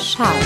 Schade. 0.00 0.38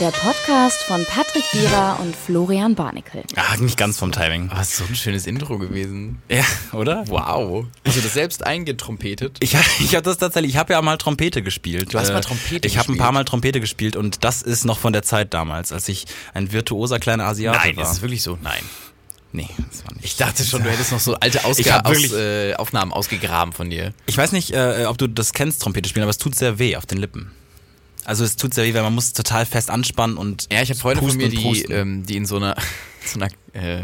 Der 0.00 0.10
Podcast 0.10 0.82
von 0.82 1.04
Patrick 1.06 1.44
Wierer 1.52 1.98
und 2.00 2.14
Florian 2.14 2.74
Barnikel. 2.74 3.22
Ah, 3.34 3.56
nicht 3.56 3.78
ganz 3.78 3.98
vom 3.98 4.12
Timing. 4.12 4.50
Was 4.52 4.76
so 4.76 4.84
ein 4.84 4.94
schönes 4.94 5.26
Intro 5.26 5.56
gewesen. 5.58 6.20
Ja, 6.28 6.44
oder? 6.72 7.04
Wow. 7.08 7.64
Hast 7.86 7.96
du 7.96 8.00
das 8.02 8.12
selbst 8.12 8.44
eingetrompetet? 8.46 9.38
Ich, 9.40 9.54
ich 9.80 9.94
habe 9.94 10.02
das 10.02 10.18
tatsächlich, 10.18 10.52
ich 10.52 10.58
habe 10.58 10.74
ja 10.74 10.82
mal 10.82 10.98
Trompete 10.98 11.42
gespielt. 11.42 11.94
Du 11.94 11.98
hast 11.98 12.10
Äh, 12.10 12.12
mal 12.12 12.20
Trompete 12.20 12.66
Ich 12.68 12.74
habe 12.76 12.84
ein 12.84 12.92
gespielt? 12.92 12.98
paar 12.98 13.12
Mal 13.12 13.24
Trompete 13.24 13.60
gespielt 13.60 13.96
und 13.96 14.22
das 14.24 14.42
ist 14.42 14.64
noch 14.66 14.78
von 14.78 14.92
der 14.92 15.02
Zeit 15.02 15.32
damals, 15.32 15.72
als 15.72 15.88
ich 15.88 16.04
ein 16.34 16.52
virtuoser 16.52 16.98
kleiner 16.98 17.24
Asiate 17.24 17.58
Nein, 17.58 17.76
war. 17.76 17.84
ist 17.84 17.92
es 17.92 18.02
wirklich 18.02 18.22
so? 18.22 18.38
Nein. 18.42 18.62
Nee, 19.32 19.48
das 19.70 19.84
war 19.84 19.92
nicht. 19.94 20.04
Ich 20.04 20.16
dachte 20.16 20.44
schon, 20.44 20.62
du 20.62 20.70
hättest 20.70 20.92
noch 20.92 21.00
so 21.00 21.14
alte 21.14 21.44
Ausga 21.44 21.80
aus, 21.80 22.12
äh, 22.12 22.54
Aufnahmen 22.54 22.92
ausgegraben 22.92 23.52
von 23.52 23.70
dir. 23.70 23.92
Ich 24.06 24.16
weiß 24.16 24.32
nicht, 24.32 24.52
äh, 24.52 24.84
ob 24.86 24.98
du 24.98 25.06
das 25.08 25.32
kennst, 25.32 25.62
Trompete 25.62 25.88
spielen, 25.88 26.02
aber 26.04 26.10
es 26.10 26.18
tut 26.18 26.34
sehr 26.34 26.58
weh 26.58 26.76
auf 26.76 26.86
den 26.86 26.98
Lippen. 26.98 27.30
Also 28.04 28.24
es 28.24 28.36
tut 28.36 28.54
sehr 28.54 28.64
weh, 28.64 28.74
weil 28.74 28.82
man 28.82 28.94
muss 28.94 29.12
total 29.12 29.46
fest 29.46 29.68
anspannen 29.70 30.16
und 30.16 30.46
Ja, 30.52 30.62
ich 30.62 30.70
habe 30.70 30.78
Freunde 30.78 31.02
von 31.02 31.16
mir, 31.16 31.28
die, 31.28 31.62
ähm, 31.70 32.06
die 32.06 32.16
in 32.16 32.26
so 32.26 32.36
einer, 32.36 32.56
so 33.04 33.18
einer, 33.18 33.30
äh, 33.52 33.82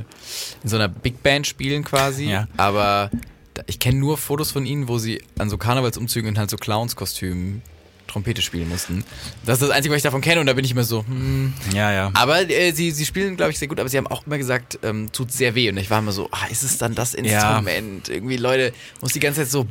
in 0.62 0.68
so 0.68 0.76
einer 0.76 0.88
Big 0.88 1.22
Band 1.22 1.46
spielen 1.46 1.84
quasi. 1.84 2.26
Ja. 2.26 2.46
Aber 2.56 3.10
ich 3.66 3.78
kenne 3.78 3.98
nur 3.98 4.18
Fotos 4.18 4.52
von 4.52 4.64
ihnen, 4.64 4.88
wo 4.88 4.98
sie 4.98 5.22
an 5.38 5.50
so 5.50 5.58
Karnevalsumzügen 5.58 6.30
in 6.30 6.38
halt 6.38 6.50
so 6.50 6.56
Clownskostümen 6.56 7.62
Trompete 8.12 8.42
spielen 8.42 8.68
mussten. 8.68 9.04
Das 9.44 9.60
ist 9.60 9.62
das 9.62 9.70
Einzige, 9.70 9.92
was 9.92 9.98
ich 9.98 10.02
davon 10.02 10.20
kenne 10.20 10.40
und 10.40 10.46
da 10.46 10.52
bin 10.52 10.64
ich 10.64 10.70
immer 10.70 10.84
so, 10.84 11.04
hm. 11.06 11.52
ja, 11.74 11.92
ja. 11.92 12.10
Aber 12.14 12.48
äh, 12.48 12.72
sie, 12.72 12.90
sie 12.90 13.06
spielen, 13.06 13.36
glaube 13.36 13.52
ich, 13.52 13.58
sehr 13.58 13.68
gut, 13.68 13.80
aber 13.80 13.88
sie 13.88 13.96
haben 13.96 14.06
auch 14.06 14.26
immer 14.26 14.38
gesagt, 14.38 14.78
ähm, 14.82 15.10
tut 15.12 15.32
sehr 15.32 15.54
weh. 15.54 15.70
Und 15.70 15.78
ich 15.78 15.90
war 15.90 15.98
immer 15.98 16.12
so, 16.12 16.28
ah, 16.30 16.46
ist 16.50 16.62
es 16.62 16.78
dann 16.78 16.94
das 16.94 17.14
Instrument? 17.14 18.08
Irgendwie, 18.08 18.36
Leute, 18.36 18.72
muss 19.00 19.12
die 19.12 19.20
ganze 19.20 19.40
Zeit 19.42 19.50
so 19.50 19.66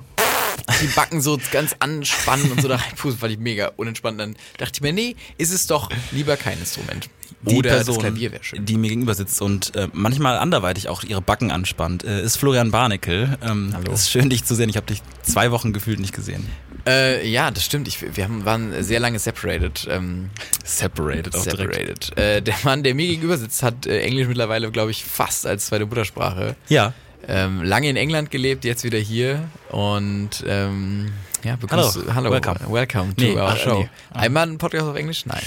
die 0.81 0.87
Backen 0.87 1.21
so 1.21 1.39
ganz 1.51 1.75
anspannen 1.79 2.51
und 2.51 2.61
so 2.61 2.67
da 2.67 2.75
reinpusten, 2.75 3.19
fand 3.19 3.33
ich 3.33 3.39
mega 3.39 3.71
unentspannt. 3.77 4.19
Dann 4.19 4.35
dachte 4.57 4.73
ich 4.75 4.81
mir, 4.81 4.93
nee, 4.93 5.15
ist 5.37 5.53
es 5.53 5.67
doch 5.67 5.89
lieber 6.11 6.37
kein 6.37 6.59
Instrument. 6.59 7.09
die 7.41 7.55
Oder 7.55 7.71
Person, 7.71 7.95
das 7.95 8.03
Klavier 8.03 8.31
wäre 8.31 8.43
schön. 8.43 8.65
die 8.65 8.77
mir 8.77 8.89
gegenüber 8.89 9.13
sitzt 9.13 9.41
und 9.41 9.75
äh, 9.75 9.87
manchmal 9.93 10.37
anderweitig 10.37 10.89
auch 10.89 11.03
ihre 11.03 11.21
Backen 11.21 11.51
anspannt, 11.51 12.03
äh, 12.03 12.21
ist 12.21 12.37
Florian 12.37 12.71
Barnickel. 12.71 13.37
Ähm, 13.41 13.71
Hallo. 13.73 13.91
Es 13.91 14.01
ist 14.01 14.11
schön, 14.11 14.29
dich 14.29 14.45
zu 14.45 14.55
sehen. 14.55 14.69
Ich 14.69 14.77
habe 14.77 14.87
dich 14.87 15.01
zwei 15.23 15.51
Wochen 15.51 15.73
gefühlt 15.73 15.99
nicht 15.99 16.13
gesehen. 16.13 16.47
Äh, 16.87 17.27
ja, 17.27 17.51
das 17.51 17.63
stimmt. 17.65 17.87
Ich, 17.87 18.01
wir 18.15 18.23
haben, 18.23 18.45
waren 18.45 18.81
sehr 18.83 18.99
lange 18.99 19.19
separated. 19.19 19.87
Ähm, 19.89 20.29
Separated 20.63 21.35
auch 21.35 21.43
direkt. 21.43 22.05
separated. 22.05 22.17
Äh, 22.17 22.41
der 22.41 22.55
Mann, 22.63 22.83
der 22.83 22.95
mir 22.95 23.07
gegenüber 23.07 23.37
sitzt, 23.37 23.61
hat 23.63 23.85
äh, 23.85 24.01
Englisch 24.01 24.27
mittlerweile, 24.27 24.71
glaube 24.71 24.91
ich, 24.91 25.03
fast 25.03 25.45
als 25.45 25.67
zweite 25.67 25.85
Muttersprache. 25.85 26.55
Ja. 26.69 26.93
Ähm, 27.27 27.61
lange 27.63 27.87
in 27.87 27.97
England 27.97 28.31
gelebt, 28.31 28.65
jetzt 28.65 28.83
wieder 28.83 28.97
hier 28.97 29.47
und 29.69 30.43
ähm, 30.47 31.11
ja, 31.43 31.55
Hallo. 31.69 31.91
hallo, 32.15 32.31
Welcome. 32.31 32.59
welcome 32.67 33.15
to 33.15 33.23
Nee, 33.23 33.35
our 33.35 33.53
äh, 33.53 33.57
show. 33.59 33.79
nee. 33.81 33.89
Einmal 34.11 34.47
ein 34.47 34.57
Podcast 34.57 34.85
auf 34.87 34.95
Englisch? 34.95 35.27
Nein. 35.27 35.41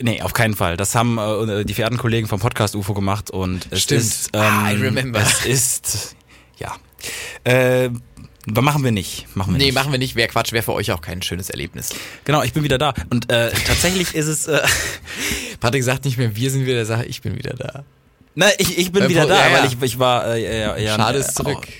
Nee, 0.00 0.22
auf 0.22 0.32
keinen 0.32 0.56
Fall. 0.56 0.76
Das 0.76 0.96
haben 0.96 1.18
äh, 1.18 1.64
die 1.64 1.74
verehrten 1.74 1.98
Kollegen 1.98 2.26
vom 2.26 2.40
Podcast 2.40 2.74
UFO 2.74 2.94
gemacht 2.94 3.30
und 3.30 3.68
es 3.70 3.82
Stimmt. 3.82 4.00
ist. 4.00 4.30
ähm, 4.32 4.40
Ah, 4.42 4.72
I 4.72 4.74
remember. 4.76 5.20
Es 5.20 5.46
ist. 5.46 6.16
Ja. 6.58 6.74
Äh, 7.44 7.90
machen 8.46 8.82
wir 8.84 8.90
nicht. 8.92 9.26
Machen 9.36 9.52
wir 9.54 9.58
Nee, 9.58 9.66
nicht. 9.66 9.74
machen 9.74 9.92
wir 9.92 9.98
nicht. 9.98 10.16
Wäre 10.16 10.28
Quatsch, 10.28 10.52
wäre 10.52 10.62
für 10.62 10.72
euch 10.72 10.92
auch 10.92 11.00
kein 11.00 11.22
schönes 11.22 11.50
Erlebnis. 11.50 11.90
Genau, 12.24 12.42
ich 12.42 12.52
bin 12.52 12.62
wieder 12.64 12.78
da. 12.78 12.94
Und 13.10 13.30
äh, 13.30 13.50
tatsächlich 13.66 14.14
ist 14.14 14.26
es. 14.26 14.46
Äh, 14.48 14.60
Patrick 15.60 15.84
sagt 15.84 16.04
nicht 16.04 16.16
mehr, 16.18 16.34
wir 16.36 16.50
sind 16.50 16.64
wieder 16.66 16.84
da, 16.84 17.02
ich 17.02 17.20
bin 17.22 17.36
wieder 17.36 17.54
da. 17.54 17.84
na, 18.34 18.46
ich, 18.58 18.78
ich 18.78 18.92
bin 18.92 19.02
Äh, 19.04 19.08
wieder 19.08 19.20
Paul- 19.22 19.30
da, 19.30 19.36
ja, 19.46 19.50
ja. 19.50 19.58
weil 19.62 19.66
ich, 19.68 19.76
ich 19.82 19.98
war. 19.98 20.26
Äh, 20.34 20.60
ja, 20.60 20.76
ja, 20.76 20.96
Schade 20.96 21.18
ist 21.18 21.34
zurück. 21.36 21.66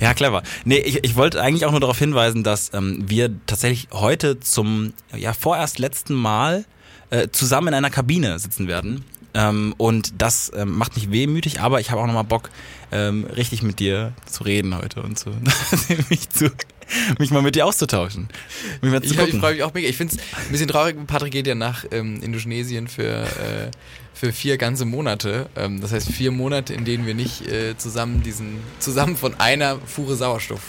Ja, 0.00 0.14
clever. 0.14 0.44
Nee, 0.64 0.78
ich, 0.78 1.02
ich 1.02 1.16
wollte 1.16 1.42
eigentlich 1.42 1.64
auch 1.64 1.72
nur 1.72 1.80
darauf 1.80 1.98
hinweisen, 1.98 2.44
dass 2.44 2.70
ähm, 2.72 3.02
wir 3.08 3.30
tatsächlich 3.46 3.88
heute 3.92 4.38
zum 4.38 4.92
ja 5.16 5.32
vorerst 5.32 5.80
letzten 5.80 6.14
Mal 6.14 6.64
äh, 7.10 7.28
zusammen 7.32 7.68
in 7.68 7.74
einer 7.74 7.90
Kabine 7.90 8.38
sitzen 8.38 8.68
werden. 8.68 9.04
Ähm, 9.38 9.74
und 9.76 10.20
das 10.20 10.50
ähm, 10.54 10.76
macht 10.76 10.96
mich 10.96 11.12
wehmütig, 11.12 11.60
aber 11.60 11.78
ich 11.80 11.92
habe 11.92 12.00
auch 12.00 12.06
nochmal 12.06 12.24
Bock, 12.24 12.50
ähm, 12.90 13.24
richtig 13.24 13.62
mit 13.62 13.78
dir 13.78 14.12
zu 14.26 14.42
reden 14.42 14.76
heute 14.76 15.02
und 15.02 15.16
zu, 15.16 15.30
mich, 16.10 16.28
zu 16.28 16.50
mich 17.20 17.30
mal 17.30 17.42
mit 17.42 17.54
dir 17.54 17.64
auszutauschen. 17.64 18.28
Mich 18.80 18.90
mal 18.90 19.00
zu 19.00 19.14
Ich, 19.14 19.34
ich 19.34 19.38
freue 19.38 19.54
mich 19.54 19.62
auch 19.62 19.72
mega. 19.74 19.88
Ich 19.88 19.96
finde 19.96 20.16
es 20.16 20.20
ein 20.44 20.50
bisschen 20.50 20.66
traurig, 20.66 20.96
Patrick 21.06 21.32
geht 21.32 21.46
ja 21.46 21.54
nach 21.54 21.84
ähm, 21.92 22.20
Indonesien 22.20 22.88
für, 22.88 23.22
äh, 23.22 23.70
für 24.12 24.32
vier 24.32 24.58
ganze 24.58 24.84
Monate. 24.84 25.48
Ähm, 25.54 25.80
das 25.80 25.92
heißt 25.92 26.10
vier 26.10 26.32
Monate, 26.32 26.74
in 26.74 26.84
denen 26.84 27.06
wir 27.06 27.14
nicht 27.14 27.46
äh, 27.46 27.76
zusammen 27.76 28.24
diesen, 28.24 28.58
zusammen 28.80 29.16
von 29.16 29.38
einer 29.38 29.78
Fuhre 29.86 30.16
Sauerstoff 30.16 30.62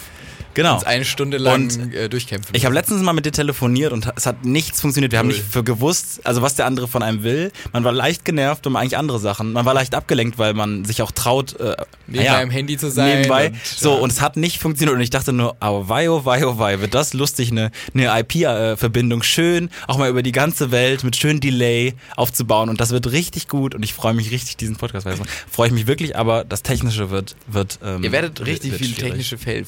genau. 0.53 0.75
uns 0.75 0.83
eine 0.83 1.05
Stunde 1.05 1.37
lang 1.37 1.63
Und 1.63 1.93
äh, 1.93 2.09
durchkämpfen. 2.09 2.55
Ich 2.55 2.65
habe 2.65 2.73
letztens 2.75 3.01
mal 3.01 3.13
mit 3.13 3.25
dir 3.25 3.31
telefoniert 3.31 3.93
und 3.93 4.11
es 4.15 4.25
hat 4.25 4.45
nichts 4.45 4.81
funktioniert. 4.81 5.11
Wir 5.11 5.19
haben 5.19 5.27
Null. 5.27 5.37
nicht 5.37 5.47
für 5.47 5.63
gewusst, 5.63 6.21
also 6.23 6.41
was 6.41 6.55
der 6.55 6.65
andere 6.65 6.87
von 6.87 7.03
einem 7.03 7.23
will. 7.23 7.51
Man 7.73 7.83
war 7.83 7.91
leicht 7.91 8.25
genervt 8.25 8.67
um 8.67 8.75
eigentlich 8.75 8.97
andere 8.97 9.19
Sachen. 9.19 9.53
Man 9.53 9.65
war 9.65 9.73
leicht 9.73 9.95
abgelenkt, 9.95 10.37
weil 10.37 10.53
man 10.53 10.85
sich 10.85 11.01
auch 11.01 11.11
traut, 11.11 11.59
äh, 11.59 11.75
Nebenbei 12.07 12.31
naja, 12.31 12.41
am 12.41 12.49
Handy 12.49 12.77
zu 12.77 12.89
sein. 12.89 13.19
Nebenbei. 13.19 13.47
und, 13.47 13.65
so, 13.65 13.93
ja. 13.95 13.99
und 13.99 14.11
es 14.11 14.21
hat 14.21 14.37
nicht 14.37 14.59
funktioniert. 14.59 14.95
Und 14.95 15.01
ich 15.01 15.09
dachte 15.09 15.33
nur, 15.33 15.57
oh 15.61 15.87
wei, 15.87 16.09
oh 16.09 16.25
wei, 16.25 16.45
oh 16.45 16.57
wei, 16.57 16.81
wird 16.81 16.93
das 16.93 17.13
lustig, 17.13 17.51
eine, 17.51 17.71
eine 17.93 18.19
IP-Verbindung 18.19 19.23
schön, 19.23 19.69
auch 19.87 19.97
mal 19.97 20.09
über 20.09 20.23
die 20.23 20.31
ganze 20.31 20.71
Welt 20.71 21.03
mit 21.03 21.15
schön 21.15 21.39
Delay 21.39 21.93
aufzubauen. 22.15 22.69
Und 22.69 22.81
das 22.81 22.91
wird 22.91 23.11
richtig 23.11 23.47
gut. 23.47 23.75
Und 23.75 23.83
ich 23.83 23.93
freue 23.93 24.13
mich 24.13 24.31
richtig, 24.31 24.57
diesen 24.57 24.75
Podcast 24.75 25.05
weiterzumachen. 25.05 25.33
Freue 25.49 25.67
ich 25.67 25.73
mich 25.73 25.87
wirklich, 25.87 26.15
aber 26.15 26.43
das 26.43 26.63
Technische 26.63 27.09
wird, 27.09 27.35
wird, 27.47 27.79
ähm, 27.83 28.03
Ihr 28.03 28.11
werdet 28.11 28.45
richtig 28.45 28.73
viele 28.73 28.93
technische 28.93 29.37
Fail- 29.37 29.65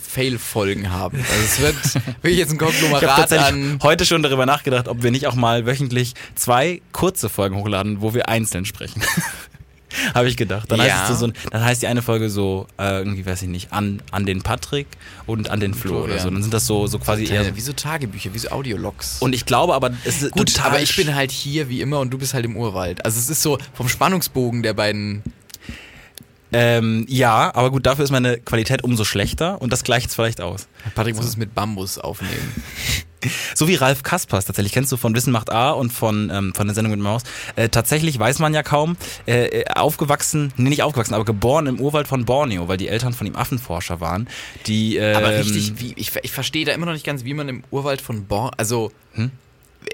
Fail-Folgen 0.71 0.91
haben. 0.91 1.17
Also 1.17 1.43
es 1.43 1.59
wird 1.59 1.75
wirklich 2.23 2.37
jetzt 2.37 2.51
ein 2.51 2.57
Konglomerat 2.57 3.01
tatsächlich 3.17 3.47
an. 3.47 3.79
heute 3.83 4.05
schon 4.05 4.23
darüber 4.23 4.45
nachgedacht, 4.45 4.87
ob 4.87 5.03
wir 5.03 5.11
nicht 5.11 5.27
auch 5.27 5.35
mal 5.35 5.65
wöchentlich 5.65 6.13
zwei 6.35 6.81
kurze 6.91 7.29
Folgen 7.29 7.55
hochladen, 7.57 8.01
wo 8.01 8.13
wir 8.13 8.29
einzeln 8.29 8.65
sprechen. 8.65 9.01
Habe 10.15 10.29
ich 10.29 10.37
gedacht. 10.37 10.71
Dann, 10.71 10.79
Ja. 10.79 10.85
heißt 11.01 11.11
es 11.11 11.19
so, 11.19 11.27
so, 11.27 11.33
dann 11.51 11.65
heißt 11.65 11.81
die 11.81 11.87
eine 11.87 12.01
Folge 12.01 12.29
so, 12.29 12.65
äh, 12.79 12.99
irgendwie 12.99 13.25
weiß 13.25 13.41
ich 13.41 13.49
nicht, 13.49 13.73
an, 13.73 14.01
an 14.11 14.25
den 14.25 14.41
Patrick 14.41 14.87
und 15.25 15.49
an 15.49 15.59
den 15.59 15.73
Flo 15.73 16.03
oder 16.05 16.17
so. 16.17 16.29
Dann 16.29 16.41
sind 16.41 16.53
das 16.53 16.65
so, 16.65 16.87
so 16.87 16.97
quasi 16.97 17.23
eher. 17.23 17.41
Kleine, 17.41 17.57
wie 17.57 17.61
so 17.61 17.73
Tagebücher, 17.73 18.33
wie 18.33 18.39
so 18.39 18.49
Audiologs. 18.51 19.17
Und 19.19 19.33
ich 19.35 19.45
glaube 19.45 19.73
aber, 19.73 19.91
es 20.05 20.21
ist 20.21 20.31
Gut, 20.31 20.53
total. 20.53 20.67
aber 20.71 20.81
ich 20.81 20.95
bin 20.95 21.13
halt 21.13 21.29
hier 21.31 21.67
wie 21.67 21.81
immer 21.81 21.99
und 21.99 22.09
du 22.11 22.17
bist 22.17 22.33
halt 22.33 22.45
im 22.45 22.55
Urwald. 22.55 23.03
Also 23.03 23.19
es 23.19 23.29
ist 23.29 23.41
so 23.41 23.57
vom 23.73 23.89
Spannungsbogen 23.89 24.63
der 24.63 24.73
beiden. 24.73 25.23
Ähm, 26.51 27.05
ja, 27.07 27.53
aber 27.53 27.71
gut, 27.71 27.85
dafür 27.85 28.03
ist 28.03 28.11
meine 28.11 28.37
Qualität 28.37 28.83
umso 28.83 29.03
schlechter 29.03 29.61
und 29.61 29.71
das 29.71 29.83
gleicht 29.83 30.09
es 30.09 30.15
vielleicht 30.15 30.41
aus. 30.41 30.67
Patrick 30.95 31.15
muss 31.15 31.25
es 31.25 31.37
mit 31.37 31.55
Bambus 31.55 31.97
aufnehmen. 31.97 32.63
So 33.53 33.67
wie 33.67 33.75
Ralf 33.75 34.03
Kaspers 34.03 34.45
tatsächlich, 34.45 34.73
kennst 34.73 34.91
du 34.91 34.97
von 34.97 35.13
Wissen 35.15 35.31
macht 35.31 35.51
A 35.51 35.71
und 35.71 35.91
von, 35.91 36.31
ähm, 36.33 36.53
von 36.55 36.67
der 36.67 36.73
Sendung 36.73 36.91
mit 36.91 37.01
Maus. 37.01 37.21
Äh, 37.55 37.69
tatsächlich 37.69 38.17
weiß 38.17 38.39
man 38.39 38.53
ja 38.53 38.63
kaum, 38.63 38.97
äh, 39.27 39.45
äh, 39.45 39.65
aufgewachsen, 39.75 40.51
nee, 40.57 40.69
nicht 40.69 40.83
aufgewachsen, 40.83 41.13
aber 41.13 41.25
geboren 41.25 41.67
im 41.67 41.79
Urwald 41.79 42.07
von 42.07 42.25
Borneo, 42.25 42.67
weil 42.67 42.77
die 42.77 42.87
Eltern 42.87 43.13
von 43.13 43.27
ihm 43.27 43.35
Affenforscher 43.35 44.01
waren. 44.01 44.27
Die, 44.65 44.95
ähm, 44.95 45.15
Aber 45.15 45.37
richtig, 45.37 45.73
wie, 45.79 45.93
ich, 45.97 46.11
ich 46.21 46.31
verstehe 46.31 46.65
da 46.65 46.71
immer 46.71 46.87
noch 46.87 46.93
nicht 46.93 47.05
ganz, 47.05 47.23
wie 47.23 47.33
man 47.33 47.47
im 47.47 47.63
Urwald 47.71 48.01
von 48.01 48.25
Born. 48.25 48.51
Also. 48.57 48.91
Hm? 49.13 49.31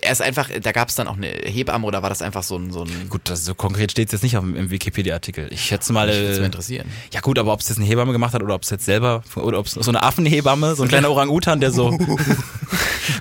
Er 0.02 0.12
ist 0.12 0.22
einfach, 0.22 0.50
da 0.62 0.72
gab 0.74 0.90
es 0.90 0.96
dann 0.96 1.08
auch 1.08 1.16
eine 1.18 1.28
Hebamme 1.28 1.86
oder 1.86 2.02
war 2.04 2.10
das 2.10 2.22
einfach 2.22 2.44
so 2.44 2.58
ein. 2.58 2.72
So 2.72 2.84
ein 2.84 3.10
Gut, 3.10 3.22
das, 3.26 3.46
so 3.46 3.56
konkret 3.56 3.92
steht 3.92 4.10
es 4.10 4.12
jetzt 4.14 4.22
nicht 4.24 4.36
auf, 4.38 4.44
dem- 4.44 4.56
im 4.56 4.70
Wikipedia-Artikel. 4.70 5.48
Ich 5.52 5.62
schätze 5.62 5.94
mal. 5.94 6.08
mich 6.08 6.16
würde 6.18 6.36
Äh, 6.36 6.40
mal 6.40 6.46
interessieren. 6.48 6.88
ja 7.14 7.22
gut, 7.22 7.40
aber 7.40 7.54
ob 7.54 7.62
es 7.62 7.70
jetzt 7.70 7.78
eine 7.78 7.88
Hebamme 7.88 8.12
gemacht 8.12 8.34
hat 8.34 8.44
oder 8.44 8.56
ob 8.56 8.64
es 8.64 8.70
jetzt 8.70 8.86
selber 8.86 9.24
oder 9.36 9.60
ob 9.60 9.66
es 9.66 9.74
so 9.74 9.90
eine 9.90 10.04
Affenhebamme, 10.04 10.76
so 10.76 10.84
ein 10.84 10.90
kleiner 10.90 11.10
Orang-Utan, 11.10 11.60
der 11.62 11.72
so, 11.72 11.98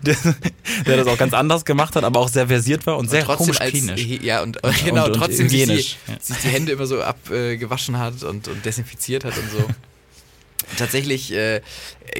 der, 0.02 0.16
der 0.86 0.96
das 0.96 1.06
auch 1.06 1.18
ganz 1.18 1.34
anders 1.34 1.64
gemacht 1.64 1.94
hat, 1.96 2.04
aber 2.04 2.20
auch 2.20 2.28
sehr 2.28 2.48
versiert 2.48 2.86
war 2.86 2.96
und 2.98 3.08
sehr 3.10 3.24
komisch 3.24 3.60
als, 3.60 3.70
klinisch. 3.70 4.04
Ja, 4.22 4.42
und, 4.42 4.62
und 4.62 4.84
genau, 4.84 5.06
und 5.06 5.12
trotzdem 5.14 5.48
sich 5.48 5.58
die, 5.58 5.62
hygienisch, 5.64 5.96
ja. 6.08 6.14
sich 6.20 6.36
die 6.38 6.48
Hände 6.48 6.72
immer 6.72 6.86
so 6.86 7.00
abgewaschen 7.02 7.98
hat 7.98 8.22
und, 8.22 8.48
und 8.48 8.64
desinfiziert 8.64 9.24
hat 9.24 9.36
und 9.38 9.50
so. 9.50 9.64
Tatsächlich 10.78 11.32
äh, 11.32 11.60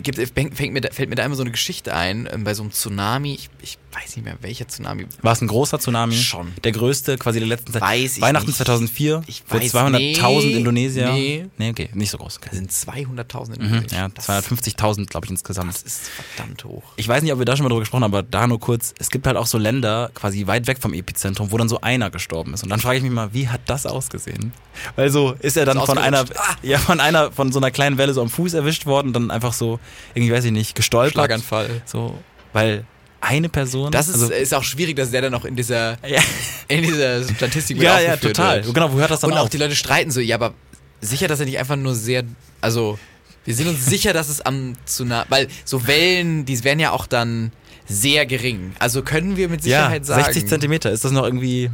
gibt, 0.02 0.18
fängt 0.18 0.72
mir 0.72 0.80
da, 0.80 0.90
fällt 0.92 1.08
mir 1.08 1.16
da 1.16 1.24
immer 1.24 1.34
so 1.34 1.42
eine 1.42 1.50
Geschichte 1.50 1.94
ein, 1.94 2.28
ähm, 2.32 2.44
bei 2.44 2.54
so 2.54 2.62
einem 2.62 2.70
Tsunami, 2.70 3.34
ich, 3.34 3.50
ich 3.60 3.78
weiß 4.02 4.16
nicht 4.16 4.24
mehr, 4.24 4.36
welcher 4.42 4.68
Tsunami. 4.68 5.06
War 5.22 5.32
es 5.32 5.40
ein 5.40 5.48
großer 5.48 5.78
Tsunami? 5.78 6.14
Schon. 6.14 6.52
Der 6.64 6.72
größte 6.72 7.16
quasi 7.18 7.38
der 7.38 7.48
letzten 7.48 7.72
Zeit. 7.72 7.82
Weiß 7.82 8.16
ich 8.16 8.22
Weihnachten 8.22 8.46
nicht. 8.48 8.56
2004 8.58 9.22
Ich 9.26 9.42
für 9.46 9.56
weiß- 9.58 9.70
200.000 9.72 10.46
nee, 10.46 10.52
Indonesier. 10.58 11.12
nee. 11.12 11.46
Nee, 11.56 11.70
okay, 11.70 11.88
nicht 11.94 12.10
so 12.10 12.18
groß. 12.18 12.38
Da 12.44 12.54
sind 12.54 12.70
200.000 12.70 13.54
in 13.56 13.62
Mhm, 13.62 13.74
Indonesier. 13.74 13.98
ja, 13.98 14.08
das, 14.08 14.26
250.000, 14.28 15.06
glaube 15.08 15.26
ich, 15.26 15.30
insgesamt. 15.30 15.72
das 15.74 15.82
ist 15.82 16.02
verdammt 16.36 16.64
hoch. 16.64 16.82
Ich 16.96 17.08
weiß 17.08 17.22
nicht, 17.22 17.32
ob 17.32 17.38
wir 17.38 17.44
da 17.46 17.56
schon 17.56 17.64
mal 17.64 17.68
drüber 17.70 17.80
gesprochen 17.80 18.04
haben, 18.04 18.12
aber 18.14 18.22
da 18.22 18.46
nur 18.46 18.60
kurz. 18.60 18.94
Es 18.98 19.10
gibt 19.10 19.26
halt 19.26 19.36
auch 19.36 19.46
so 19.46 19.58
Länder, 19.58 20.10
quasi 20.14 20.46
weit 20.46 20.66
weg 20.66 20.78
vom 20.80 20.92
Epizentrum, 20.92 21.50
wo 21.52 21.56
dann 21.58 21.68
so 21.68 21.80
einer 21.80 22.10
gestorben 22.10 22.54
ist. 22.54 22.62
Und 22.62 22.70
dann 22.70 22.80
frage 22.80 22.98
ich 22.98 23.02
mich 23.02 23.12
mal, 23.12 23.32
wie 23.32 23.48
hat 23.48 23.62
das 23.66 23.86
ausgesehen? 23.86 24.52
Weil 24.96 25.10
so 25.10 25.34
ist 25.40 25.56
er 25.56 25.64
dann 25.64 25.78
Ist 25.78 25.86
von 25.86 25.98
einer. 25.98 26.20
Ah! 26.36 26.56
ja, 26.62 26.78
von 26.78 27.00
einer, 27.00 27.32
von 27.32 27.50
so 27.52 27.58
einer 27.58 27.70
kleinen 27.70 27.96
Welle 27.98 28.12
so 28.12 28.20
am 28.20 28.28
Fuß 28.28 28.54
erwischt 28.54 28.84
worden 28.86 29.08
und 29.08 29.12
dann 29.14 29.30
einfach 29.30 29.52
so, 29.52 29.80
irgendwie 30.14 30.32
weiß 30.34 30.44
ich 30.44 30.52
nicht, 30.52 30.74
gestolpert. 30.74 31.12
Schlaganfall. 31.14 31.82
So, 31.86 32.18
weil 32.52 32.84
Eine 33.20 33.48
Person? 33.48 33.90
Das 33.90 34.08
ist, 34.08 34.14
also, 34.22 34.32
ist 34.32 34.54
auch 34.54 34.62
schwierig, 34.62 34.96
dass 34.96 35.10
der 35.10 35.22
dann 35.22 35.32
noch 35.32 35.44
in 35.44 35.56
dieser, 35.56 35.92
ja, 36.06 36.20
in 36.68 36.82
dieser 36.82 37.24
Statistik 37.24 37.76
ja, 37.82 38.00
ja, 38.00 38.16
total. 38.16 38.64
Wird. 38.64 38.74
Genau, 38.74 38.92
wo 38.92 38.98
hört 38.98 39.10
das 39.10 39.20
dann 39.20 39.32
Und 39.32 39.38
auf? 39.38 39.46
auch 39.46 39.48
die 39.48 39.58
Leute 39.58 39.74
streiten 39.74 40.10
so, 40.10 40.20
ja, 40.20 40.36
aber 40.36 40.54
sicher, 41.00 41.28
dass 41.28 41.40
er 41.40 41.46
nicht 41.46 41.58
einfach 41.58 41.76
nur 41.76 41.94
sehr, 41.94 42.24
also 42.60 42.98
wir 43.44 43.54
sind 43.54 43.68
uns 43.68 43.86
sicher, 43.86 44.12
dass 44.12 44.28
es 44.28 44.40
am 44.40 44.74
Tsunami, 44.84 45.26
weil 45.28 45.48
so 45.64 45.86
Wellen, 45.86 46.44
die 46.44 46.62
werden 46.64 46.80
ja 46.80 46.90
auch 46.90 47.06
dann 47.06 47.52
sehr 47.86 48.26
gering. 48.26 48.74
Also 48.78 49.02
können 49.02 49.36
wir 49.36 49.48
mit 49.48 49.64
ja, 49.64 49.82
Sicherheit 49.82 50.04
sagen. 50.04 50.24
60 50.24 50.48
Zentimeter. 50.48 50.90
Ist 50.90 51.04
das 51.04 51.12
noch 51.12 51.24
irgendwie, 51.24 51.70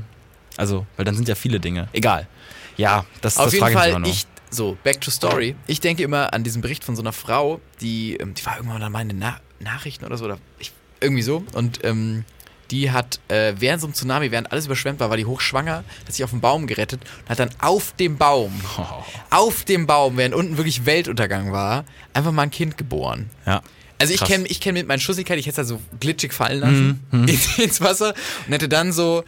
also, 0.56 0.86
weil 0.96 1.04
dann 1.04 1.14
sind 1.14 1.28
ja 1.28 1.34
viele 1.34 1.60
Dinge. 1.60 1.88
Egal. 1.92 2.28
Ja, 2.76 3.04
das, 3.20 3.38
Auf 3.38 3.46
das 3.46 3.54
jeden 3.54 3.64
frage 3.64 3.74
ich 3.74 3.92
Fall, 3.92 4.00
noch. 4.00 4.08
ich, 4.08 4.26
so, 4.50 4.76
back 4.84 5.00
to 5.00 5.10
story. 5.10 5.56
Ich 5.66 5.80
denke 5.80 6.02
immer 6.02 6.32
an 6.34 6.44
diesen 6.44 6.60
Bericht 6.60 6.84
von 6.84 6.94
so 6.94 7.02
einer 7.02 7.12
Frau, 7.12 7.60
die, 7.80 8.16
ähm, 8.16 8.34
die 8.34 8.44
war 8.44 8.58
irgendwann 8.58 8.92
mal 8.92 9.00
in 9.00 9.08
den 9.08 9.18
Na 9.18 9.40
Nachrichten 9.60 10.04
oder 10.04 10.18
so, 10.18 10.26
oder 10.26 10.38
ich, 10.58 10.72
irgendwie 11.02 11.22
so. 11.22 11.44
Und 11.52 11.84
ähm, 11.84 12.24
die 12.70 12.90
hat 12.90 13.20
äh, 13.28 13.54
während 13.58 13.80
so 13.80 13.86
einem 13.86 13.94
Tsunami, 13.94 14.30
während 14.30 14.50
alles 14.50 14.66
überschwemmt 14.66 14.98
war, 14.98 15.10
war 15.10 15.16
die 15.16 15.26
hochschwanger, 15.26 15.84
hat 16.06 16.12
sich 16.12 16.24
auf 16.24 16.30
den 16.30 16.40
Baum 16.40 16.66
gerettet 16.66 17.02
und 17.22 17.30
hat 17.30 17.38
dann 17.38 17.50
auf 17.60 17.94
dem 17.96 18.16
Baum, 18.16 18.52
auf 19.30 19.64
dem 19.64 19.86
Baum, 19.86 20.16
während 20.16 20.34
unten 20.34 20.56
wirklich 20.56 20.86
Weltuntergang 20.86 21.52
war, 21.52 21.84
einfach 22.14 22.32
mal 22.32 22.42
ein 22.42 22.50
Kind 22.50 22.78
geboren. 22.78 23.30
ja. 23.46 23.62
Also 23.98 24.14
ich 24.14 24.24
kenne 24.24 24.48
ich 24.48 24.60
kenn 24.60 24.74
mit 24.74 24.88
meinen 24.88 24.98
Schussigkeit, 24.98 25.38
ich 25.38 25.46
hätte 25.46 25.60
es 25.60 25.70
halt 25.70 25.80
so 25.80 25.80
glitschig 26.00 26.32
fallen 26.32 26.58
lassen 26.58 27.00
ins, 27.28 27.56
ins 27.56 27.80
Wasser 27.80 28.14
und 28.48 28.52
hätte 28.52 28.68
dann 28.68 28.90
so 28.90 29.22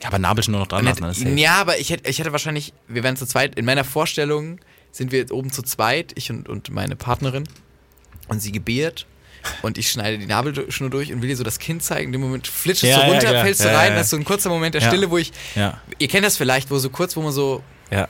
ja, 0.00 0.06
aber 0.06 0.20
Nabelschnur 0.20 0.60
noch 0.60 0.68
dran 0.68 0.84
lassen. 0.84 1.00
dann 1.00 1.10
ist 1.10 1.18
safe. 1.18 1.30
ja, 1.32 1.54
aber 1.54 1.78
ich 1.78 1.90
hätte, 1.90 2.08
ich 2.08 2.20
hätte 2.20 2.30
wahrscheinlich, 2.30 2.72
wir 2.86 3.02
wären 3.02 3.16
zu 3.16 3.26
zweit, 3.26 3.56
in 3.56 3.64
meiner 3.64 3.82
Vorstellung 3.82 4.60
sind 4.92 5.10
wir 5.10 5.18
jetzt 5.18 5.32
oben 5.32 5.50
zu 5.50 5.62
zweit, 5.62 6.12
ich 6.14 6.30
und, 6.30 6.48
und 6.48 6.70
meine 6.70 6.94
Partnerin. 6.94 7.48
Und 8.28 8.40
sie 8.40 8.52
gebiert 8.52 9.06
und 9.62 9.78
ich 9.78 9.90
schneide 9.90 10.18
die 10.18 10.26
Nabelschnur 10.26 10.90
durch 10.90 11.12
und 11.12 11.22
will 11.22 11.30
ihr 11.30 11.36
so 11.36 11.44
das 11.44 11.58
Kind 11.58 11.82
zeigen. 11.82 12.06
In 12.06 12.12
dem 12.12 12.20
Moment 12.20 12.46
flitscht 12.46 12.84
es 12.84 12.90
Ja, 12.90 13.00
ja, 13.00 13.06
runter, 13.06 13.28
klar. 13.30 13.44
fällst 13.44 13.60
du 13.64 13.68
Ja, 13.68 13.76
rein, 13.78 13.90
ja. 13.92 13.96
das 13.96 14.06
ist 14.06 14.10
so 14.10 14.16
ein 14.16 14.24
kurzer 14.24 14.48
Moment 14.50 14.74
der 14.74 14.82
Ja. 14.82 14.88
Stille, 14.88 15.10
wo 15.10 15.18
ich, 15.18 15.32
Ja, 15.54 15.80
ihr 15.98 16.08
kennt 16.08 16.24
das 16.24 16.36
vielleicht, 16.36 16.70
wo 16.70 16.78
so 16.78 16.90
kurz, 16.90 17.16
wo 17.16 17.22
man 17.22 17.32
so, 17.32 17.62
ja, 17.90 18.08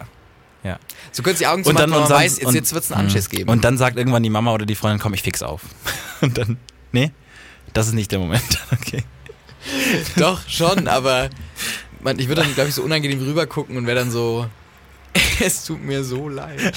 ja. 0.65 0.79
so 1.13 1.23
kurz 1.23 1.39
die 1.39 1.47
Augen 1.47 1.65
zu 1.65 1.71
Und 1.71 1.79
dann, 1.79 1.91
macht, 1.91 1.97
und 1.99 2.03
man 2.05 2.11
dann, 2.11 2.19
weiß, 2.25 2.39
jetzt, 2.39 2.47
und, 2.47 2.55
jetzt 2.55 2.73
wird 2.75 2.85
es 2.85 2.93
einen 2.93 3.07
Anschiss 3.07 3.31
Mhm. 3.31 3.37
geben. 3.37 3.51
Und 3.51 3.65
dann 3.65 3.79
sagt 3.79 3.97
irgendwann 3.97 4.23
die 4.23 4.31
Mama 4.31 4.53
oder 4.53 4.67
die 4.67 4.75
Freundin, 4.75 4.99
komm, 5.01 5.15
ich 5.15 5.23
fix 5.23 5.43
auf. 5.43 5.63
Und 6.21 6.37
dann, 6.39 6.59
nee, 6.93 7.13
das 7.73 7.87
ist 7.89 7.95
nicht 7.95 8.11
der 8.13 8.19
Moment. 8.19 8.43
Okay. 8.73 9.05
Doch, 10.17 10.41
schon, 10.49 10.89
aber 10.89 11.29
man, 12.01 12.19
ich 12.19 12.29
würde 12.29 12.41
dann, 12.43 12.55
glaube 12.55 12.71
ich, 12.71 12.75
so 12.75 12.83
unangenehm 12.83 13.21
rüber 13.21 13.47
gucken 13.47 13.77
und 13.77 13.87
wäre 13.87 13.99
dann 13.99 14.11
so, 14.11 14.47
es 15.41 15.65
tut 15.67 15.83
mir 15.85 16.03
so 16.03 16.29
leid. 16.31 16.73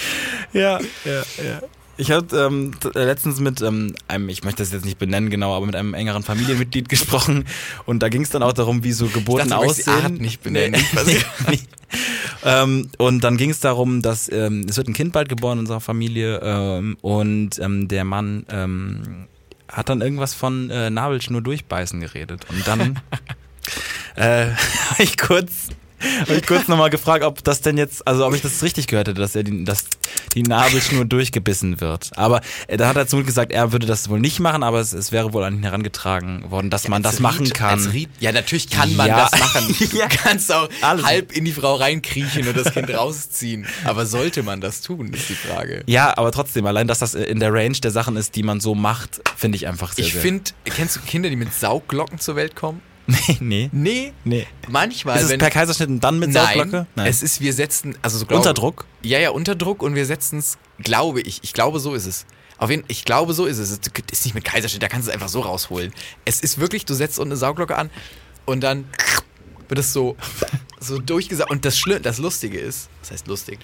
Ja, 0.52 0.80
ja, 1.04 1.22
ja. 1.44 1.60
Ich 1.98 2.10
habe 2.10 2.36
ähm, 2.36 2.72
äh, 2.94 3.04
letztens 3.04 3.40
mit 3.40 3.62
ähm, 3.62 3.94
einem, 4.06 4.28
ich 4.28 4.44
möchte 4.44 4.62
das 4.62 4.72
jetzt 4.72 4.84
nicht 4.84 4.98
benennen 4.98 5.30
genau, 5.30 5.56
aber 5.56 5.64
mit 5.64 5.74
einem 5.74 5.94
engeren 5.94 6.22
Familienmitglied 6.22 6.88
gesprochen 6.90 7.46
und 7.86 8.02
da 8.02 8.08
ging 8.08 8.22
es 8.22 8.30
dann 8.30 8.42
auch 8.42 8.52
darum, 8.52 8.84
wie 8.84 8.92
so 8.92 9.06
Geburten 9.06 9.48
dachte, 9.48 9.62
du 9.62 9.66
möchtest 9.66 9.86
die 9.86 9.90
aussehen. 9.90 10.04
Art 10.04 10.20
nicht 10.20 10.42
benennen. 10.42 10.80
Nee, 11.48 11.60
ähm, 12.44 12.90
und 12.98 13.22
dann 13.22 13.36
ging 13.36 13.50
es 13.50 13.60
darum, 13.60 14.02
dass 14.02 14.30
ähm, 14.30 14.66
es 14.68 14.76
wird 14.76 14.88
ein 14.88 14.92
Kind 14.92 15.12
bald 15.12 15.28
geboren 15.28 15.58
in 15.58 15.60
unserer 15.60 15.80
Familie 15.80 16.40
ähm, 16.42 16.96
und 17.00 17.58
ähm, 17.60 17.88
der 17.88 18.04
Mann 18.04 18.44
ähm, 18.50 19.26
hat 19.68 19.88
dann 19.88 20.00
irgendwas 20.00 20.34
von 20.34 20.68
äh, 20.70 20.90
Nabelschnur 20.90 21.40
durchbeißen 21.42 22.00
geredet 22.00 22.46
und 22.50 22.66
dann 22.66 23.00
äh, 24.16 24.46
habe 24.90 25.02
ich 25.02 25.16
kurz 25.16 25.68
habe 26.20 26.34
ich 26.34 26.46
kurz 26.46 26.68
nochmal 26.68 26.90
gefragt, 26.90 27.24
ob 27.24 27.42
das 27.44 27.60
denn 27.60 27.78
jetzt, 27.78 28.06
also 28.06 28.26
ob 28.26 28.34
ich 28.34 28.42
das 28.42 28.62
richtig 28.62 28.86
gehört 28.86 29.08
hätte, 29.08 29.20
dass 29.20 29.34
er 29.34 29.42
die, 29.42 29.64
dass 29.64 29.84
die 30.34 30.42
Nabelschnur 30.42 31.04
durchgebissen 31.04 31.80
wird. 31.80 32.10
Aber 32.16 32.40
äh, 32.68 32.76
da 32.76 32.88
hat 32.88 32.96
er 32.96 33.06
zum 33.06 33.18
Glück 33.20 33.26
gesagt, 33.26 33.52
er 33.52 33.72
würde 33.72 33.86
das 33.86 34.08
wohl 34.08 34.20
nicht 34.20 34.40
machen, 34.40 34.62
aber 34.62 34.80
es, 34.80 34.92
es 34.92 35.12
wäre 35.12 35.32
wohl 35.32 35.44
an 35.44 35.54
ihn 35.56 35.62
herangetragen 35.62 36.50
worden, 36.50 36.70
dass 36.70 36.88
man 36.88 37.02
das 37.02 37.14
Als 37.14 37.20
machen 37.20 37.46
Ried- 37.46 37.54
kann. 37.54 37.80
Ried, 37.86 38.10
ja, 38.20 38.32
natürlich 38.32 38.68
kann 38.70 38.94
man 38.96 39.08
Ja. 39.08 39.28
das 39.30 39.40
machen. 39.40 39.74
Du 39.90 39.96
Ja. 39.98 40.08
kannst 40.08 40.52
auch 40.52 40.68
Alles. 40.82 41.04
halb 41.06 41.32
in 41.32 41.44
die 41.44 41.52
Frau 41.52 41.74
reinkriechen 41.76 42.46
und 42.48 42.56
das 42.56 42.72
Kind 42.72 42.90
rausziehen. 42.90 43.66
Aber 43.84 44.06
sollte 44.06 44.42
man 44.42 44.60
das 44.60 44.80
tun, 44.82 45.12
ist 45.12 45.28
die 45.28 45.34
Frage. 45.34 45.82
Ja, 45.86 46.16
aber 46.16 46.32
trotzdem, 46.32 46.66
allein, 46.66 46.86
dass 46.88 46.98
das 46.98 47.14
in 47.14 47.40
der 47.40 47.52
Range 47.52 47.76
der 47.82 47.90
Sachen 47.90 48.16
ist, 48.16 48.36
die 48.36 48.42
man 48.42 48.60
so 48.60 48.74
macht, 48.74 49.20
finde 49.36 49.56
ich 49.56 49.66
einfach 49.66 49.92
sehr, 49.92 50.04
Ich 50.06 50.14
finde, 50.14 50.50
kennst 50.64 50.96
du 50.96 51.00
Kinder, 51.00 51.30
die 51.30 51.36
mit 51.36 51.52
Saugglocken 51.54 52.18
zur 52.18 52.36
Welt 52.36 52.54
kommen? 52.56 52.80
Nee, 53.06 53.36
nee. 53.40 53.70
Nee. 53.72 54.12
nee. 54.24 54.46
Manchmal, 54.68 55.16
Ist 55.18 55.24
es 55.24 55.30
wenn. 55.30 55.38
per 55.38 55.50
Kaiserschnitt 55.50 55.88
und 55.88 56.00
dann 56.00 56.18
mit 56.18 56.32
Sauglocke? 56.32 56.86
Nein, 56.96 57.06
es 57.06 57.22
ist, 57.22 57.40
wir 57.40 57.52
setzen, 57.52 57.96
also 58.02 58.18
so 58.18 58.26
glaube- 58.26 58.40
Unter 58.40 58.54
Druck? 58.54 58.84
Ja, 59.02 59.18
ja, 59.18 59.30
unter 59.30 59.54
Druck 59.54 59.82
und 59.82 59.94
wir 59.94 60.06
setzen 60.06 60.38
es, 60.40 60.58
glaube 60.82 61.20
ich, 61.20 61.40
ich 61.44 61.52
glaube, 61.52 61.78
so 61.78 61.94
ist 61.94 62.06
es. 62.06 62.26
Auf 62.58 62.70
jeden 62.70 62.84
ich 62.88 63.04
glaube, 63.04 63.32
so 63.34 63.44
ist 63.46 63.58
es. 63.58 63.70
Es 63.70 63.78
ist 64.18 64.24
nicht 64.24 64.34
mit 64.34 64.44
Kaiserschnitt, 64.44 64.82
da 64.82 64.88
kannst 64.88 65.06
du 65.06 65.10
es 65.10 65.14
einfach 65.14 65.28
so 65.28 65.40
rausholen. 65.40 65.92
Es 66.24 66.40
ist 66.40 66.58
wirklich, 66.58 66.84
du 66.84 66.94
setzt 66.94 67.18
unten 67.18 67.32
eine 67.32 67.36
Sauglocke 67.38 67.76
an 67.76 67.90
und 68.46 68.62
dann 68.62 68.86
wird 69.68 69.78
es 69.80 69.92
so, 69.92 70.16
so 70.80 70.98
durchgesaugt. 70.98 71.50
Und 71.50 71.64
das 71.64 71.78
Schlimme, 71.78 72.00
das 72.00 72.18
Lustige 72.18 72.58
ist, 72.58 72.88
das 73.00 73.10
heißt 73.12 73.26
lustig, 73.28 73.58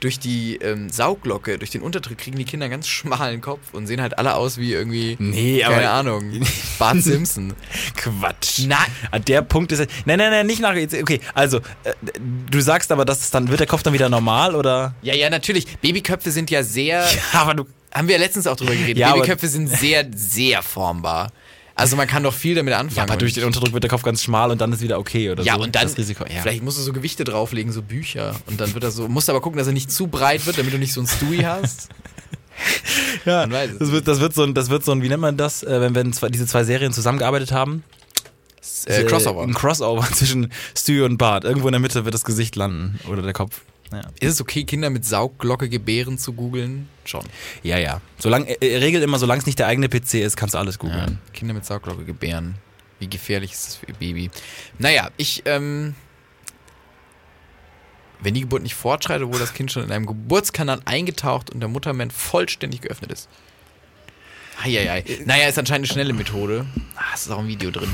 durch 0.00 0.18
die 0.18 0.56
ähm, 0.56 0.90
Sauglocke, 0.90 1.58
durch 1.58 1.70
den 1.70 1.82
Unterdruck 1.82 2.18
kriegen 2.18 2.38
die 2.38 2.44
Kinder 2.44 2.64
einen 2.64 2.72
ganz 2.72 2.88
schmalen 2.88 3.40
Kopf 3.40 3.60
und 3.72 3.86
sehen 3.86 4.00
halt 4.00 4.18
alle 4.18 4.34
aus 4.34 4.58
wie 4.58 4.72
irgendwie, 4.72 5.16
Nee, 5.18 5.60
keine 5.60 5.90
Ahnung, 5.90 6.40
Bart 6.78 7.02
Simpson. 7.02 7.54
Quatsch. 7.96 8.60
Nein. 8.66 8.78
An 9.10 9.24
der 9.24 9.42
Punkt 9.42 9.72
ist. 9.72 9.80
Nein, 10.04 10.18
nein, 10.18 10.30
nein, 10.30 10.46
nicht 10.46 10.60
nach. 10.60 10.74
Okay, 10.74 11.20
also, 11.34 11.58
äh, 11.84 11.92
du 12.50 12.60
sagst 12.60 12.90
aber, 12.92 13.04
dass 13.04 13.20
es 13.20 13.30
dann. 13.30 13.48
Wird 13.48 13.60
der 13.60 13.66
Kopf 13.66 13.82
dann 13.82 13.92
wieder 13.92 14.08
normal 14.08 14.54
oder? 14.54 14.94
Ja, 15.02 15.14
ja, 15.14 15.30
natürlich. 15.30 15.78
Babyköpfe 15.78 16.30
sind 16.30 16.50
ja 16.50 16.62
sehr, 16.62 17.06
aber 17.32 17.54
du. 17.54 17.66
haben 17.92 18.08
wir 18.08 18.16
ja 18.16 18.20
letztens 18.20 18.46
auch 18.46 18.56
drüber 18.56 18.74
geredet, 18.74 18.98
Ja, 18.98 19.12
Babyköpfe 19.12 19.48
sind 19.48 19.68
sehr, 19.68 20.06
sehr 20.14 20.62
formbar. 20.62 21.30
Also 21.78 21.94
man 21.94 22.08
kann 22.08 22.22
doch 22.22 22.32
viel 22.32 22.54
damit 22.54 22.72
anfangen. 22.72 22.96
Ja, 22.96 23.02
aber 23.02 23.18
durch 23.18 23.34
den 23.34 23.44
Unterdruck 23.44 23.74
wird 23.74 23.84
der 23.84 23.90
Kopf 23.90 24.02
ganz 24.02 24.22
schmal 24.22 24.50
und 24.50 24.60
dann 24.62 24.72
ist 24.72 24.80
wieder 24.80 24.98
okay 24.98 25.30
oder 25.30 25.42
ja, 25.44 25.56
so. 25.56 25.62
und 25.62 25.74
dann, 25.74 25.82
Das 25.82 25.98
Risiko. 25.98 26.24
Ja. 26.24 26.40
vielleicht 26.40 26.62
musst 26.62 26.78
du 26.78 26.82
so 26.82 26.92
Gewichte 26.94 27.24
drauflegen, 27.24 27.70
so 27.70 27.82
Bücher. 27.82 28.34
Und 28.46 28.58
dann 28.58 28.72
wird 28.72 28.82
er 28.82 28.90
so, 28.90 29.08
musst 29.08 29.28
aber 29.28 29.42
gucken, 29.42 29.58
dass 29.58 29.66
er 29.66 29.74
nicht 29.74 29.92
zu 29.92 30.06
breit 30.06 30.46
wird, 30.46 30.56
damit 30.56 30.72
du 30.72 30.78
nicht 30.78 30.94
so 30.94 31.02
ein 31.02 31.06
Stewie 31.06 31.44
hast. 31.44 31.90
ja, 33.26 33.40
man 33.42 33.52
weiß 33.52 33.70
es 33.72 33.78
das 33.78 33.90
wird, 33.92 34.08
das 34.08 34.20
wird 34.20 34.34
so 34.34 34.42
ein, 34.42 34.54
das 34.54 34.70
wird 34.70 34.84
so 34.86 34.92
ein, 34.92 35.02
wie 35.02 35.08
nennt 35.10 35.20
man 35.20 35.36
das, 35.36 35.62
äh, 35.62 35.80
wenn, 35.82 35.94
wenn 35.94 36.12
zwei, 36.14 36.30
diese 36.30 36.46
zwei 36.46 36.64
Serien 36.64 36.94
zusammengearbeitet 36.94 37.52
haben? 37.52 37.84
Äh, 38.86 39.04
Crossover. 39.04 39.42
Ein 39.42 39.52
Crossover 39.52 40.10
zwischen 40.12 40.50
Stewie 40.74 41.02
und 41.02 41.18
Bart. 41.18 41.44
Irgendwo 41.44 41.68
in 41.68 41.72
der 41.72 41.80
Mitte 41.80 42.06
wird 42.06 42.14
das 42.14 42.24
Gesicht 42.24 42.56
landen 42.56 42.98
oder 43.06 43.20
der 43.20 43.34
Kopf. 43.34 43.60
Ja, 43.92 44.00
Ist 44.20 44.32
es 44.34 44.40
okay, 44.40 44.64
Kinder 44.64 44.90
mit 44.90 45.04
Saugglocke 45.04 45.68
gebären 45.68 46.18
zu 46.18 46.32
googeln? 46.32 46.88
Schon. 47.04 47.24
ja. 47.62 47.78
ja. 47.78 48.00
Solange, 48.18 48.50
äh, 48.60 48.78
regelt 48.78 49.02
immer, 49.04 49.18
solange 49.18 49.40
es 49.40 49.46
nicht 49.46 49.58
der 49.58 49.68
eigene 49.68 49.88
PC 49.88 50.14
ist, 50.14 50.36
kannst 50.36 50.54
du 50.54 50.58
alles 50.58 50.74
Ja. 50.76 50.80
googeln. 50.80 51.18
Kinder 51.32 51.54
mit 51.54 51.64
Saugglocke 51.64 52.04
gebären. 52.04 52.56
Wie 52.98 53.08
gefährlich 53.08 53.52
ist 53.52 53.66
das 53.66 53.76
für 53.76 53.86
ihr 53.86 53.94
Baby? 53.94 54.30
Naja, 54.78 55.10
ich, 55.16 55.42
ähm. 55.46 55.94
Wenn 58.20 58.32
die 58.32 58.40
Geburt 58.40 58.62
nicht 58.62 58.74
fortschreitet, 58.74 59.26
wurde 59.28 59.40
das 59.40 59.52
Kind 59.52 59.70
schon 59.70 59.84
in 59.84 59.92
einem 59.92 60.06
Geburtskanal 60.06 60.80
eingetaucht 60.86 61.50
und 61.50 61.60
der 61.60 61.68
Muttermund 61.68 62.12
vollständig 62.14 62.80
geöffnet 62.80 63.12
ist. 63.12 63.28
Eieiei. 64.64 65.04
Naja, 65.26 65.48
ist 65.48 65.58
anscheinend 65.58 65.86
eine 65.86 65.92
schnelle 65.92 66.12
Methode. 66.14 66.64
Ah, 66.96 67.02
es 67.14 67.26
ist 67.26 67.30
auch 67.30 67.40
ein 67.40 67.46
Video 67.48 67.70
drin. 67.70 67.90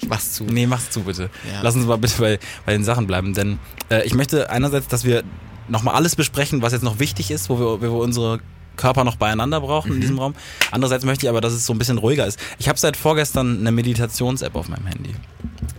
Ich 0.00 0.08
mach's 0.08 0.32
zu. 0.32 0.44
Nee, 0.44 0.66
mach's 0.66 0.90
zu, 0.90 1.02
bitte. 1.02 1.30
Ja. 1.50 1.60
Lass 1.62 1.76
uns 1.76 1.86
mal 1.86 1.98
bitte 1.98 2.20
bei, 2.20 2.38
bei 2.66 2.72
den 2.72 2.84
Sachen 2.84 3.06
bleiben, 3.06 3.34
denn 3.34 3.58
äh, 3.90 4.04
ich 4.04 4.14
möchte 4.14 4.50
einerseits, 4.50 4.88
dass 4.88 5.04
wir 5.04 5.22
nochmal 5.68 5.94
alles 5.94 6.16
besprechen, 6.16 6.62
was 6.62 6.72
jetzt 6.72 6.82
noch 6.82 6.98
wichtig 6.98 7.30
ist, 7.30 7.48
wo 7.48 7.58
wir, 7.58 7.66
wo 7.66 7.80
wir 7.80 8.02
unsere 8.02 8.40
Körper 8.76 9.04
noch 9.04 9.16
beieinander 9.16 9.60
brauchen 9.60 9.88
Mhm. 9.90 9.94
in 9.96 10.00
diesem 10.00 10.18
Raum. 10.18 10.34
Andererseits 10.70 11.04
möchte 11.04 11.26
ich 11.26 11.30
aber, 11.30 11.40
dass 11.40 11.52
es 11.52 11.66
so 11.66 11.72
ein 11.72 11.78
bisschen 11.78 11.98
ruhiger 11.98 12.26
ist. 12.26 12.38
Ich 12.58 12.68
habe 12.68 12.78
seit 12.78 12.96
vorgestern 12.96 13.58
eine 13.60 13.72
Meditations-App 13.72 14.54
auf 14.54 14.68
meinem 14.68 14.86
Handy. 14.86 15.14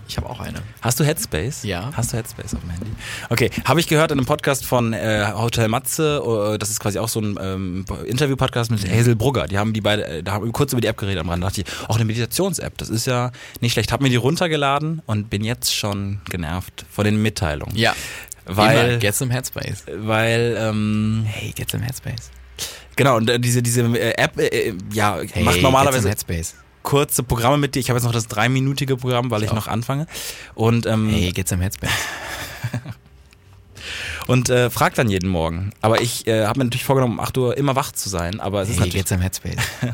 Ich 0.08 0.18
habe 0.18 0.30
auch 0.30 0.40
eine. 0.40 0.62
Hast 0.82 1.00
du 1.00 1.04
Headspace? 1.04 1.64
Ja. 1.64 1.90
Hast 1.96 2.14
du 2.14 2.18
Headspace 2.18 2.54
auf 2.54 2.62
dem 2.62 2.70
Handy? 2.70 2.92
Okay, 3.30 3.50
habe 3.66 3.80
ich 3.80 3.88
gehört 3.88 4.12
in 4.12 4.20
einem 4.20 4.28
Podcast 4.28 4.64
von 4.64 4.94
äh, 4.94 5.26
Hotel 5.36 5.68
Matze, 5.68 6.22
äh, 6.54 6.58
das 6.60 6.70
ist 6.70 6.80
quasi 6.80 7.00
auch 7.00 7.10
so 7.10 7.20
ein 7.22 7.38
ähm, 7.42 7.86
Interview-Podcast 8.06 8.70
mit 8.70 8.88
Hazel 8.90 9.16
Brugger. 9.16 9.48
Die 9.48 9.58
haben 9.58 9.74
die 9.74 9.82
beide, 9.82 10.06
äh, 10.06 10.24
da 10.24 10.34
haben 10.34 10.46
wir 10.46 10.52
kurz 10.52 10.72
über 10.74 10.82
die 10.82 10.88
App 10.88 10.98
geredet 10.98 11.22
am 11.22 11.30
Rand. 11.30 11.42
Da 11.44 11.48
dachte 11.48 11.62
ich, 11.62 11.68
auch 11.90 11.96
eine 11.96 12.06
Meditations-App, 12.06 12.78
das 12.78 12.90
ist 12.90 13.08
ja 13.08 13.32
nicht 13.62 13.74
schlecht. 13.74 13.92
Hab 13.92 14.02
mir 14.02 14.10
die 14.10 14.16
runtergeladen 14.16 15.02
und 15.08 15.32
bin 15.32 15.44
jetzt 15.44 15.74
schon 15.76 16.22
genervt 16.30 16.86
von 16.92 17.04
den 17.04 17.20
Mitteilungen. 17.22 17.76
Ja. 17.76 17.96
Weil, 18.46 18.90
Immer. 18.90 18.98
Get 19.00 19.16
some 19.16 19.34
Headspace. 19.34 19.86
weil, 19.98 20.56
ähm, 20.60 21.24
Hey, 21.28 21.52
get 21.52 21.72
some 21.72 21.84
Headspace. 21.84 22.30
Genau, 22.96 23.18
und 23.18 23.30
äh, 23.30 23.40
diese, 23.40 23.62
diese 23.62 23.82
äh, 23.82 24.12
App, 24.22 24.38
äh, 24.40 24.48
äh, 24.48 24.74
ja, 24.92 25.20
Hey, 25.32 25.44
macht 25.44 25.62
normalerweise 25.62 26.10
Headspace. 26.10 26.56
kurze 26.84 27.24
Programme 27.24 27.58
mit 27.58 27.76
dir. 27.76 27.80
Ich 27.80 27.90
habe 27.90 27.98
jetzt 27.98 28.06
noch 28.06 28.12
das 28.14 28.28
dreiminütige 28.28 28.98
Programm, 28.98 29.32
weil 29.32 29.44
ich 29.44 29.50
auch. 29.52 29.56
noch 29.56 29.68
anfange. 29.68 30.08
Und, 30.54 30.86
ähm, 30.86 31.10
Hey, 31.10 31.32
get 31.32 31.48
some 31.48 31.64
Headspace. 31.64 31.90
und 34.28 34.50
äh, 34.50 34.70
frag 34.70 34.96
dann 34.96 35.10
jeden 35.10 35.30
Morgen. 35.30 35.72
Aber 35.82 36.02
ich 36.02 36.28
äh, 36.28 36.46
habe 36.46 36.60
mir 36.60 36.66
natürlich 36.66 36.84
vorgenommen, 36.86 37.14
um 37.14 37.20
8 37.20 37.38
Uhr 37.38 37.58
immer 37.58 37.76
wach 37.76 37.92
zu 37.92 38.10
sein. 38.10 38.40
Aber 38.40 38.62
es 38.62 38.70
ist 38.70 38.76
Hey, 38.76 38.88
natürlich. 38.88 39.04
get 39.04 39.08
some 39.08 39.24
Headspace. 39.24 39.56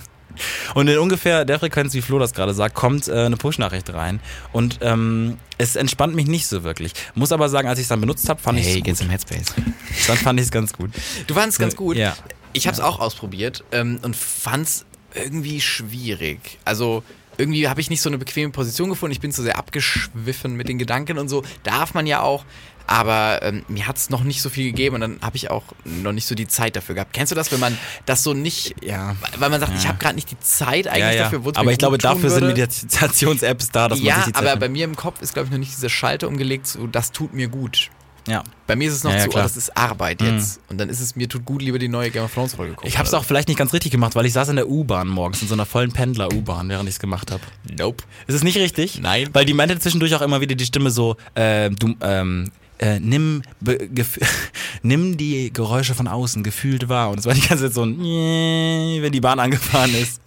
Und 0.76 0.88
in 0.88 0.98
ungefähr 0.98 1.44
der 1.44 1.60
Frequenz, 1.60 1.94
wie 1.94 2.02
Flo 2.02 2.18
das 2.18 2.34
gerade 2.34 2.54
sagt, 2.54 2.74
kommt 2.74 3.10
äh, 3.10 3.26
eine 3.26 3.36
Push-Nachricht 3.36 3.94
rein. 3.94 4.22
Und 4.54 4.80
ähm, 4.82 5.38
es 5.58 5.76
entspannt 5.76 6.16
mich 6.16 6.26
nicht 6.28 6.48
so 6.48 6.64
wirklich. 6.64 6.94
Muss 7.16 7.34
aber 7.34 7.50
sagen, 7.50 7.68
als 7.68 7.80
ich 7.80 7.84
es 7.84 7.90
dann 7.90 8.00
benutzt 8.00 8.30
habe, 8.30 8.42
fand 8.42 8.58
ich 8.58 8.66
Hey, 8.66 8.78
es 8.78 8.84
get 8.84 8.94
gut. 8.94 8.98
some 8.98 9.12
Headspace. 9.12 9.54
Dann 10.08 10.18
fand 10.18 10.40
ich 10.40 10.46
es 10.46 10.52
ganz 10.52 10.72
gut. 10.72 10.92
Du 11.28 11.34
fandest 11.34 11.60
ganz 11.60 11.76
gut. 11.76 11.98
Ja. 11.98 12.16
Ich 12.54 12.68
habe 12.68 12.74
es 12.76 12.80
auch 12.82 13.00
ausprobiert 13.00 13.64
ähm, 13.72 14.00
und 14.04 14.16
fand's 14.16 14.86
irgendwie 15.14 15.62
schwierig. 15.62 16.58
Also 16.66 17.04
irgendwie 17.38 17.68
habe 17.68 17.82
ich 17.82 17.90
nicht 17.90 18.02
so 18.02 18.10
eine 18.10 18.18
bequeme 18.18 18.52
Position 18.52 18.90
gefunden. 18.90 19.12
Ich 19.14 19.20
bin 19.22 19.32
zu 19.32 19.42
sehr 19.42 19.58
abgeschwiffen 19.58 20.56
mit 20.56 20.68
den 20.70 20.78
Gedanken 20.78 21.18
und 21.18 21.28
so. 21.30 21.44
Darf 21.64 21.94
man 21.94 22.06
ja 22.08 22.22
auch. 22.22 22.46
Aber 22.88 23.42
ähm, 23.44 23.64
mir 23.70 23.88
hat 23.88 23.96
es 23.98 24.10
noch 24.10 24.24
nicht 24.24 24.42
so 24.42 24.50
viel 24.50 24.66
gegeben 24.66 24.96
und 24.96 25.02
dann 25.02 25.20
habe 25.22 25.38
ich 25.38 25.50
auch 25.50 25.64
noch 25.86 26.12
nicht 26.12 26.26
so 26.26 26.36
die 26.36 26.48
Zeit 26.48 26.76
dafür 26.76 26.96
gehabt. 26.96 27.14
Kennst 27.14 27.32
du 27.32 27.36
das, 27.36 27.52
wenn 27.52 27.60
man 27.60 27.78
das 28.06 28.22
so 28.24 28.34
nicht, 28.34 28.76
Ja. 28.84 29.16
weil 29.38 29.50
man 29.50 29.60
sagt, 29.62 29.72
Ja. 29.74 29.80
ich 29.80 29.88
habe 29.88 29.98
gerade 29.98 30.16
nicht 30.16 30.30
die 30.32 30.40
Zeit 30.40 30.88
eigentlich 30.88 31.00
Ja, 31.00 31.12
ja. 31.12 31.24
dafür, 31.30 31.42
Aber 31.56 31.72
ich 31.72 31.78
glaube, 31.78 31.98
dafür 32.00 32.30
sind 32.30 32.42
würde. 32.42 32.60
Meditations-Apps 32.60 33.70
da, 33.72 33.88
dass 33.88 34.00
man 34.00 34.08
Ja, 34.08 34.16
sich 34.16 34.26
die 34.26 34.32
Zeit 34.34 34.42
aber 34.42 34.50
nimmt. 34.52 34.60
bei 34.60 34.70
mir 34.70 34.84
im 34.86 34.96
Kopf 34.96 35.22
ist, 35.22 35.34
glaube 35.34 35.46
ich, 35.48 35.52
noch 35.52 35.60
nicht 35.60 35.72
dieser 35.76 35.90
Schalter 35.90 36.28
umgelegt, 36.28 36.68
so 36.68 36.86
das 36.88 37.12
tut 37.12 37.34
mir 37.34 37.48
gut. 37.48 37.92
Ja. 38.28 38.44
Bei 38.68 38.76
mir 38.76 38.88
ist 38.88 38.96
es 38.96 39.04
noch 39.04 39.12
Ja, 39.12 39.18
ja, 39.18 39.26
oh, 39.26 39.30
klar. 39.30 39.44
Mhm. 39.44 39.48
das 39.48 39.58
ist 39.58 39.76
Arbeit 39.76 40.22
jetzt. 40.22 40.60
Und 40.70 40.78
dann 40.78 40.90
ist 40.90 41.00
es 41.00 41.16
mir 41.16 41.28
tut 41.28 41.46
gut, 41.46 41.62
lieber 41.62 41.80
die 41.80 41.88
neue 41.88 42.12
Game 42.12 42.24
of 42.24 42.34
Thrones 42.34 42.54
Folge 42.54 42.74
gucken. 42.74 42.88
Ich 42.88 42.98
habe 42.98 43.08
es 43.08 43.14
auch 43.14 43.26
vielleicht 43.26 43.48
nicht 43.48 43.58
ganz 43.58 43.74
richtig 43.74 43.92
gemacht, 43.92 44.16
weil 44.16 44.26
ich 44.26 44.34
saß 44.34 44.50
in 44.50 44.56
der 44.56 44.70
U-Bahn 44.70 45.08
morgens, 45.08 45.42
in 45.42 45.48
so 45.48 45.54
einer 45.54 45.66
vollen 45.66 45.92
Pendler-U-Bahn, 45.92 46.70
während 46.70 46.88
ich 46.88 46.96
es 46.96 47.00
gemacht 47.00 47.32
habe. 47.32 47.42
Nope. 47.78 48.04
Ist 48.28 48.36
es 48.36 48.44
nicht 48.44 48.58
richtig? 48.58 49.00
Nein. 49.02 49.30
Weil 49.34 49.46
die 49.46 49.54
meinte 49.54 49.78
zwischendurch 49.80 50.14
auch 50.16 50.22
immer 50.22 50.42
wieder 50.42 50.56
die 50.56 50.66
Stimme 50.66 50.92
so, 50.92 51.18
äh, 51.36 51.70
du, 51.72 51.96
ähm, 52.02 52.52
äh, 52.78 53.00
nimm, 53.00 53.44
be, 53.60 53.90
nimm 54.84 55.18
die 55.18 55.52
Geräusche 55.52 55.94
von 55.94 56.08
außen 56.08 56.44
gefühlt 56.44 56.90
wahr. 56.90 57.10
Und 57.10 57.20
es 57.20 57.26
war 57.26 57.34
die 57.34 57.42
ganze 57.42 57.66
Zeit 57.66 57.74
so 57.74 57.84
ein, 57.84 58.00
wenn 58.00 59.12
die 59.12 59.22
Bahn 59.22 59.40
angefahren 59.40 59.94
ist. 59.96 60.22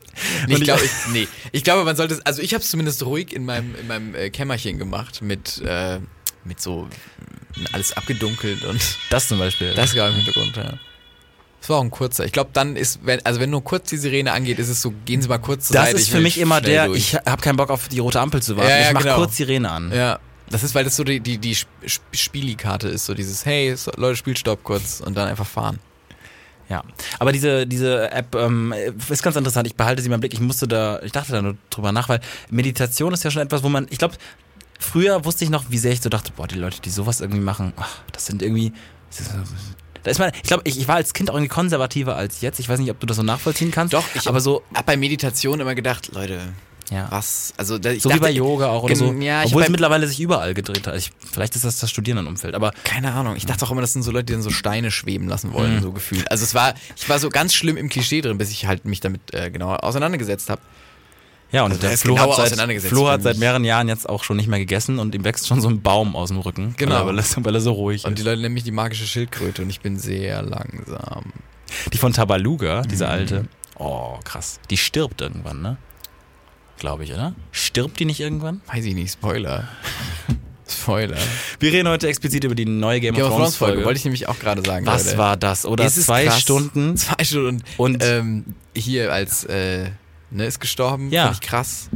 Nee, 0.47 0.55
ich 0.55 0.61
glaube, 0.63 0.85
ich, 0.85 0.91
nee. 1.13 1.29
ich 1.53 1.65
glaube, 1.65 1.85
man 1.85 1.97
sollte 1.97 2.15
es, 2.15 2.21
also 2.21 2.41
ich 2.41 2.55
habe 2.55 2.63
es 2.63 2.71
zumindest 2.71 3.05
ruhig 3.05 3.33
in 3.33 3.45
meinem, 3.45 3.75
in 3.75 3.87
meinem 3.89 4.15
äh, 4.15 4.31
Kämmerchen 4.31 4.79
gemacht 4.79 5.23
mit, 5.23 5.61
äh, 5.63 5.99
mit 6.45 6.61
so 6.61 6.89
alles 7.73 7.97
abgedunkelt 7.97 8.65
und 8.65 8.81
das 9.11 9.29
zum 9.29 9.39
Beispiel. 9.39 9.75
das 9.75 9.97
war 9.97 10.09
im 10.09 10.17
Hintergrund, 10.17 10.57
ja. 10.57 10.75
Das 11.61 11.71
war 11.71 11.79
auch 11.79 11.83
ein 11.85 11.91
kurzer. 11.91 12.27
Ich 12.27 12.33
glaube, 12.33 12.51
dann 12.53 12.77
ist, 12.77 13.01
wenn, 13.05 13.25
also 13.25 13.41
wenn 13.41 13.49
nur 13.49 13.65
kurz 13.65 13.89
die 13.89 13.97
Sirene 13.97 14.33
angeht, 14.33 14.59
ist 14.59 14.69
es 14.69 14.83
so, 14.83 14.93
gehen 15.07 15.23
Sie 15.23 15.29
mal 15.29 15.39
kurz 15.39 15.69
zur 15.69 15.75
das 15.75 15.87
Seite. 15.87 15.97
ist 15.97 16.05
ich 16.05 16.11
für 16.11 16.21
mich 16.21 16.39
immer 16.39 16.61
der, 16.61 16.87
durch. 16.87 16.99
ich 16.99 17.15
habe 17.15 17.41
keinen 17.41 17.57
Bock 17.57 17.71
auf 17.71 17.89
die 17.89 18.01
rote 18.01 18.21
Ampel 18.21 18.43
zu 18.43 18.57
warten. 18.57 18.69
Ja, 18.69 18.79
ja, 18.81 18.89
ich 18.89 18.93
mach 18.95 19.03
genau. 19.03 19.17
kurz 19.17 19.37
Sirene 19.39 19.71
an. 19.71 19.91
Ja, 19.91 20.19
das 20.51 20.63
ist, 20.63 20.75
weil 20.75 20.85
das 20.85 20.95
so 20.95 21.05
die, 21.05 21.21
die, 21.21 21.39
die 21.39 21.53
Sp- 21.57 21.73
Sp- 21.89 22.05
Spielikarte 22.13 22.89
ist, 22.89 23.07
so 23.07 23.15
dieses, 23.15 23.47
hey, 23.47 23.75
so, 23.77 23.91
Leute, 23.97 24.17
spielt 24.17 24.39
Stopp 24.39 24.63
kurz 24.63 25.01
und 25.01 25.17
dann 25.17 25.27
einfach 25.27 25.47
fahren. 25.47 25.79
Ja, 26.69 26.83
aber 27.19 27.33
diese, 27.33 27.67
diese 27.67 28.11
App 28.11 28.35
ähm, 28.35 28.75
ist 29.09 29.23
ganz 29.23 29.37
interessant. 29.37 29.67
Ich 29.67 29.75
behalte 29.75 30.03
sie 30.03 30.09
mal 30.11 30.15
im 30.17 30.21
Blick. 30.21 30.35
Ich 30.35 30.41
musste 30.41 30.69
da, 30.69 31.01
ich 31.03 31.13
dachte 31.13 31.33
da 31.33 31.41
nur 31.41 31.57
drüber 31.71 31.93
nach, 31.93 32.09
weil 32.11 32.21
Meditation 32.51 33.13
ist 33.15 33.23
ja 33.25 33.31
schon 33.31 33.43
etwas, 33.43 33.63
wo 33.63 33.69
man, 33.71 33.87
ich 33.89 33.99
glaube, 33.99 34.15
früher 34.85 35.25
wusste 35.25 35.45
ich 35.45 35.51
noch, 35.51 35.65
wie 35.71 35.79
sehr 35.79 35.93
ich 35.93 36.01
so 36.01 36.09
dachte, 36.09 36.33
boah, 36.37 36.47
die 36.47 36.55
Leute, 36.57 36.81
die 36.81 36.91
sowas 36.91 37.21
irgendwie 37.21 37.41
machen, 37.41 37.73
ach, 37.77 37.99
das 38.13 38.27
sind 38.27 38.43
irgendwie, 38.43 38.73
da 40.03 40.11
ist 40.11 40.19
man, 40.19 40.31
ich 40.35 40.43
glaube, 40.43 40.63
ich, 40.67 40.79
ich 40.79 40.87
war 40.89 40.97
als 40.97 41.15
Kind 41.15 41.31
auch 41.31 41.35
irgendwie 41.35 41.49
konservativer 41.49 42.15
als 42.17 42.41
jetzt. 42.43 42.59
Ich 42.61 42.69
weiß 42.69 42.79
nicht, 42.79 42.91
ob 42.91 43.01
du 43.01 43.07
das 43.07 43.17
so 43.17 43.23
nachvollziehen 43.23 43.71
kannst. 43.71 43.95
Doch, 43.95 44.05
ich 44.15 44.29
aber 44.29 44.41
so, 44.41 44.63
hab 44.75 44.87
bei 44.87 44.97
Meditation 44.97 45.61
immer 45.61 45.75
gedacht, 45.75 46.11
Leute, 46.13 46.41
ja. 46.91 47.07
was? 47.11 47.55
Also, 47.57 47.79
da, 47.79 47.91
ich 47.91 48.03
So 48.03 48.11
dachte, 48.11 48.21
wie 48.21 48.25
bei 48.27 48.31
Yoga 48.33 48.67
auch 48.69 48.83
oder 48.83 48.95
so. 48.95 49.11
ja, 49.15 49.41
ich 49.43 49.49
Obwohl 49.49 49.63
es 49.63 49.71
mittlerweile 49.71 50.07
sich 50.07 50.21
überall 50.21 50.53
gedreht 50.53 50.87
hat. 50.87 50.97
Ich, 50.97 51.11
vielleicht 51.33 51.57
ist 51.57 51.65
das 51.65 51.79
das 51.79 51.91
Studierendenumfeld, 51.91 52.55
aber 52.55 52.73
Keine 52.85 53.13
Ahnung. 53.15 53.37
Ich 53.37 53.47
dachte 53.47 53.65
auch 53.65 53.71
immer, 53.71 53.81
das 53.81 53.95
sind 53.95 54.03
so 54.03 54.11
Leute, 54.11 54.27
die 54.27 54.33
dann 54.35 54.43
so 54.43 54.51
Steine 54.51 54.91
schweben 54.91 55.27
lassen 55.27 55.49
Mhm. 55.51 55.55
wollen, 55.55 55.83
so 55.83 55.93
gefühlt. 55.93 56.31
Also 56.31 56.45
es 56.45 56.55
war, 56.55 56.75
ich 56.97 57.09
war 57.09 57.19
so 57.19 57.31
ganz 57.31 57.55
schlimm 57.55 57.79
im 57.79 57.89
Klischee 57.89 58.21
drin, 58.21 58.37
bis 58.37 58.51
ich 58.51 58.67
halt 58.67 58.85
mich 58.85 59.01
damit 59.01 59.33
äh, 59.33 59.51
genauer 59.51 59.83
auseinandergesetzt 59.85 60.51
habe. 60.51 60.61
Ja, 61.55 61.63
und 61.65 61.71
Also 61.71 61.83
der 61.87 61.97
Flo, 61.97 62.15
genauer 62.15 62.37
hat 62.39 62.49
seit, 62.49 62.83
Flo 62.83 63.09
hat 63.09 63.23
seit 63.23 63.39
mehreren 63.39 63.65
Jahren 63.65 63.87
jetzt 63.89 64.09
auch 64.09 64.25
schon 64.25 64.37
nicht 64.37 64.49
mehr 64.49 64.59
gegessen 64.59 64.99
und 64.99 65.15
ihm 65.15 65.23
wächst 65.25 65.47
schon 65.47 65.61
so 65.61 65.69
ein 65.69 65.81
Baum 65.83 66.17
aus 66.17 66.29
dem 66.31 66.39
Rücken. 66.39 66.75
Genau. 66.77 67.07
Weil 67.07 67.19
er, 67.19 67.25
weil 67.45 67.55
er 67.55 67.61
so 67.61 67.73
ruhig 67.73 68.05
Und 68.05 68.13
ist. 68.13 68.19
die 68.19 68.23
Leute 68.29 68.43
nennen 68.43 68.55
mich 68.55 68.65
die 68.65 68.73
magische 68.73 69.07
Schildkröte 69.07 69.63
und 69.63 69.71
ich 69.71 69.81
bin 69.81 69.97
sehr 69.99 70.43
langsam. 70.43 71.33
Die 71.93 71.97
von 71.99 72.13
Tabaluga, 72.13 72.83
Mhm. 72.83 72.89
diese 72.89 73.09
alte. 73.09 73.47
Oh, 73.77 74.19
krass. 74.25 74.59
Die 74.71 74.77
stirbt 74.77 75.21
irgendwann, 75.21 75.63
ne? 75.63 75.77
Glaube 76.79 77.05
ich, 77.05 77.13
oder? 77.13 77.35
Stirbt 77.53 78.01
die 78.01 78.05
nicht 78.05 78.19
irgendwann? 78.21 78.61
Weiß 78.67 78.85
ich 78.85 78.95
nicht, 78.95 79.13
Spoiler. 79.13 79.69
Spoiler. 80.69 81.17
Wir 81.61 81.73
reden 81.73 81.89
heute 81.89 82.09
explizit 82.09 82.43
über 82.45 82.55
die 82.55 82.65
neue 82.65 82.99
Game, 83.01 83.15
Game 83.15 83.25
of 83.27 83.37
Thrones 83.37 83.57
Folge. 83.57 83.85
wollte 83.85 83.99
ich 83.99 84.05
nämlich 84.05 84.29
auch 84.29 84.39
gerade 84.39 84.63
sagen. 84.65 84.87
Was 84.87 85.05
Leute. 85.07 85.19
war 85.19 85.37
das? 85.37 85.67
Oder 85.67 85.87
zwei 85.89 86.25
krass. 86.25 86.41
Stunden? 86.41 86.97
Zwei 86.97 87.23
Stunden. 87.23 87.63
Und- 87.77 88.03
ähm, 88.03 88.45
hier 88.75 89.13
als, 89.13 89.45
äh, 89.45 89.91
ne, 90.35 90.47
ist 90.47 90.61
gestorben. 90.61 91.11
Ja. 91.11 91.25
Fand 91.25 91.37
ich 91.43 91.49
krass. 91.49 91.89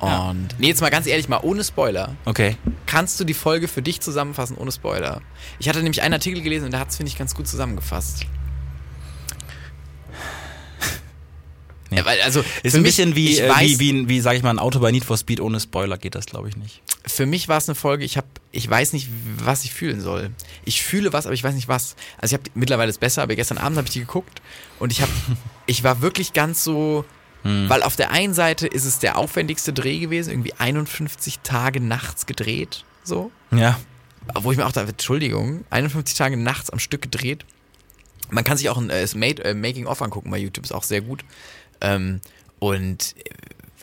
Ja. 0.00 0.30
Und, 0.30 0.48
nee, 0.58 0.68
jetzt 0.68 0.80
mal 0.80 0.90
ganz 0.90 1.06
ehrlich, 1.06 1.28
mal 1.28 1.40
ohne 1.42 1.64
Spoiler. 1.64 2.14
Okay. 2.24 2.56
Kannst 2.86 3.18
du 3.18 3.24
die 3.24 3.34
Folge 3.34 3.66
für 3.66 3.82
dich 3.82 4.00
zusammenfassen 4.00 4.56
ohne 4.56 4.70
Spoiler? 4.70 5.22
Ich 5.58 5.68
hatte 5.68 5.80
nämlich 5.80 6.02
einen 6.02 6.14
Artikel 6.14 6.40
gelesen 6.42 6.66
und 6.66 6.70
der 6.70 6.80
hat 6.80 6.90
es, 6.90 6.96
finde 6.96 7.10
ich, 7.10 7.18
ganz 7.18 7.34
gut 7.34 7.48
zusammengefasst. 7.48 8.24
Nee. 11.90 11.96
Ja, 11.96 12.04
weil, 12.04 12.20
also, 12.20 12.44
Ist 12.62 12.76
ein 12.76 12.82
mich- 12.82 12.96
bisschen 12.96 13.16
wie, 13.16 13.38
äh, 13.38 13.48
weiß, 13.48 13.78
wie, 13.78 13.78
wie, 13.94 14.08
wie 14.10 14.20
sag 14.20 14.36
ich 14.36 14.42
mal, 14.42 14.50
ein 14.50 14.58
Auto 14.58 14.78
bei 14.78 14.90
Need 14.92 15.06
for 15.06 15.16
Speed 15.16 15.40
ohne 15.40 15.58
Spoiler 15.58 15.96
geht 15.96 16.14
das, 16.14 16.26
glaube 16.26 16.46
ich, 16.50 16.56
nicht. 16.58 16.82
Für 17.06 17.24
mich 17.24 17.48
war 17.48 17.56
es 17.56 17.66
eine 17.66 17.74
Folge, 17.76 18.04
ich, 18.04 18.18
hab, 18.18 18.26
ich 18.52 18.68
weiß 18.68 18.92
nicht, 18.92 19.08
was 19.42 19.64
ich 19.64 19.72
fühlen 19.72 20.02
soll. 20.02 20.30
Ich 20.66 20.82
fühle 20.82 21.14
was, 21.14 21.24
aber 21.24 21.32
ich 21.34 21.42
weiß 21.42 21.54
nicht 21.54 21.66
was. 21.68 21.96
Also 22.18 22.34
ich 22.36 22.40
habe 22.42 22.50
mittlerweile 22.54 22.90
ist 22.90 22.96
es 22.96 23.00
besser, 23.00 23.22
aber 23.22 23.36
gestern 23.36 23.56
Abend 23.56 23.78
habe 23.78 23.86
ich 23.86 23.92
die 23.94 24.00
geguckt 24.00 24.42
und 24.78 24.92
ich 24.92 25.00
habe, 25.00 25.10
ich 25.66 25.82
war 25.82 26.02
wirklich 26.02 26.34
ganz 26.34 26.62
so, 26.62 27.06
Hm. 27.42 27.68
weil 27.68 27.82
auf 27.84 27.94
der 27.94 28.10
einen 28.10 28.34
Seite 28.34 28.66
ist 28.66 28.84
es 28.84 28.98
der 28.98 29.16
aufwendigste 29.16 29.72
Dreh 29.72 30.00
gewesen, 30.00 30.30
irgendwie 30.30 30.54
51 30.58 31.38
Tage 31.40 31.80
nachts 31.80 32.26
gedreht, 32.26 32.84
so. 33.04 33.30
Ja. 33.52 33.78
Wo 34.34 34.50
ich 34.50 34.58
mir 34.58 34.66
auch 34.66 34.72
dachte, 34.72 34.90
Entschuldigung, 34.90 35.64
51 35.70 36.16
Tage 36.16 36.36
nachts 36.36 36.70
am 36.70 36.78
Stück 36.78 37.02
gedreht. 37.02 37.44
Man 38.30 38.44
kann 38.44 38.58
sich 38.58 38.68
auch 38.68 38.76
ein 38.76 38.90
äh, 38.90 39.04
äh, 39.04 39.54
Making-of 39.54 40.02
angucken 40.02 40.30
bei 40.30 40.38
YouTube, 40.38 40.64
ist 40.64 40.72
auch 40.72 40.82
sehr 40.82 41.00
gut. 41.00 41.24
Ähm, 41.80 42.20
und 42.58 43.14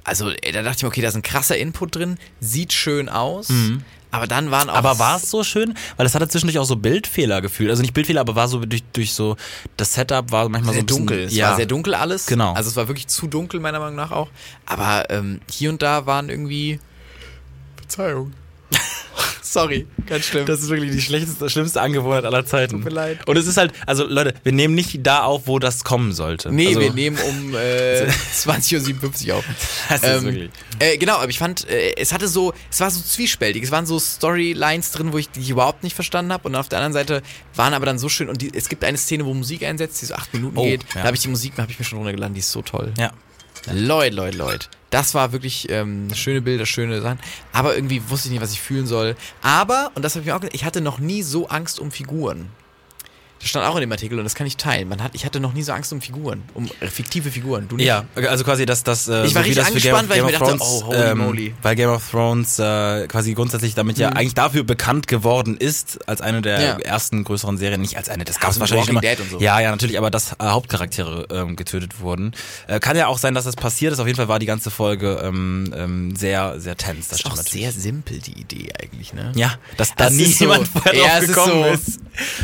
also 0.05 0.29
da 0.29 0.61
dachte 0.61 0.77
ich 0.77 0.83
mir, 0.83 0.89
okay, 0.89 1.01
da 1.01 1.09
ist 1.09 1.15
ein 1.15 1.23
krasser 1.23 1.57
Input 1.57 1.95
drin, 1.95 2.17
sieht 2.39 2.71
schön 2.71 3.09
aus, 3.09 3.49
aber 4.11 4.27
dann 4.27 4.49
waren 4.49 4.69
auch... 4.69 4.73
Mhm. 4.73 4.77
Aber 4.77 4.99
war 4.99 5.17
es 5.17 5.29
so 5.29 5.43
schön? 5.43 5.73
Weil 5.97 6.05
es 6.05 6.15
hatte 6.15 6.29
zwischendurch 6.29 6.57
auch 6.59 6.65
so 6.65 6.77
Bildfehler 6.77 7.41
gefühlt. 7.41 7.69
Also 7.69 7.81
nicht 7.81 7.93
Bildfehler, 7.93 8.21
aber 8.21 8.35
war 8.35 8.47
so 8.47 8.63
durch, 8.63 8.83
durch 8.93 9.13
so, 9.13 9.35
das 9.75 9.93
Setup 9.93 10.31
war 10.31 10.47
manchmal 10.47 10.73
so 10.73 10.79
sehr 10.79 10.83
ein 10.83 10.85
bisschen, 10.85 11.07
dunkel. 11.07 11.23
Es 11.25 11.35
ja. 11.35 11.49
war 11.49 11.55
sehr 11.57 11.65
dunkel 11.65 11.95
alles. 11.95 12.25
Genau. 12.27 12.53
Also 12.53 12.69
es 12.69 12.77
war 12.77 12.87
wirklich 12.87 13.07
zu 13.07 13.27
dunkel, 13.27 13.59
meiner 13.59 13.79
Meinung 13.79 13.95
nach 13.95 14.11
auch. 14.11 14.29
Aber 14.65 15.09
ähm, 15.09 15.41
hier 15.51 15.69
und 15.69 15.81
da 15.81 16.05
waren 16.05 16.29
irgendwie... 16.29 16.79
Verzeihung. 17.75 18.33
Sorry, 19.41 19.85
ganz 20.07 20.25
schlimm. 20.25 20.45
Das 20.45 20.61
ist 20.61 20.69
wirklich 20.69 20.91
die 20.91 21.01
schlechteste, 21.01 21.49
schlimmste 21.49 21.81
Angewohnheit 21.81 22.25
aller 22.25 22.45
Zeiten. 22.45 22.77
Tut 22.77 22.85
mir 22.85 22.89
leid. 22.91 23.27
Und 23.27 23.37
es 23.37 23.47
ist 23.47 23.57
halt, 23.57 23.71
also 23.85 24.05
Leute, 24.05 24.33
wir 24.43 24.51
nehmen 24.51 24.75
nicht 24.75 24.99
da 25.05 25.23
auf, 25.23 25.43
wo 25.47 25.59
das 25.59 25.83
kommen 25.83 26.11
sollte. 26.13 26.51
Nee, 26.51 26.67
also, 26.69 26.79
wir 26.81 26.91
nehmen 26.93 27.17
um 27.29 27.55
äh, 27.55 28.07
20.57 28.35 29.29
Uhr 29.29 29.35
auf. 29.37 29.45
Das 29.89 30.01
ist 30.03 30.09
Ähm, 30.09 30.23
wirklich. 30.25 30.49
Äh, 30.79 30.97
genau, 30.97 31.15
aber 31.17 31.29
ich 31.29 31.39
fand, 31.39 31.69
äh, 31.69 31.93
es 31.97 32.11
hatte 32.11 32.27
so, 32.27 32.53
es 32.69 32.79
war 32.79 32.91
so 32.91 33.01
zwiespältig. 33.01 33.63
Es 33.63 33.71
waren 33.71 33.85
so 33.85 33.99
Storylines 33.99 34.91
drin, 34.91 35.13
wo 35.13 35.17
ich 35.17 35.29
die 35.29 35.47
überhaupt 35.49 35.83
nicht 35.83 35.95
verstanden 35.95 36.33
habe. 36.33 36.47
Und 36.47 36.55
auf 36.55 36.67
der 36.69 36.79
anderen 36.79 36.93
Seite 36.93 37.21
waren 37.55 37.73
aber 37.73 37.85
dann 37.85 37.99
so 37.99 38.09
schön. 38.09 38.29
Und 38.29 38.41
die, 38.41 38.51
es 38.53 38.67
gibt 38.69 38.83
eine 38.83 38.97
Szene, 38.97 39.25
wo 39.25 39.33
Musik 39.33 39.63
einsetzt, 39.63 40.01
die 40.01 40.05
so 40.07 40.15
acht 40.15 40.33
Minuten 40.33 40.57
Oh, 40.57 40.63
geht. 40.63 40.83
ja. 40.93 41.01
Da 41.01 41.03
habe 41.05 41.15
ich 41.15 41.21
die 41.21 41.29
Musik, 41.29 41.53
habe 41.57 41.71
ich 41.71 41.79
mir 41.79 41.85
schon 41.85 41.99
runtergeladen, 41.99 42.33
die 42.33 42.39
ist 42.41 42.51
so 42.51 42.61
toll. 42.61 42.93
Ja. 42.97 43.11
Leute, 43.71 44.15
Leute, 44.15 44.37
Leute. 44.37 44.67
Das 44.89 45.13
war 45.13 45.31
wirklich 45.31 45.69
ähm, 45.69 46.13
schöne 46.13 46.41
Bilder, 46.41 46.65
schöne 46.65 47.01
Sachen. 47.01 47.19
Aber 47.51 47.75
irgendwie 47.75 48.01
wusste 48.09 48.27
ich 48.27 48.33
nicht, 48.33 48.41
was 48.41 48.53
ich 48.53 48.61
fühlen 48.61 48.87
soll. 48.87 49.15
Aber, 49.41 49.91
und 49.95 50.03
das 50.03 50.15
habe 50.15 50.21
ich 50.21 50.27
mir 50.27 50.35
auch 50.35 50.39
gedacht, 50.39 50.55
ich 50.55 50.65
hatte 50.65 50.81
noch 50.81 50.99
nie 50.99 51.21
so 51.21 51.47
Angst 51.47 51.79
um 51.79 51.91
Figuren. 51.91 52.49
Das 53.39 53.49
stand 53.49 53.65
auch 53.67 53.75
in 53.75 53.81
dem 53.81 53.91
Artikel 53.91 54.17
und 54.17 54.23
das 54.23 54.33
kann 54.33 54.47
ich 54.47 54.57
teilen. 54.57 54.87
Man 54.89 55.03
hat, 55.03 55.11
ich 55.13 55.23
hatte 55.25 55.39
noch 55.39 55.53
nie 55.53 55.61
so 55.61 55.71
Angst 55.73 55.91
um 55.93 56.01
Figuren, 56.01 56.41
um 56.55 56.67
fiktive 56.89 57.29
Figuren. 57.29 57.67
Du 57.67 57.75
nicht? 57.75 57.85
Ja, 57.85 58.05
also 58.15 58.43
quasi 58.43 58.65
das, 58.65 58.81
das 58.83 59.07
äh, 59.07 59.25
Ich 59.25 59.35
war 59.35 59.43
wie 59.43 59.49
richtig 59.49 59.65
angespannt, 59.65 60.09
weil 60.09 60.17
ich 60.19 60.23
mir 60.25 60.31
dachte, 60.31 60.45
Thrones, 60.57 60.61
oh, 60.63 60.85
holy 60.87 60.97
ähm, 60.97 61.17
moly. 61.19 61.53
weil 61.61 61.75
Game 61.75 61.89
of 61.89 62.09
Thrones 62.09 62.57
äh, 62.57 63.07
quasi 63.07 63.33
grundsätzlich 63.33 63.75
damit 63.75 63.97
ja 63.97 64.09
Mhm. 64.11 64.17
eigentlich 64.17 64.33
dafür 64.33 64.63
bekannt 64.63 65.07
geworden 65.07 65.57
ist, 65.57 66.07
als 66.07 66.21
eine 66.21 66.41
der 66.41 66.61
Ja. 66.61 66.79
ersten 66.79 67.23
größeren 67.23 67.57
Serien, 67.57 67.81
nicht 67.81 67.97
als 67.97 68.09
eine, 68.09 68.23
das 68.23 68.39
gab 68.39 68.49
es 68.49 68.55
so 68.55 68.61
wahrscheinlich 68.61 68.87
Walking 68.87 69.03
immer. 69.03 69.15
Dead 69.15 69.19
und 69.19 69.29
so. 69.29 69.39
Ja, 69.39 69.59
ja, 69.59 69.69
natürlich, 69.69 69.97
aber 69.97 70.09
dass 70.09 70.31
äh, 70.31 70.35
Hauptcharaktere 70.41 71.27
ähm, 71.29 71.55
getötet 71.55 71.99
wurden. 71.99 72.31
Äh, 72.67 72.79
kann 72.79 72.95
ja 72.97 73.07
auch 73.07 73.17
sein, 73.19 73.33
dass 73.35 73.43
das 73.43 73.55
passiert 73.55 73.93
ist. 73.93 73.99
Auf 73.99 74.07
jeden 74.07 74.17
Fall 74.17 74.27
war 74.29 74.39
die 74.39 74.45
ganze 74.47 74.71
Folge 74.71 75.21
ähm, 75.23 75.73
ähm, 75.75 76.15
sehr, 76.15 76.59
sehr 76.59 76.77
tense. 76.77 77.09
Das 77.09 77.19
ist 77.19 77.25
auch 77.25 77.35
natürlich. 77.35 77.51
sehr 77.63 77.71
simpel, 77.73 78.19
die 78.19 78.39
Idee 78.39 78.69
eigentlich, 78.81 79.13
ne? 79.13 79.33
Ja, 79.35 79.55
dass 79.77 79.89
da 79.95 80.05
Das 80.05 80.13
nie 80.13 80.25
so- 80.25 80.45
jemand 80.45 80.67
vorher 80.67 80.95
Ja, 80.95 81.01
drauf 81.07 81.17
es 81.17 81.23
ist 81.29 81.35
gekommen 81.35 81.63
so- 81.63 81.69
ist. 81.69 81.99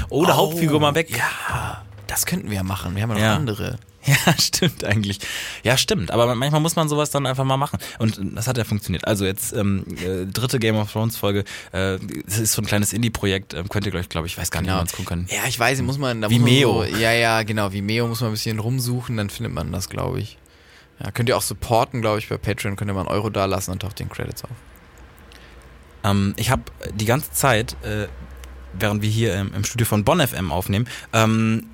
Oder 0.09 0.33
Oh, 0.33 0.37
Hauptfigur 0.37 0.80
mal 0.81 0.95
weg. 0.95 1.09
Ja, 1.15 1.83
das 2.07 2.25
könnten 2.25 2.49
wir 2.49 2.57
ja 2.57 2.63
machen. 2.63 2.95
Wir 2.95 3.03
haben 3.03 3.09
ja 3.11 3.15
noch 3.15 3.21
Ja. 3.21 3.35
andere. 3.35 3.79
Ja, 4.03 4.15
stimmt 4.39 4.83
eigentlich. 4.83 5.19
Ja, 5.61 5.77
stimmt. 5.77 6.09
Aber 6.09 6.33
manchmal 6.33 6.59
muss 6.59 6.75
man 6.75 6.89
sowas 6.89 7.11
dann 7.11 7.27
einfach 7.27 7.43
mal 7.43 7.57
machen. 7.57 7.77
Und 7.99 8.19
das 8.35 8.47
hat 8.47 8.57
ja 8.57 8.63
funktioniert. 8.63 9.05
Also 9.05 9.25
jetzt 9.25 9.53
ähm, 9.53 9.85
äh, 10.03 10.25
dritte 10.25 10.57
Game 10.57 10.75
of 10.75 10.91
Thrones 10.91 11.17
Folge. 11.17 11.43
Äh, 11.71 11.99
das 12.25 12.39
ist 12.39 12.53
so 12.53 12.63
ein 12.63 12.65
kleines 12.65 12.93
Indie-Projekt. 12.93 13.53
Ähm, 13.53 13.69
könnt 13.69 13.85
ihr 13.85 13.91
gleich, 13.91 14.09
glaube 14.09 14.25
ich, 14.25 14.39
weiß 14.39 14.49
gar 14.49 14.61
nicht, 14.61 14.71
wie 14.71 14.75
man 14.75 14.87
es 14.87 14.93
gucken 14.93 15.05
kann. 15.05 15.27
Ja, 15.29 15.47
ich 15.47 15.59
weiß, 15.59 15.83
muss 15.83 15.99
man. 15.99 16.19
Da 16.19 16.31
Vimeo. 16.31 16.73
Muss 16.73 16.85
man 16.87 16.95
so, 16.95 16.99
ja, 16.99 17.11
ja, 17.11 17.43
genau. 17.43 17.71
Vimeo 17.73 18.07
muss 18.07 18.21
man 18.21 18.31
ein 18.31 18.33
bisschen 18.33 18.57
rumsuchen, 18.57 19.17
dann 19.17 19.29
findet 19.29 19.53
man 19.53 19.71
das, 19.71 19.87
glaube 19.87 20.19
ich. 20.19 20.39
Ja, 20.99 21.11
könnt 21.11 21.29
ihr 21.29 21.37
auch 21.37 21.43
supporten, 21.43 22.01
glaube 22.01 22.17
ich, 22.17 22.27
bei 22.27 22.37
Patreon. 22.37 22.77
Könnt 22.77 22.89
ihr 22.89 22.95
mal 22.95 23.01
einen 23.01 23.09
Euro 23.09 23.29
da 23.29 23.45
lassen 23.45 23.69
und 23.69 23.83
taucht 23.83 23.99
den 23.99 24.09
Credits 24.09 24.43
auf. 24.45 24.49
Ähm, 26.03 26.33
ich 26.37 26.49
habe 26.49 26.63
die 26.95 27.05
ganze 27.05 27.31
Zeit, 27.33 27.75
äh, 27.83 28.07
während 28.73 29.01
wir 29.01 29.09
hier 29.09 29.35
im, 29.35 29.53
im 29.53 29.63
Studio 29.63 29.85
von 29.85 30.03
Bonn 30.03 30.25
FM 30.25 30.51
aufnehmen, 30.51 30.87
ähm, 31.13 31.67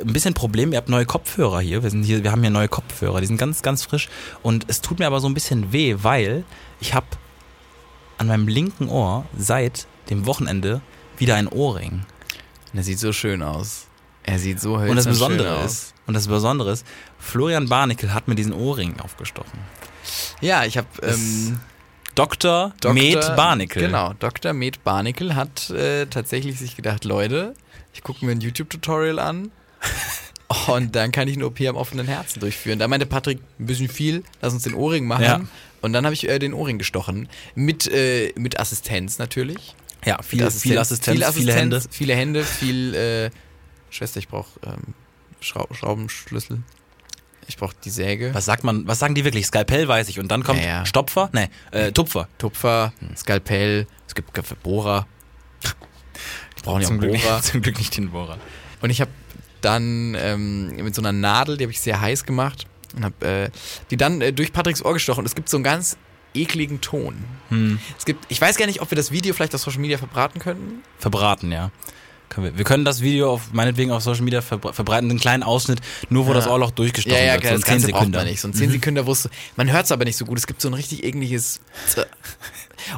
ein 0.00 0.12
bisschen 0.12 0.34
Problem, 0.34 0.72
ihr 0.72 0.78
habt 0.78 0.88
neue 0.88 1.06
Kopfhörer 1.06 1.60
hier. 1.60 1.82
Wir 1.82 1.90
sind 1.90 2.04
hier, 2.04 2.22
wir 2.22 2.32
haben 2.32 2.40
hier 2.40 2.50
neue 2.50 2.68
Kopfhörer, 2.68 3.20
die 3.20 3.26
sind 3.26 3.36
ganz, 3.36 3.62
ganz 3.62 3.84
frisch. 3.84 4.08
Und 4.42 4.64
es 4.68 4.80
tut 4.80 4.98
mir 4.98 5.06
aber 5.06 5.20
so 5.20 5.28
ein 5.28 5.34
bisschen 5.34 5.72
weh, 5.72 5.96
weil 5.98 6.44
ich 6.80 6.94
habe 6.94 7.06
an 8.18 8.28
meinem 8.28 8.48
linken 8.48 8.88
Ohr 8.88 9.26
seit 9.36 9.86
dem 10.08 10.26
Wochenende 10.26 10.80
wieder 11.18 11.34
ein 11.34 11.48
Ohrring. 11.48 12.04
Und 12.72 12.78
er 12.78 12.82
sieht 12.84 12.98
so 12.98 13.12
schön 13.12 13.42
aus. 13.42 13.86
Er 14.22 14.38
sieht 14.38 14.60
so 14.60 14.74
Und 14.74 14.80
das 14.96 15.06
hölzern 15.06 15.12
Besondere 15.12 15.48
schön 15.48 15.64
aus. 15.64 15.72
ist, 15.72 15.94
und 16.06 16.14
das 16.14 16.28
Besondere 16.28 16.72
ist, 16.72 16.86
Florian 17.18 17.68
Barnickel 17.68 18.14
hat 18.14 18.28
mir 18.28 18.34
diesen 18.34 18.52
Ohrring 18.52 18.98
aufgestochen. 19.00 19.58
Ja, 20.40 20.64
ich 20.64 20.76
habe 20.78 20.88
ähm, 21.02 21.60
Dr. 22.14 22.72
Dr. 22.80 22.92
Med 22.92 23.20
Barnickel. 23.36 23.82
Genau, 23.82 24.12
Dr. 24.18 24.52
Med 24.52 24.82
Barnickel 24.84 25.34
hat 25.34 25.70
äh, 25.70 26.06
tatsächlich 26.06 26.58
sich 26.58 26.76
gedacht, 26.76 27.04
Leute, 27.04 27.54
ich 27.94 28.02
gucke 28.02 28.24
mir 28.24 28.32
ein 28.32 28.40
YouTube-Tutorial 28.40 29.18
an 29.18 29.50
und 30.68 30.94
dann 30.94 31.12
kann 31.12 31.28
ich 31.28 31.36
eine 31.36 31.46
OP 31.46 31.60
am 31.62 31.76
offenen 31.76 32.06
Herzen 32.06 32.40
durchführen. 32.40 32.78
Da 32.78 32.88
meinte 32.88 33.06
Patrick, 33.06 33.38
ein 33.58 33.66
bisschen 33.66 33.88
viel, 33.88 34.24
lass 34.40 34.52
uns 34.52 34.64
den 34.64 34.74
Ohrring 34.74 35.06
machen. 35.06 35.24
Ja. 35.24 35.40
Und 35.80 35.92
dann 35.92 36.04
habe 36.04 36.14
ich 36.14 36.28
äh, 36.28 36.38
den 36.38 36.54
Ohrring 36.54 36.78
gestochen. 36.78 37.28
Mit, 37.54 37.90
äh, 37.90 38.32
mit 38.36 38.60
Assistenz 38.60 39.18
natürlich. 39.18 39.74
Ja, 40.04 40.20
viel, 40.22 40.44
Mit 40.44 40.52
viel 40.52 40.78
Assistenz, 40.78 41.18
viel 41.18 41.32
viele 41.32 41.54
Hände. 41.54 41.82
Viele 41.90 42.14
Hände, 42.14 42.44
viel 42.44 42.94
äh, 42.94 43.30
Schwester, 43.90 44.18
ich 44.18 44.28
brauche 44.28 44.58
ähm, 44.64 44.94
Schrau 45.40 45.68
Schraubenschlüssel. 45.72 46.62
Ich 47.52 47.58
brauche 47.58 47.74
die 47.84 47.90
Säge. 47.90 48.30
Was 48.32 48.46
sagt 48.46 48.64
man, 48.64 48.86
was 48.88 48.98
sagen 48.98 49.14
die 49.14 49.24
wirklich? 49.24 49.44
Skalpell 49.46 49.86
weiß 49.86 50.08
ich. 50.08 50.18
Und 50.18 50.28
dann 50.28 50.42
kommt 50.42 50.60
Ja, 50.60 50.66
ja. 50.66 50.86
Stopfer? 50.86 51.28
Nee, 51.34 51.50
äh, 51.70 51.92
Tupfer. 51.92 52.26
Tupfer, 52.38 52.94
Skalpell, 53.14 53.86
es 54.08 54.14
gibt 54.14 54.32
Bohrer. 54.62 55.06
Die 56.58 56.62
brauchen 56.62 56.80
ja 56.80 56.86
auch 56.86 56.90
Zum 56.90 56.98
Glück, 56.98 57.20
Bohrer. 57.20 57.42
zum 57.42 57.60
Glück 57.60 57.76
nicht 57.76 57.94
den 57.94 58.10
Bohrer. 58.10 58.38
Und 58.80 58.88
ich 58.88 59.02
habe 59.02 59.10
dann 59.60 60.16
ähm, 60.18 60.76
mit 60.76 60.94
so 60.94 61.02
einer 61.02 61.12
Nadel, 61.12 61.58
die 61.58 61.64
habe 61.64 61.72
ich 61.72 61.80
sehr 61.82 62.00
heiß 62.00 62.24
gemacht 62.24 62.66
und 62.96 63.04
habe 63.04 63.26
äh, 63.26 63.50
die 63.90 63.98
dann 63.98 64.22
äh, 64.22 64.32
durch 64.32 64.50
Patricks 64.54 64.82
Ohr 64.82 64.94
gestochen. 64.94 65.20
Und 65.20 65.26
es 65.26 65.34
gibt 65.34 65.50
so 65.50 65.58
einen 65.58 65.64
ganz 65.64 65.98
ekligen 66.32 66.80
Ton. 66.80 67.22
Hm. 67.50 67.78
Es 67.98 68.06
gibt, 68.06 68.24
ich 68.30 68.40
weiß 68.40 68.56
gar 68.56 68.64
nicht, 68.64 68.80
ob 68.80 68.90
wir 68.90 68.96
das 68.96 69.12
Video 69.12 69.34
vielleicht 69.34 69.54
auf 69.54 69.60
Social 69.60 69.80
Media 69.80 69.98
verbraten 69.98 70.38
könnten. 70.38 70.82
Verbraten, 70.98 71.52
ja. 71.52 71.70
Können 72.32 72.46
wir. 72.46 72.56
wir 72.56 72.64
können 72.64 72.84
das 72.86 73.02
Video 73.02 73.30
auf, 73.30 73.52
meinetwegen 73.52 73.90
auf 73.90 74.02
Social 74.02 74.22
Media 74.22 74.40
verbre 74.40 74.72
verbreiten, 74.72 75.10
einen 75.10 75.20
kleinen 75.20 75.42
Ausschnitt, 75.42 75.80
nur 76.08 76.24
wo 76.24 76.30
Ja. 76.30 76.36
das 76.36 76.46
Ohrloch 76.46 76.70
durchgestochen 76.70 77.18
ja, 77.18 77.24
ja, 77.24 77.32
wird. 77.34 77.42
klar, 77.42 77.52
so 77.56 77.60
das 77.60 77.68
in 77.68 77.72
10 77.72 77.72
Ganze 77.74 77.86
braucht 77.88 78.00
Sekunden. 78.00 78.16
man 78.16 78.26
nicht. 78.26 78.40
So 78.40 78.48
ein 78.48 78.54
10 78.54 78.70
Sekunden, 78.70 79.06
wo 79.06 79.16
man 79.56 79.70
hört 79.70 79.84
es 79.84 79.92
aber 79.92 80.04
nicht 80.06 80.16
so 80.16 80.24
gut. 80.24 80.38
Es 80.38 80.46
gibt 80.46 80.62
so 80.62 80.68
ein 80.68 80.74
richtig 80.74 81.04
ekliges. 81.04 81.60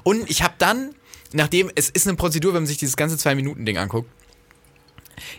Und 0.04 0.30
ich 0.30 0.42
habe 0.42 0.54
dann, 0.58 0.94
nachdem, 1.32 1.68
es 1.74 1.90
ist 1.90 2.06
eine 2.06 2.16
Prozedur, 2.16 2.54
wenn 2.54 2.62
man 2.62 2.66
sich 2.68 2.78
dieses 2.78 2.96
ganze 2.96 3.18
Zwei-Minuten-Ding 3.18 3.76
anguckt, 3.76 4.08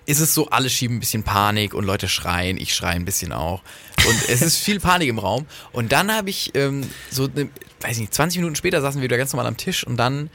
ist 0.05 0.19
es 0.19 0.33
so, 0.33 0.49
alle 0.49 0.69
schieben 0.69 0.97
ein 0.97 0.99
bisschen 0.99 1.23
Panik 1.23 1.73
und 1.73 1.85
Leute 1.85 2.07
schreien, 2.07 2.57
ich 2.57 2.73
schreie 2.75 2.95
ein 2.95 3.05
bisschen 3.05 3.31
auch. 3.31 3.61
Und 4.07 4.29
es 4.29 4.41
ist 4.41 4.57
viel 4.57 4.79
Panik 4.79 5.09
im 5.09 5.19
Raum. 5.19 5.45
Und 5.71 5.91
dann 5.91 6.11
habe 6.11 6.29
ich 6.29 6.51
ähm, 6.55 6.89
so, 7.11 7.27
ne, 7.27 7.49
weiß 7.81 7.93
ich 7.93 7.99
nicht, 8.01 8.13
20 8.13 8.39
Minuten 8.39 8.55
später 8.55 8.81
saßen 8.81 8.99
wir 9.01 9.05
wieder 9.05 9.17
ganz 9.17 9.31
normal 9.33 9.47
am 9.47 9.57
Tisch 9.57 9.85
und 9.85 9.97
dann 9.97 10.29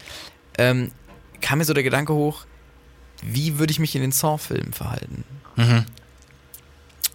ähm, 0.58 0.92
kam 1.40 1.58
mir 1.58 1.64
so 1.64 1.72
der 1.74 1.82
Gedanke 1.82 2.12
hoch, 2.14 2.44
wie 3.22 3.58
würde 3.58 3.70
ich 3.72 3.78
mich 3.78 3.94
in 3.94 4.00
den 4.02 4.12
Saw-Filmen 4.12 4.72
verhalten? 4.72 5.24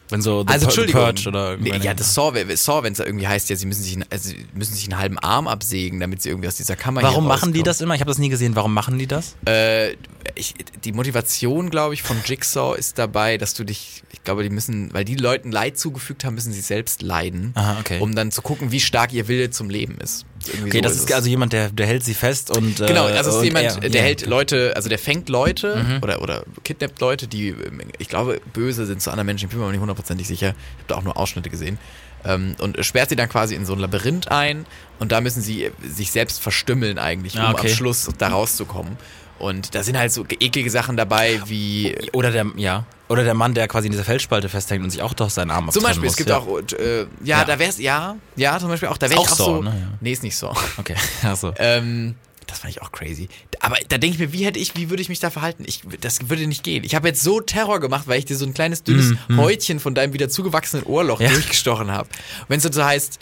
Wenn 0.10 0.22
so 0.22 0.44
The 0.44 0.54
Also 0.54 0.66
Entschuldigung. 0.68 1.02
Purge 1.02 1.28
oder 1.28 1.58
nee, 1.58 1.76
ja, 1.82 1.96
das 1.96 2.14
Saw, 2.14 2.32
Saw 2.56 2.84
wenn 2.84 2.92
es 2.92 3.00
da 3.00 3.06
irgendwie 3.06 3.28
heißt, 3.28 3.50
ja, 3.50 3.56
sie 3.56 3.66
müssen 3.66 3.82
sich, 3.82 3.94
einen- 3.96 4.06
also, 4.12 4.34
müssen 4.54 4.76
sich 4.76 4.84
einen 4.86 5.00
halben 5.00 5.18
Arm 5.18 5.48
absägen, 5.48 6.00
damit 6.00 6.22
sie 6.22 6.30
irgendwie 6.30 6.48
aus 6.48 6.58
dieser 6.58 6.76
Kammer 6.76 7.02
Warum 7.02 7.26
machen 7.26 7.54
die 7.54 7.64
das 7.64 7.82
immer? 7.82 7.96
Ich 7.96 8.02
habe 8.02 8.12
das 8.12 8.20
nie 8.20 8.30
gesehen. 8.30 8.56
Warum 8.56 8.72
machen 8.72 9.00
die 9.00 9.08
das? 9.08 9.36
Äh, 9.48 9.94
ich, 10.36 10.54
die 10.84 10.92
Motivation, 10.92 11.72
glaube 11.72 11.96
ich, 11.96 12.04
von 12.04 12.18
Jigsaw 12.24 12.78
ist 12.78 13.00
dabei, 13.00 13.40
dass 13.40 13.56
du 13.56 13.64
dich, 13.64 14.04
ich 14.14 14.24
glaube, 14.24 14.44
die 14.44 14.52
müssen, 14.52 14.94
weil 14.94 15.06
die 15.06 15.16
Leuten 15.16 15.52
Leid 15.52 15.80
zugefügt 15.80 16.24
haben, 16.24 16.36
müssen 16.36 16.54
sie 16.54 16.62
selbst 16.62 17.02
leiden, 17.02 17.54
Aha, 17.56 17.80
okay. 17.80 18.00
um 18.00 18.14
dann 18.14 18.32
zu 18.32 18.44
gucken, 18.44 18.72
wie 18.72 18.82
stark 18.82 19.12
ihr 19.12 19.28
Wille 19.28 19.50
zum 19.50 19.72
Leben 19.72 19.98
ist. 19.98 20.26
Okay, 20.50 20.72
so 20.74 20.82
das 20.82 20.94
ist 20.96 21.10
es. 21.10 21.16
also 21.16 21.30
jemand, 21.30 21.54
der, 21.54 21.70
der 21.70 21.88
hält 21.88 22.04
sie 22.04 22.14
fest 22.14 22.50
und. 22.56 22.80
äh, 22.80 22.88
Genau, 22.88 23.06
also 23.06 23.20
es 23.20 23.28
ist 23.28 23.36
und 23.36 23.44
jemand, 23.46 23.66
er- 23.66 23.80
der 23.82 23.90
ja. 23.90 24.02
Mhm. 24.02 24.06
hält 24.06 24.26
Leute, 24.26 24.74
also 24.76 24.90
der 24.90 25.00
fängt 25.00 25.30
Leute 25.30 26.00
oder, 26.02 26.22
oder 26.22 26.44
kidnappt 26.64 27.00
Leute, 27.02 27.28
die, 27.28 27.56
ich 28.00 28.08
glaube, 28.10 28.40
böse 28.54 28.86
sind 28.86 29.02
zu 29.02 29.10
anderen 29.12 29.26
Menschen, 29.28 29.46
ich 29.46 29.50
bin 29.50 29.60
mir 29.60 29.66
aber 29.66 29.72
nicht 29.72 29.82
hundertprozentig 29.82 30.28
sicher. 30.28 30.50
Ich 30.50 30.54
habe 30.54 30.88
da 30.88 30.96
auch 30.96 31.04
nur 31.04 31.18
Ausschnitte 31.18 31.50
gesehen. 31.50 31.78
Ähm, 32.24 32.56
und 32.60 32.84
sperrt 32.84 33.10
sie 33.10 33.16
dann 33.16 33.30
quasi 33.30 33.54
in 33.54 33.66
so 33.68 33.74
ein 33.74 33.80
Labyrinth 33.80 34.30
ein 34.32 34.66
und 35.00 35.12
da 35.12 35.22
müssen 35.22 35.44
sie 35.44 35.70
sich 35.88 36.12
selbst 36.12 36.42
verstümmeln 36.42 36.98
eigentlich, 36.98 37.36
um 37.36 37.42
Ah, 37.42 37.52
okay. 37.52 37.68
am 37.70 37.74
Schluss 37.76 38.10
da 38.18 38.30
rauszukommen. 38.30 38.98
Und 39.38 39.76
da 39.76 39.84
sind 39.84 39.98
halt 39.98 40.12
so 40.14 40.26
eklige 40.40 40.70
Sachen 40.70 40.96
dabei 40.98 41.42
wie 41.46 41.96
Oder 42.14 42.32
der, 42.32 42.46
ja. 42.56 42.86
Oder 43.10 43.24
der 43.24 43.34
Mann, 43.34 43.54
der 43.54 43.68
quasi 43.68 43.88
in 43.88 43.92
dieser 43.92 44.06
Felsspalte 44.06 44.50
festhängt 44.50 44.84
und 44.84 44.90
sich 44.90 45.02
auch 45.02 45.14
doch 45.14 45.30
seinen 45.30 45.52
Arm 45.52 45.70
zum 45.72 45.86
abtrennen 45.86 46.02
Beispiel, 46.02 46.04
muss. 46.04 46.12
es 46.14 46.18
gibt 46.18 46.30
ja. 46.30 46.38
auch, 46.38 46.80
äh, 46.80 47.02
ja, 47.24 47.40
Ja. 47.40 47.46
da 47.46 47.60
wär's, 47.60 47.78
ja, 47.80 48.16
ja, 48.36 48.58
zum 48.60 48.70
Beispiel 48.70 48.90
auch, 48.90 48.98
da 48.98 49.10
wäre 49.10 49.20
ich 49.22 49.28
auch 49.28 49.32
auch 49.32 49.38
so, 49.38 49.62
ne? 49.62 49.70
Ja. 49.70 49.98
nee, 50.00 50.12
ist 50.12 50.24
nicht 50.24 50.36
so. 50.38 50.54
Okay, 50.78 50.96
achso. 51.24 51.54
Ähm, 51.58 52.16
das 52.48 52.60
fand 52.60 52.72
ich 52.72 52.82
auch 52.82 52.92
crazy. 52.92 53.28
Aber 53.60 53.76
da 53.90 53.98
denke 53.98 54.16
ich 54.16 54.20
mir, 54.20 54.32
wie 54.32 54.46
hätte 54.46 54.60
ich, 54.60 54.76
wie 54.76 54.90
würde 54.90 55.02
ich 55.02 55.10
mich 55.10 55.20
da 55.20 55.30
verhalten? 55.32 55.64
Ich, 55.68 55.82
das 56.02 56.30
würde 56.30 56.48
nicht 56.48 56.64
gehen. 56.64 56.84
Ich 56.84 56.96
habe 56.96 57.08
jetzt 57.08 57.22
so 57.24 57.42
Terror 57.42 57.80
gemacht, 57.80 58.04
weil 58.08 58.20
ich 58.20 58.26
dir 58.26 58.38
so 58.38 58.46
ein 58.46 58.54
kleines 58.54 58.84
dünnes 58.84 59.14
Häutchen 59.36 59.80
von 59.80 59.94
deinem 59.96 60.14
wieder 60.14 60.30
zugewachsenen 60.30 60.86
Ohrloch 60.86 61.20
Ja. 61.20 61.30
durchgestochen 61.30 61.92
habe. 61.92 62.08
Wenn 62.48 62.58
es 62.58 62.64
dann 62.64 62.74
so 62.74 62.84
heißt, 62.86 63.20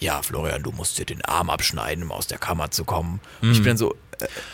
ja, 0.00 0.20
Florian, 0.22 0.62
du 0.62 0.72
musst 0.72 0.98
dir 0.98 1.04
den 1.06 1.22
Arm 1.24 1.48
abschneiden, 1.50 2.04
um 2.04 2.12
aus 2.12 2.26
der 2.26 2.38
Kammer 2.38 2.70
zu 2.70 2.84
kommen. 2.84 3.20
Und 3.42 3.52
ich 3.52 3.58
bin 3.58 3.68
dann 3.68 3.76
so, 3.78 3.94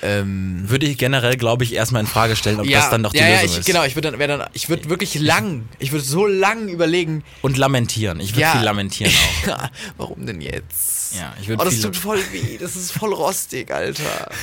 ähm, 0.02 0.62
Würde 0.66 0.86
ich 0.86 0.98
generell, 0.98 1.36
glaube 1.36 1.64
ich, 1.64 1.74
erstmal 1.74 2.00
in 2.00 2.06
Frage 2.06 2.36
stellen, 2.36 2.60
ob 2.60 2.66
ja, 2.66 2.80
das 2.80 2.90
dann 2.90 3.02
doch 3.02 3.12
die 3.12 3.18
ja, 3.18 3.28
Lösung 3.28 3.44
ich, 3.46 3.58
ist. 3.58 3.66
genau, 3.66 3.84
ich 3.84 3.94
würde 3.94 4.10
dann, 4.12 4.38
dann, 4.38 4.48
ich 4.52 4.68
würde 4.68 4.88
wirklich 4.88 5.14
lang, 5.14 5.68
ich 5.78 5.92
würde 5.92 6.04
so 6.04 6.26
lang 6.26 6.68
überlegen, 6.68 7.24
Und 7.42 7.56
lamentieren. 7.58 8.20
Ich 8.20 8.32
würde 8.32 8.40
Ja. 8.42 8.52
viel 8.52 8.62
lamentieren 8.62 9.12
auch. 9.12 9.46
Ja, 9.46 9.70
warum 9.96 10.26
denn 10.26 10.40
jetzt? 10.40 11.14
Ja, 11.16 11.34
ich 11.40 11.48
würde 11.48 11.62
Oh, 11.62 11.64
das 11.64 11.80
tut 11.80 11.96
voll 11.96 12.20
weh. 12.32 12.58
Das 12.58 12.76
ist 12.76 12.92
voll 12.92 13.12
rostig, 13.12 13.70
Alter. 13.72 14.30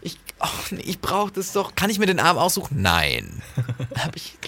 Ich, 0.00 0.16
oh, 0.40 0.46
nee, 0.70 0.80
ich 0.86 1.00
brauche 1.00 1.30
das 1.32 1.52
doch. 1.52 1.74
Kann 1.74 1.90
ich 1.90 1.98
mir 1.98 2.06
den 2.06 2.18
Arm 2.18 2.38
aussuchen? 2.38 2.80
Nein. 2.80 3.42
Hab 3.98 4.16
ich. 4.16 4.38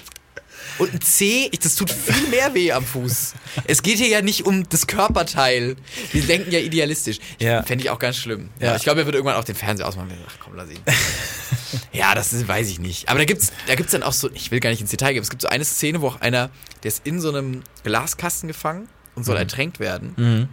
Und 0.78 0.94
ein 0.94 1.00
C, 1.00 1.50
das 1.60 1.74
tut 1.74 1.90
viel 1.90 2.28
mehr 2.28 2.54
weh 2.54 2.72
am 2.72 2.84
Fuß. 2.84 3.34
Es 3.64 3.82
geht 3.82 3.98
hier 3.98 4.08
ja 4.08 4.22
nicht 4.22 4.46
um 4.46 4.68
das 4.68 4.86
Körperteil. 4.86 5.76
Wir 6.12 6.22
denken 6.22 6.50
ja 6.50 6.60
idealistisch. 6.60 7.18
Ja. 7.40 7.62
Fände 7.62 7.84
ich 7.84 7.90
auch 7.90 7.98
ganz 7.98 8.16
schlimm. 8.16 8.50
Ja. 8.60 8.76
Ich 8.76 8.82
glaube, 8.82 9.00
er 9.00 9.06
wird 9.06 9.16
irgendwann 9.16 9.36
auch 9.36 9.44
den 9.44 9.54
Fernseher 9.54 9.88
ausmachen. 9.88 10.12
Ach 10.26 10.36
komm, 10.38 10.54
lass 10.54 10.70
ihn. 10.70 10.78
ja, 11.92 12.14
das 12.14 12.32
ist, 12.32 12.46
weiß 12.46 12.68
ich 12.68 12.78
nicht. 12.78 13.08
Aber 13.08 13.18
da 13.18 13.24
gibt's, 13.24 13.52
da 13.66 13.74
gibt's 13.74 13.92
dann 13.92 14.02
auch 14.02 14.12
so, 14.12 14.30
ich 14.32 14.50
will 14.50 14.60
gar 14.60 14.70
nicht 14.70 14.80
ins 14.80 14.90
Detail 14.90 15.12
gehen, 15.12 15.22
es 15.22 15.30
gibt 15.30 15.42
so 15.42 15.48
eine 15.48 15.64
Szene, 15.64 16.00
wo 16.00 16.08
auch 16.08 16.20
einer, 16.20 16.50
der 16.82 16.88
ist 16.88 17.06
in 17.06 17.20
so 17.20 17.28
einem 17.28 17.62
Glaskasten 17.82 18.46
gefangen 18.48 18.88
und 19.14 19.24
soll 19.24 19.36
ertränkt 19.36 19.80
werden. 19.80 20.14
Mhm. 20.16 20.48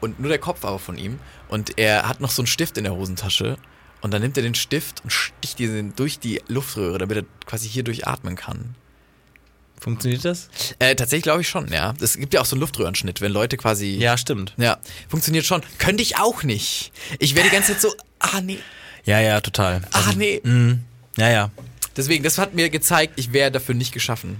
Und 0.00 0.20
nur 0.20 0.28
der 0.28 0.38
Kopf 0.38 0.64
aber 0.64 0.78
von 0.78 0.98
ihm. 0.98 1.20
Und 1.48 1.78
er 1.78 2.08
hat 2.08 2.20
noch 2.20 2.30
so 2.30 2.42
einen 2.42 2.48
Stift 2.48 2.76
in 2.76 2.84
der 2.84 2.94
Hosentasche. 2.94 3.56
Und 4.00 4.12
dann 4.12 4.20
nimmt 4.20 4.36
er 4.36 4.42
den 4.42 4.56
Stift 4.56 5.02
und 5.04 5.12
sticht 5.12 5.60
diesen 5.60 5.94
durch 5.94 6.18
die 6.18 6.42
Luftröhre, 6.48 6.98
damit 6.98 7.18
er 7.18 7.24
quasi 7.46 7.68
hier 7.68 7.84
durchatmen 7.84 8.34
kann. 8.34 8.74
Funktioniert 9.82 10.24
das? 10.24 10.48
Äh, 10.78 10.94
tatsächlich 10.94 11.24
glaube 11.24 11.40
ich 11.40 11.48
schon, 11.48 11.66
ja. 11.72 11.92
Es 12.00 12.16
gibt 12.16 12.32
ja 12.34 12.40
auch 12.40 12.44
so 12.44 12.54
einen 12.54 12.60
Luftröhrenschnitt, 12.60 13.20
wenn 13.20 13.32
Leute 13.32 13.56
quasi. 13.56 13.96
Ja, 13.96 14.16
stimmt. 14.16 14.54
Ja, 14.56 14.78
funktioniert 15.08 15.44
schon. 15.44 15.60
Könnte 15.78 16.04
ich 16.04 16.18
auch 16.18 16.44
nicht. 16.44 16.92
Ich 17.18 17.34
wäre 17.34 17.48
die 17.48 17.52
ganze 17.52 17.72
Zeit 17.72 17.80
so, 17.80 17.92
ah 18.20 18.40
nee, 18.40 18.58
Ja, 19.04 19.18
ja, 19.20 19.40
total. 19.40 19.82
ah 19.92 20.12
nee. 20.16 20.40
Mhm. 20.44 20.82
Ja, 21.18 21.28
ja. 21.30 21.50
Deswegen, 21.96 22.22
das 22.22 22.38
hat 22.38 22.54
mir 22.54 22.70
gezeigt, 22.70 23.14
ich 23.16 23.32
wäre 23.32 23.50
dafür 23.50 23.74
nicht 23.74 23.92
geschaffen. 23.92 24.36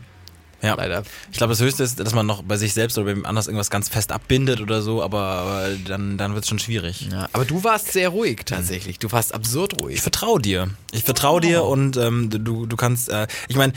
Ja. 0.63 0.75
Leider. 0.77 1.03
Ich 1.33 1.39
glaube, 1.39 1.51
das 1.55 1.61
Höchste 1.61 1.83
ist, 1.83 1.99
dass 1.99 2.15
man 2.15 2.25
noch 2.25 2.45
bei 2.45 2.57
sich 2.57 2.73
selbst 2.73 2.97
oder 2.97 3.07
bei 3.07 3.11
jemand 3.11 3.27
anders 3.27 3.49
irgendwas 3.49 3.69
ganz 3.69 3.89
fest 3.89 4.13
abbindet 4.13 4.61
oder 4.61 4.81
so, 4.81 5.03
aber, 5.03 5.19
aber 5.21 5.69
dann, 5.89 6.17
dann 6.19 6.35
wird 6.35 6.45
es 6.45 6.49
schon 6.49 6.61
schwierig. 6.61 7.09
Ja, 7.11 7.29
aber 7.33 7.45
du 7.45 7.65
warst 7.65 7.93
sehr 7.93 8.11
ruhig 8.11 8.43
tatsächlich. 8.45 9.01
Du 9.01 9.11
warst 9.11 9.35
absurd 9.35 9.83
ruhig. 9.83 9.97
Ich 9.97 10.03
vertraue 10.03 10.41
dir. 10.41 10.71
Ich 10.93 11.03
vertraue 11.03 11.41
dir 11.41 11.65
und 11.65 11.97
ähm, 11.97 12.31
du, 12.31 12.67
du 12.67 12.77
kannst, 12.77 13.09
äh, 13.09 13.27
ich 13.49 13.57
meine, 13.57 13.73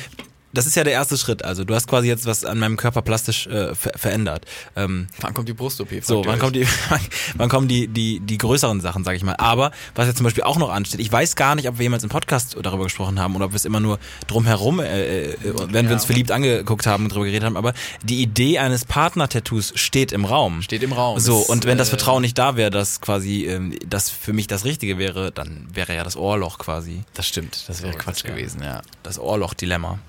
das 0.55 0.65
ist 0.65 0.75
ja 0.75 0.83
der 0.83 0.93
erste 0.93 1.17
Schritt. 1.17 1.43
Also 1.43 1.63
du 1.63 1.75
hast 1.75 1.87
quasi 1.87 2.07
jetzt 2.07 2.25
was 2.25 2.45
an 2.45 2.59
meinem 2.59 2.77
Körper 2.77 3.01
plastisch 3.01 3.47
äh, 3.47 3.75
ver 3.75 3.91
verändert. 3.95 4.45
Ähm, 4.75 5.07
Wann 5.21 5.33
kommt 5.33 5.47
die 5.49 5.53
Brust-OP? 5.53 5.89
so, 6.01 6.25
wann 6.25 6.39
kommt 6.39 6.55
die, 6.55 6.67
wann 7.35 7.49
kommen 7.49 7.67
die, 7.67 7.87
die, 7.87 8.19
die 8.19 8.37
größeren 8.37 8.81
Sachen, 8.81 9.03
sage 9.03 9.17
ich 9.17 9.23
mal. 9.23 9.35
Aber 9.35 9.71
was 9.93 10.07
jetzt 10.07 10.17
zum 10.17 10.23
Beispiel 10.23 10.43
auch 10.43 10.57
noch 10.57 10.69
ansteht, 10.69 10.99
ich 10.99 11.11
weiß 11.11 11.35
gar 11.35 11.55
nicht, 11.55 11.67
ob 11.67 11.77
wir 11.77 11.83
jemals 11.83 12.03
im 12.03 12.09
Podcast 12.09 12.57
darüber 12.61 12.85
gesprochen 12.85 13.19
haben 13.19 13.35
oder 13.35 13.45
ob 13.45 13.51
wir 13.51 13.57
es 13.57 13.65
immer 13.65 13.79
nur 13.79 13.99
drumherum, 14.27 14.79
äh, 14.79 15.31
äh, 15.31 15.37
wenn 15.69 15.87
wir 15.87 15.93
uns 15.93 16.05
verliebt 16.05 16.31
angeguckt 16.31 16.87
haben 16.87 17.03
und 17.03 17.11
darüber 17.11 17.25
geredet 17.25 17.45
haben. 17.45 17.57
Aber 17.57 17.73
die 18.03 18.21
Idee 18.21 18.59
eines 18.59 18.85
Partner-Tattoos 18.85 19.73
steht 19.75 20.11
im 20.11 20.25
Raum. 20.25 20.61
Steht 20.61 20.83
im 20.83 20.93
Raum. 20.93 21.19
So, 21.19 21.39
Das, 21.39 21.49
und 21.49 21.65
wenn 21.65 21.77
das 21.77 21.87
äh, 21.89 21.91
Vertrauen 21.91 22.21
nicht 22.21 22.37
da 22.37 22.55
wäre, 22.55 22.69
dass 22.69 23.01
quasi 23.01 23.45
ähm, 23.45 23.77
das 23.87 24.09
für 24.09 24.33
mich 24.33 24.47
das 24.47 24.65
Richtige 24.65 24.97
wäre, 24.97 25.31
dann 25.31 25.67
wäre 25.73 25.95
ja 25.95 26.03
das 26.03 26.15
Ohrloch 26.15 26.57
quasi. 26.57 27.03
Das 27.13 27.27
stimmt, 27.27 27.65
das 27.67 27.81
wäre 27.81 27.93
Quatsch 27.93 28.23
ja. 28.23 28.31
gewesen, 28.31 28.61
ja. 28.63 28.81
Das 29.03 29.19
Ohrloch-Dilemma. 29.19 29.99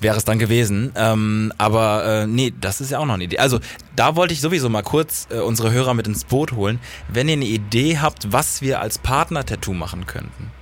Wäre 0.00 0.16
es 0.16 0.24
dann 0.24 0.38
gewesen. 0.38 0.92
Ähm, 0.94 1.52
aber 1.58 2.04
äh, 2.04 2.26
nee, 2.26 2.52
das 2.60 2.80
ist 2.80 2.90
ja 2.90 2.98
auch 2.98 3.06
noch 3.06 3.14
eine 3.14 3.24
Idee. 3.24 3.38
Also 3.38 3.58
da 3.96 4.14
wollte 4.14 4.32
ich 4.32 4.40
sowieso 4.40 4.68
mal 4.68 4.82
kurz 4.82 5.26
äh, 5.30 5.38
unsere 5.38 5.72
Hörer 5.72 5.94
mit 5.94 6.06
ins 6.06 6.24
Boot 6.24 6.52
holen. 6.52 6.78
Wenn 7.08 7.28
ihr 7.28 7.34
eine 7.34 7.44
Idee 7.44 7.98
habt, 7.98 8.32
was 8.32 8.62
wir 8.62 8.80
als 8.80 8.98
Partner-Tattoo 8.98 9.74
machen 9.74 10.06
könnten. 10.06 10.52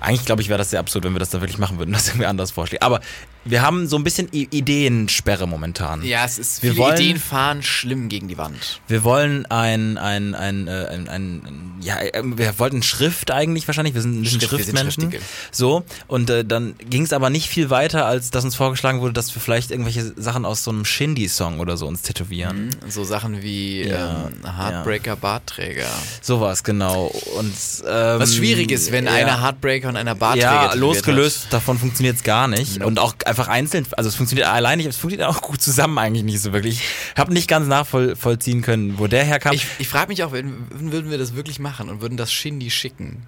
Eigentlich 0.00 0.26
glaube 0.26 0.42
ich, 0.42 0.48
wäre 0.48 0.58
das 0.58 0.70
sehr 0.70 0.80
absurd, 0.80 1.04
wenn 1.04 1.14
wir 1.14 1.18
das 1.18 1.30
da 1.30 1.40
wirklich 1.40 1.58
machen 1.58 1.78
würden, 1.78 1.92
das 1.94 2.08
irgendwie 2.08 2.26
anders 2.26 2.50
vorschlägt. 2.50 2.82
Aber 2.82 3.00
wir 3.44 3.62
haben 3.62 3.86
so 3.86 3.96
ein 3.96 4.04
bisschen 4.04 4.28
I 4.32 4.48
Ideensperre 4.50 5.46
momentan. 5.46 6.04
Ja, 6.04 6.24
es 6.24 6.38
ist 6.38 6.62
Wir 6.62 6.76
wollen- 6.76 6.96
Ideen 6.96 7.18
fahren 7.18 7.62
schlimm 7.62 8.08
gegen 8.08 8.28
die 8.28 8.36
Wand. 8.38 8.80
Wir 8.88 9.04
wollen 9.04 9.46
ein, 9.46 9.96
ein, 9.98 10.34
ein, 10.34 10.68
äh, 10.68 10.86
ein, 10.90 11.08
ein, 11.08 11.74
ja, 11.80 11.98
äh, 12.00 12.22
wir 12.24 12.58
wollten 12.58 12.82
Schrift 12.82 13.30
eigentlich 13.30 13.66
wahrscheinlich. 13.66 13.94
Wir 13.94 14.02
sind 14.02 14.18
ein 14.18 14.22
bisschen 14.22 14.40
Schrift, 14.40 14.58
wir 14.58 14.64
sind 14.64 14.78
Schriftmenschen. 14.92 15.20
So, 15.50 15.84
und 16.06 16.28
äh, 16.30 16.44
dann 16.44 16.74
ging 16.90 17.02
es 17.04 17.12
aber 17.12 17.30
nicht 17.30 17.48
viel 17.48 17.70
weiter, 17.70 18.06
als 18.06 18.30
dass 18.30 18.44
uns 18.44 18.54
vorgeschlagen 18.56 19.00
wurde, 19.00 19.12
dass 19.14 19.34
wir 19.34 19.40
vielleicht 19.40 19.70
irgendwelche 19.70 20.12
Sachen 20.20 20.44
aus 20.44 20.64
so 20.64 20.70
einem 20.70 20.84
Shindy-Song 20.84 21.60
oder 21.60 21.76
so 21.76 21.86
uns 21.86 22.02
tätowieren. 22.02 22.70
So 22.88 23.04
Sachen 23.04 23.42
wie 23.42 23.82
Ja, 23.88 24.28
ähm, 24.28 24.56
Heartbreaker, 24.56 25.16
Bartträger. 25.16 25.86
Sowas, 26.20 26.64
genau. 26.64 27.06
Und, 27.38 27.52
ähm, 27.86 28.18
Was 28.20 28.34
schwierig 28.34 28.70
ist, 28.72 28.92
wenn 28.92 29.04
ja. 29.06 29.12
einer 29.12 29.40
Heartbreaker 29.42 29.88
und 29.88 29.96
einer 29.96 30.14
Bartträger 30.14 30.48
Ja, 30.70 30.74
losgelöst 30.74 31.46
davon 31.50 31.78
funktioniert 31.78 32.16
es 32.16 32.22
gar 32.22 32.48
nicht. 32.48 32.74
Nope. 32.78 32.86
Und 32.86 32.98
auch 32.98 33.14
einfach 33.24 33.37
einzeln, 33.46 33.86
also 33.96 34.08
es 34.08 34.16
funktioniert 34.16 34.48
allein 34.48 34.78
nicht, 34.78 34.88
es 34.88 34.96
funktioniert 34.96 35.28
auch 35.28 35.40
gut 35.40 35.62
zusammen 35.62 35.96
eigentlich 35.98 36.24
nicht 36.24 36.40
so 36.40 36.52
wirklich. 36.52 36.82
Ich 37.14 37.18
habe 37.20 37.32
nicht 37.32 37.46
ganz 37.46 37.68
nachvollziehen 37.68 38.62
können, 38.62 38.98
wo 38.98 39.06
der 39.06 39.24
herkam. 39.24 39.52
Ich, 39.52 39.66
ich 39.78 39.86
frage 39.86 40.08
mich 40.08 40.24
auch, 40.24 40.32
würden 40.32 41.10
wir 41.10 41.18
das 41.18 41.36
wirklich 41.36 41.60
machen 41.60 41.88
und 41.88 42.00
würden 42.00 42.16
das 42.16 42.32
Shindy 42.32 42.70
schicken? 42.70 43.26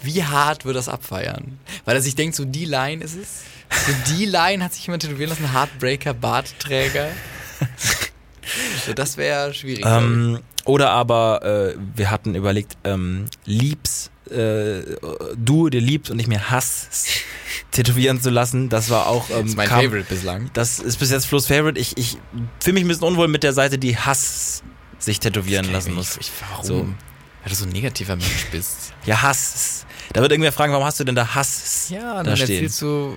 Wie 0.00 0.24
hart 0.24 0.64
würde 0.64 0.78
das 0.78 0.88
abfeiern? 0.88 1.58
Weil 1.84 1.96
er 1.96 2.02
sich 2.02 2.14
denkt, 2.14 2.36
so 2.36 2.44
die 2.44 2.64
Line 2.64 3.04
ist 3.04 3.16
es. 3.16 3.42
So 3.86 4.14
die 4.14 4.24
Line 4.26 4.64
hat 4.64 4.74
sich 4.74 4.86
jemand 4.86 5.02
tätowieren 5.02 5.30
lassen, 5.30 5.52
Heartbreaker, 5.52 6.14
Bartträger. 6.14 7.08
Das 8.94 9.16
wäre 9.16 9.52
schwierig. 9.54 9.84
Ähm, 9.86 10.40
oder 10.64 10.90
aber 10.90 11.42
äh, 11.74 11.78
wir 11.94 12.10
hatten 12.10 12.34
überlegt, 12.34 12.76
ähm, 12.84 13.26
liebst, 13.44 14.10
äh, 14.30 14.80
du 15.36 15.68
dir 15.68 15.80
liebst 15.80 16.10
und 16.10 16.16
nicht 16.16 16.28
mehr 16.28 16.50
hasst, 16.50 17.08
tätowieren 17.70 18.20
zu 18.22 18.30
lassen. 18.30 18.68
Das 18.70 18.88
war 18.90 19.06
auch 19.06 19.28
ähm, 19.30 19.36
das 19.42 19.50
ist 19.50 19.56
mein 19.56 19.68
kam- 19.68 19.84
Favorite 19.84 20.06
bislang. 20.08 20.50
Das 20.54 20.78
ist 20.78 20.96
bis 20.98 21.10
jetzt 21.10 21.26
Flo's 21.26 21.46
Favorite. 21.46 21.78
Ich, 21.78 21.96
ich 21.98 22.16
fühle 22.60 22.74
mich 22.74 22.84
ein 22.84 22.88
bisschen 22.88 23.04
unwohl 23.04 23.28
mit 23.28 23.42
der 23.42 23.52
Seite, 23.52 23.78
die 23.78 23.96
Hass 23.98 24.62
sich 24.98 25.20
tätowieren 25.20 25.70
lassen 25.72 25.90
ich, 25.90 25.94
muss. 25.96 26.16
Ich, 26.18 26.30
warum? 26.50 26.64
So. 26.64 26.74
Weil 27.42 27.50
du 27.50 27.54
so 27.54 27.64
ein 27.66 27.72
negativer 27.72 28.16
Mensch 28.16 28.46
bist. 28.50 28.94
Ja, 29.04 29.20
Hass. 29.20 29.84
Da 30.14 30.22
wird 30.22 30.32
irgendwer 30.32 30.52
fragen, 30.52 30.72
warum 30.72 30.86
hast 30.86 30.98
du 31.00 31.04
denn 31.04 31.14
da 31.14 31.34
Hass 31.34 31.88
Ja, 31.90 32.14
da 32.18 32.22
dann 32.22 32.36
stehen? 32.38 32.50
erzählst 32.50 32.80
du 32.80 33.14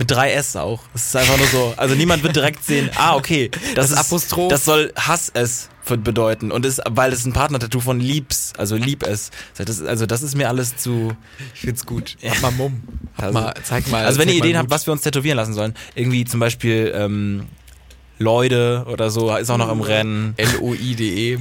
Mit 0.00 0.10
drei 0.10 0.32
S 0.32 0.56
auch. 0.56 0.80
Das 0.94 1.04
ist 1.06 1.14
einfach 1.14 1.36
nur 1.36 1.46
so. 1.46 1.74
Also 1.76 1.94
niemand 1.94 2.22
wird 2.24 2.34
direkt 2.34 2.64
sehen, 2.64 2.90
ah, 2.96 3.14
okay. 3.14 3.50
Das, 3.74 3.90
Das 3.90 3.90
ist, 3.92 3.96
Apostroph. 3.98 4.48
Das 4.48 4.64
soll 4.64 4.92
Hass 4.96 5.30
es 5.34 5.68
bedeuten. 6.04 6.52
Und 6.52 6.64
ist, 6.64 6.80
weil 6.88 7.12
es 7.12 7.26
ein 7.26 7.32
Partner-Tattoo 7.32 7.80
von 7.80 7.98
Liebs, 8.00 8.52
also 8.56 8.76
lieb 8.76 9.02
es. 9.02 9.30
Das 9.58 9.68
ist, 9.68 9.86
also 9.86 10.06
das 10.06 10.22
ist 10.22 10.36
mir 10.36 10.48
alles 10.48 10.76
zu. 10.76 11.12
Ich 11.54 11.62
find's 11.62 11.84
gut. 11.84 12.16
Hab 12.24 12.40
mal 12.42 12.50
Mumm. 12.52 12.82
Hab 13.16 13.24
Also- 13.24 13.38
mal, 13.40 13.54
zeig 13.64 13.88
mal. 13.90 14.04
Also 14.06 14.18
wenn 14.20 14.28
ihr 14.28 14.36
Ideen 14.36 14.56
habt, 14.56 14.70
was 14.70 14.86
wir 14.86 14.92
uns 14.92 15.02
tätowieren 15.02 15.36
lassen 15.36 15.52
sollen, 15.52 15.74
irgendwie 15.94 16.24
zum 16.24 16.38
Beispiel 16.40 16.92
ähm, 16.94 17.46
Leute 18.20 18.84
oder 18.86 19.10
so, 19.10 19.34
ist 19.34 19.50
auch 19.50 19.56
noch 19.56 19.72
im 19.72 19.80
Rennen. 19.80 20.34
L-O-I-D-E. 20.36 21.38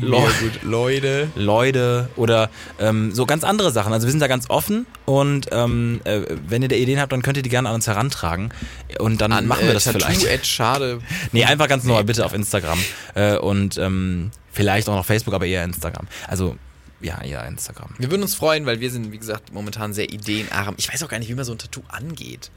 Leute. 0.63 1.28
Leute 1.36 2.10
oder 2.15 2.50
ähm, 2.80 3.13
so 3.13 3.26
ganz 3.26 3.44
andere 3.44 3.72
Sachen. 3.72 3.92
Also 3.92 4.08
wir 4.08 4.12
sind 4.12 4.22
da 4.22 4.28
ganz 4.28 4.50
offen 4.50 4.86
und 5.04 5.48
ähm, 5.52 6.00
äh, 6.06 6.22
wenn 6.48 6.62
ihr 6.62 6.70
da 6.70 6.78
Ideen 6.78 7.02
habt, 7.02 7.12
dann 7.12 7.22
könnt 7.22 7.36
ihr 7.36 7.44
die 7.44 7.50
gerne 7.50 7.68
an 7.68 7.76
uns 7.76 7.88
herantragen 7.88 8.52
und 8.98 9.20
dann 9.20 9.34
machen 9.46 9.68
wir 9.68 9.74
das 9.74 9.84
vielleicht. 9.89 10.22
Tattoo 10.22 10.46
schade. 10.48 11.00
Nee, 11.32 11.44
einfach 11.44 11.68
ganz 11.68 11.84
normal, 11.84 12.06
bitte 12.06 12.26
auf 12.26 12.34
Instagram. 12.34 12.80
Äh, 13.13 13.38
und 13.38 13.78
ähm, 13.78 14.32
vielleicht 14.52 14.88
auch 14.88 14.96
noch 14.96 15.06
Facebook, 15.06 15.34
aber 15.34 15.46
eher 15.46 15.63
Instagram. 15.63 16.08
Also, 16.28 16.56
ja, 17.02 17.22
eher 17.22 17.46
Instagram. 17.46 17.89
Wir 17.98 18.10
würden 18.10 18.22
uns 18.22 18.36
freuen, 18.36 18.65
weil 18.65 18.80
wir 18.80 18.89
sind, 18.89 19.12
wie 19.12 19.18
gesagt, 19.18 19.54
momentan 19.54 19.94
sehr 19.94 20.12
ideenarm. 20.12 20.76
Ich 20.78 20.92
weiß 20.92 21.04
auch 21.04 21.10
gar 21.10 21.20
nicht, 21.20 21.30
wie 21.30 21.36
man 21.36 21.46
so 21.46 21.52
ein 21.52 21.58
Tattoo 21.58 21.82
angeht. 21.89 22.52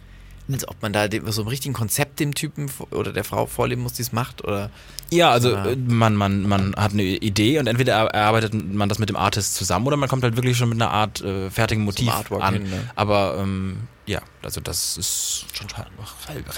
Also 0.51 0.67
ob 0.69 0.83
man 0.83 0.93
da 0.93 1.07
so 1.31 1.43
einem 1.43 1.49
richtigen 1.49 1.73
Konzept 1.75 2.19
dem 2.21 2.35
Typen 2.35 2.71
oder 2.91 3.13
der 3.13 3.25
Frau 3.25 3.47
vorleben 3.47 3.83
muss, 3.83 3.93
die 3.95 4.03
es 4.03 4.13
macht, 4.13 4.43
oder 4.45 4.71
Ja, 5.11 5.31
also 5.31 5.51
Ja. 5.53 5.67
äh, 5.67 5.77
man, 5.77 6.17
man, 6.17 6.49
man 6.49 6.75
hat 6.77 6.93
eine 6.93 7.03
Idee 7.05 7.59
und 7.59 7.67
entweder 7.69 7.95
er- 7.95 8.07
erarbeitet 8.15 8.53
man 8.55 8.89
das 8.89 8.99
mit 8.99 9.09
dem 9.09 9.17
Artist 9.17 9.55
zusammen 9.55 9.87
oder 9.87 9.97
man 9.97 10.09
kommt 10.09 10.25
halt 10.25 10.37
wirklich 10.37 10.57
schon 10.57 10.69
mit 10.69 10.81
einer 10.83 10.91
Art 10.91 11.21
äh, 11.23 11.49
fertigen 11.51 11.85
Motiv 11.85 12.11
an. 12.41 12.55
hin, 12.55 12.63
ne? 12.65 12.91
Aber 12.97 13.37
ähm, 13.41 13.77
ja, 14.07 14.21
also 14.43 14.61
das 14.61 14.97
ist 14.97 15.47
schon 15.53 15.69
re- 15.71 15.87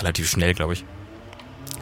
relativ 0.00 0.30
schnell, 0.30 0.54
glaube 0.54 0.72
ich, 0.72 0.84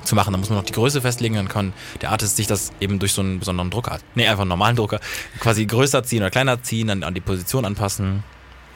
zu 0.04 0.14
machen. 0.16 0.32
Da 0.32 0.38
muss 0.38 0.48
man 0.50 0.58
noch 0.58 0.64
die 0.64 0.72
Größe 0.72 1.00
festlegen, 1.00 1.36
dann 1.36 1.48
kann 1.48 1.72
der 2.00 2.10
Artist 2.10 2.36
sich 2.36 2.46
das 2.48 2.72
eben 2.80 2.98
durch 2.98 3.12
so 3.12 3.22
einen 3.22 3.38
besonderen 3.38 3.70
Drucker, 3.70 3.98
nee, 4.16 4.26
einfach 4.26 4.42
einen 4.42 4.48
normalen 4.48 4.74
Drucker, 4.76 4.98
quasi 5.38 5.64
größer 5.66 6.02
ziehen 6.02 6.18
oder 6.22 6.30
kleiner 6.30 6.62
ziehen, 6.62 6.88
dann 6.88 7.04
an 7.04 7.14
die 7.14 7.20
Position 7.20 7.64
anpassen. 7.64 8.24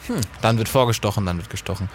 Hm. 0.07 0.17
Dann 0.43 0.59
wird 0.59 0.69
vorgestochen, 0.69 1.27
dann 1.27 1.39
wird 1.39 1.51
gestochen. 1.51 1.89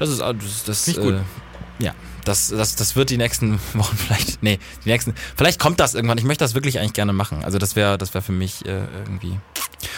Das 0.00 0.08
ist 0.08 0.20
das, 0.20 0.64
das 0.64 0.88
ich 0.88 0.96
gut. 0.96 1.14
Äh, 1.14 1.84
ja, 1.84 1.94
das, 2.24 2.48
das, 2.48 2.74
das 2.74 2.96
wird 2.96 3.10
die 3.10 3.18
nächsten 3.18 3.60
Wochen 3.74 3.96
vielleicht, 3.96 4.42
nee, 4.42 4.58
die 4.84 4.88
nächsten, 4.88 5.14
vielleicht 5.36 5.60
kommt 5.60 5.78
das 5.78 5.94
irgendwann. 5.94 6.16
Ich 6.16 6.24
möchte 6.24 6.42
das 6.42 6.54
wirklich 6.54 6.78
eigentlich 6.78 6.94
gerne 6.94 7.12
machen. 7.12 7.44
Also 7.44 7.58
das 7.58 7.76
wäre, 7.76 7.98
das 7.98 8.14
wäre 8.14 8.22
für 8.22 8.32
mich 8.32 8.64
äh, 8.64 8.84
irgendwie. 9.04 9.38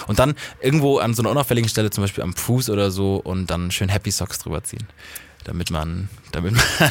Und 0.09 0.19
dann 0.19 0.35
irgendwo 0.61 0.99
an 0.99 1.15
so 1.15 1.23
einer 1.23 1.31
unauffälligen 1.31 1.69
Stelle, 1.69 1.91
zum 1.91 2.03
Beispiel 2.03 2.25
am 2.25 2.35
Fuß 2.35 2.71
oder 2.71 2.91
so, 2.91 3.17
und 3.17 3.47
dann 3.47 3.71
schön 3.71 3.89
Happy 3.89 4.11
Socks 4.11 4.41
drüber 4.41 4.65
ziehen. 4.65 4.87
Damit 5.45 5.71
man, 5.71 6.09
damit 6.33 6.55
man 6.55 6.65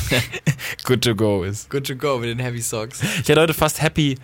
good 0.86 1.02
to 1.02 1.14
go 1.14 1.44
ist. 1.44 1.70
good 1.70 1.86
to 1.86 1.96
go 1.96 2.18
mit 2.18 2.30
den 2.30 2.40
Heavy 2.40 2.62
Socks. 2.62 3.02
Ich 3.02 3.30
hatte 3.30 3.42
heute 3.42 3.54
fast 3.54 3.82
Happy 3.82 4.18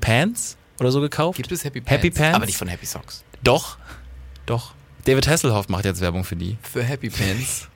Pants 0.00 0.56
oder 0.78 0.92
so 0.92 1.00
gekauft. 1.00 1.36
Gibt 1.36 1.50
es 1.50 1.64
Happy 1.64 1.80
Pants? 1.80 1.90
Happy 1.90 2.10
Pants? 2.10 2.36
Aber 2.36 2.46
nicht 2.46 2.58
von 2.58 2.68
Happy 2.68 2.86
Socks. 2.86 3.24
Doch, 3.42 3.76
doch. 4.46 4.74
David 5.04 5.26
Hasselhoff 5.26 5.68
macht 5.68 5.84
jetzt 5.84 6.00
Werbung 6.00 6.22
für 6.22 6.36
die. 6.36 6.56
Für 6.62 6.84
Happy 6.84 7.10
Pants. 7.10 7.68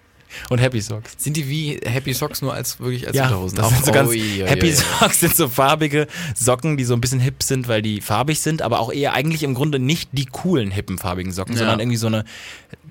Und 0.51 0.59
Happy 0.59 0.81
Socks. 0.81 1.13
Sind 1.17 1.37
die 1.37 1.49
wie 1.49 1.81
Happy 1.85 2.13
Socks 2.13 2.43
nur 2.43 2.53
als 2.55 2.81
wirklich 2.81 3.07
als 3.07 3.17
Ja, 3.17 3.25
Unterhosen? 3.25 3.57
das 3.57 3.69
sind 3.71 3.85
so 3.87 3.93
ganz 3.93 4.11
ui, 4.11 4.43
Happy. 4.45 4.73
Socks 4.73 5.21
sind 5.21 5.35
so 5.35 5.49
farbige 5.49 6.07
Socken, 6.35 6.77
die 6.77 6.85
so 6.85 6.95
ein 6.95 7.01
bisschen 7.01 7.21
hip 7.21 7.43
sind, 7.43 7.69
weil 7.69 7.83
die 7.83 8.01
farbig 8.01 8.41
sind, 8.41 8.63
aber 8.63 8.81
auch 8.81 8.93
eher 8.93 9.15
eigentlich 9.15 9.43
im 9.43 9.55
Grunde 9.55 9.79
nicht 9.79 10.11
die 10.13 10.27
coolen 10.27 10.71
hippen 10.71 10.99
farbigen 10.99 11.33
Socken, 11.33 11.55
Ja. 11.55 11.61
sondern 11.61 11.81
irgendwie 11.81 11.97
so 11.97 12.07
eine 12.09 12.25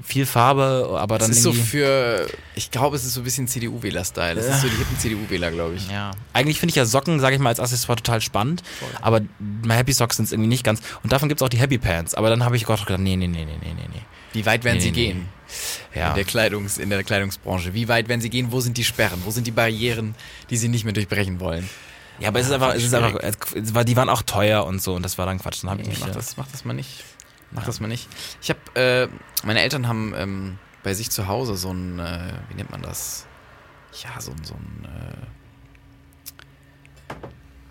viel 0.04 0.26
Farbe, 0.26 0.95
aber 1.00 1.17
Das 1.17 1.28
dann 1.28 1.36
ist 1.38 1.43
so 1.43 1.54
für, 1.54 2.28
ich 2.56 2.71
glaube, 2.71 2.95
es 2.95 3.04
ist 3.06 3.13
so 3.13 3.21
ein 3.21 3.23
bisschen 3.23 3.47
CDU-Wähler-Style. 3.47 4.36
Das 4.36 4.45
ist 4.47 4.62
so 4.62 4.67
die 4.67 4.76
hippen 4.76 4.97
CDU-Wähler, 5.00 5.52
glaube 5.52 5.76
ich. 5.76 5.89
ja. 5.89 6.12
Eigentlich 6.34 6.60
finde 6.60 6.71
ich 6.71 6.76
ja 6.76 6.86
Socken, 6.86 7.19
sage 7.19 7.36
ich 7.36 7.41
mal, 7.41 7.50
als 7.50 7.60
Accessoire 7.60 7.95
total 7.97 8.21
spannend, 8.21 8.63
aber 9.02 9.21
bei 9.39 9.76
Happy 9.76 9.93
Socks 9.93 10.17
sind 10.17 10.26
es 10.26 10.32
irgendwie 10.32 10.50
nicht 10.50 10.63
ganz. 10.63 10.82
Und 11.04 11.12
davon 11.12 11.30
gibt 11.30 11.41
es 11.41 11.45
auch 11.45 11.50
die 11.50 11.58
Happy 11.60 11.78
Pants, 11.78 12.13
aber 12.15 12.30
dann 12.30 12.43
habe 12.43 12.56
ich 12.58 12.65
Gott 12.65 12.86
gedacht, 12.86 13.02
nee, 13.02 13.15
nee, 13.15 13.28
nee, 13.28 13.45
nee, 13.45 13.58
nee, 13.62 13.73
nee, 13.76 13.88
nee. 13.93 14.02
Wie 14.34 14.45
weit 14.45 14.63
werden 14.63 14.78
Nee, 14.78 14.84
sie 14.84 14.91
nee, 14.91 15.13
nee. 15.13 15.21
Ja. 15.94 16.10
In, 16.10 16.16
der 16.16 16.26
Kleidungs-, 16.26 16.80
in 16.80 16.90
der 16.90 17.04
Kleidungsbranche. 17.04 17.74
Wie 17.74 17.88
weit 17.88 18.10
werden 18.10 18.22
sie 18.22 18.30
gehen? 18.30 18.52
Wo 18.52 18.60
sind 18.60 18.78
die 18.78 18.84
Sperren? 18.84 19.22
Wo 19.26 19.32
sind 19.32 19.48
die 19.48 19.52
Barrieren, 19.52 20.16
die 20.50 20.58
sie 20.58 20.68
nicht 20.68 20.84
mehr 20.84 20.94
durchbrechen 20.94 21.40
wollen? 21.40 21.70
Ja, 22.20 22.30
aber 22.30 22.40
es 22.40 22.48
ist 22.48 22.54
einfach, 22.54 22.74
es 22.74 22.84
ist 22.84 22.94
einfach, 22.94 23.20
es 23.22 23.76
war, 23.76 23.86
die 23.86 23.96
waren 23.96 24.10
auch 24.10 24.24
teuer 24.24 24.66
und 24.66 24.82
so 24.82 24.96
und 24.96 25.04
das 25.04 25.18
war 25.18 25.26
dann 25.26 25.40
Quatsch. 25.40 25.64
Dann 25.64 25.70
habe 25.70 25.82
ich 25.84 25.88
Nee, 25.88 25.96
mach, 26.00 26.08
äh, 26.08 26.12
das, 26.12 26.36
mach 26.38 26.48
das 26.52 26.66
mal 26.66 26.74
nicht. 26.74 27.04
Mach 27.52 27.64
das 27.64 27.80
mal 27.80 27.88
nicht. 27.88 28.08
Ich 28.42 28.50
habe, 28.50 28.60
äh, 28.76 29.08
meine 29.46 29.62
Eltern 29.62 29.88
haben 29.88 30.14
ähm, 30.18 30.60
bei 30.84 30.94
sich 30.94 31.12
zu 31.12 31.28
Hause 31.28 31.56
so 31.56 31.72
ein, 31.72 32.00
äh, 32.00 32.34
wie 32.50 32.56
nennt 32.56 32.72
man 32.72 32.82
das? 32.82 33.26
Ja, 34.04 34.20
so 34.20 34.32
ein, 34.32 34.44
so 34.44 34.56
ein, 34.56 34.86
äh, 34.86 35.26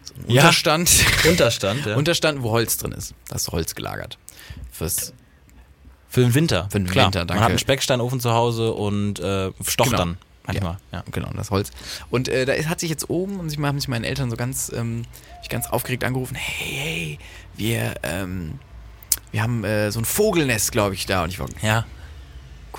so 0.03 0.15
ein 0.15 0.31
Ja. 0.31 0.43
Unterstand. 0.43 0.91
Unterstand, 1.29 1.87
ja. 1.87 1.97
Unterstand, 1.97 2.43
wo 2.43 2.51
Holz 2.51 2.79
drin 2.79 2.93
ist. 2.93 3.15
Da 3.29 3.37
ist 3.37 3.49
Holz 3.49 3.75
gelagert. 3.75 4.19
Fürs, 4.71 5.13
Für 6.09 6.21
den 6.21 6.35
Winter. 6.35 6.69
Für 6.71 6.79
den 6.79 6.89
Klar. 6.89 7.07
Winter, 7.07 7.21
danke. 7.21 7.35
Man 7.35 7.43
hat 7.45 7.51
einen 7.51 7.59
Specksteinofen 7.59 8.21
zu 8.21 8.33
Hause 8.33 8.73
und 8.73 9.19
äh, 9.21 9.51
Stoch 9.67 9.87
Genau. 9.87 9.97
dann 9.99 10.19
manchmal. 10.47 10.79
Ja. 10.93 11.05
Genau, 11.11 11.31
das 11.35 11.51
Holz. 11.51 11.71
Und 12.11 12.29
äh, 12.29 12.47
da 12.47 12.53
ist, 12.53 12.69
hat 12.69 12.81
sich 12.81 12.91
jetzt 12.91 13.11
oben, 13.11 13.39
und 13.41 13.51
sich 13.51 13.59
haben 13.59 13.79
sich 13.81 13.89
meine 13.89 14.07
Eltern 14.07 14.31
so 14.31 14.37
ganz, 14.37 14.71
ähm, 14.75 15.03
mich 15.41 15.49
ganz 15.49 15.67
aufgeregt 15.67 16.05
angerufen, 16.05 16.35
hey, 16.37 16.77
hey, 16.77 17.19
wir, 17.57 17.95
ähm, 18.03 18.59
wir 19.33 19.43
haben 19.43 19.65
äh, 19.65 19.91
so 19.91 20.01
ein 20.01 20.05
Vogelnest, 20.05 20.73
glaube 20.73 20.95
ich, 20.95 21.07
da. 21.07 21.25
Und 21.25 21.31
ich 21.31 21.39
war, 21.39 21.49
ja. 21.63 21.85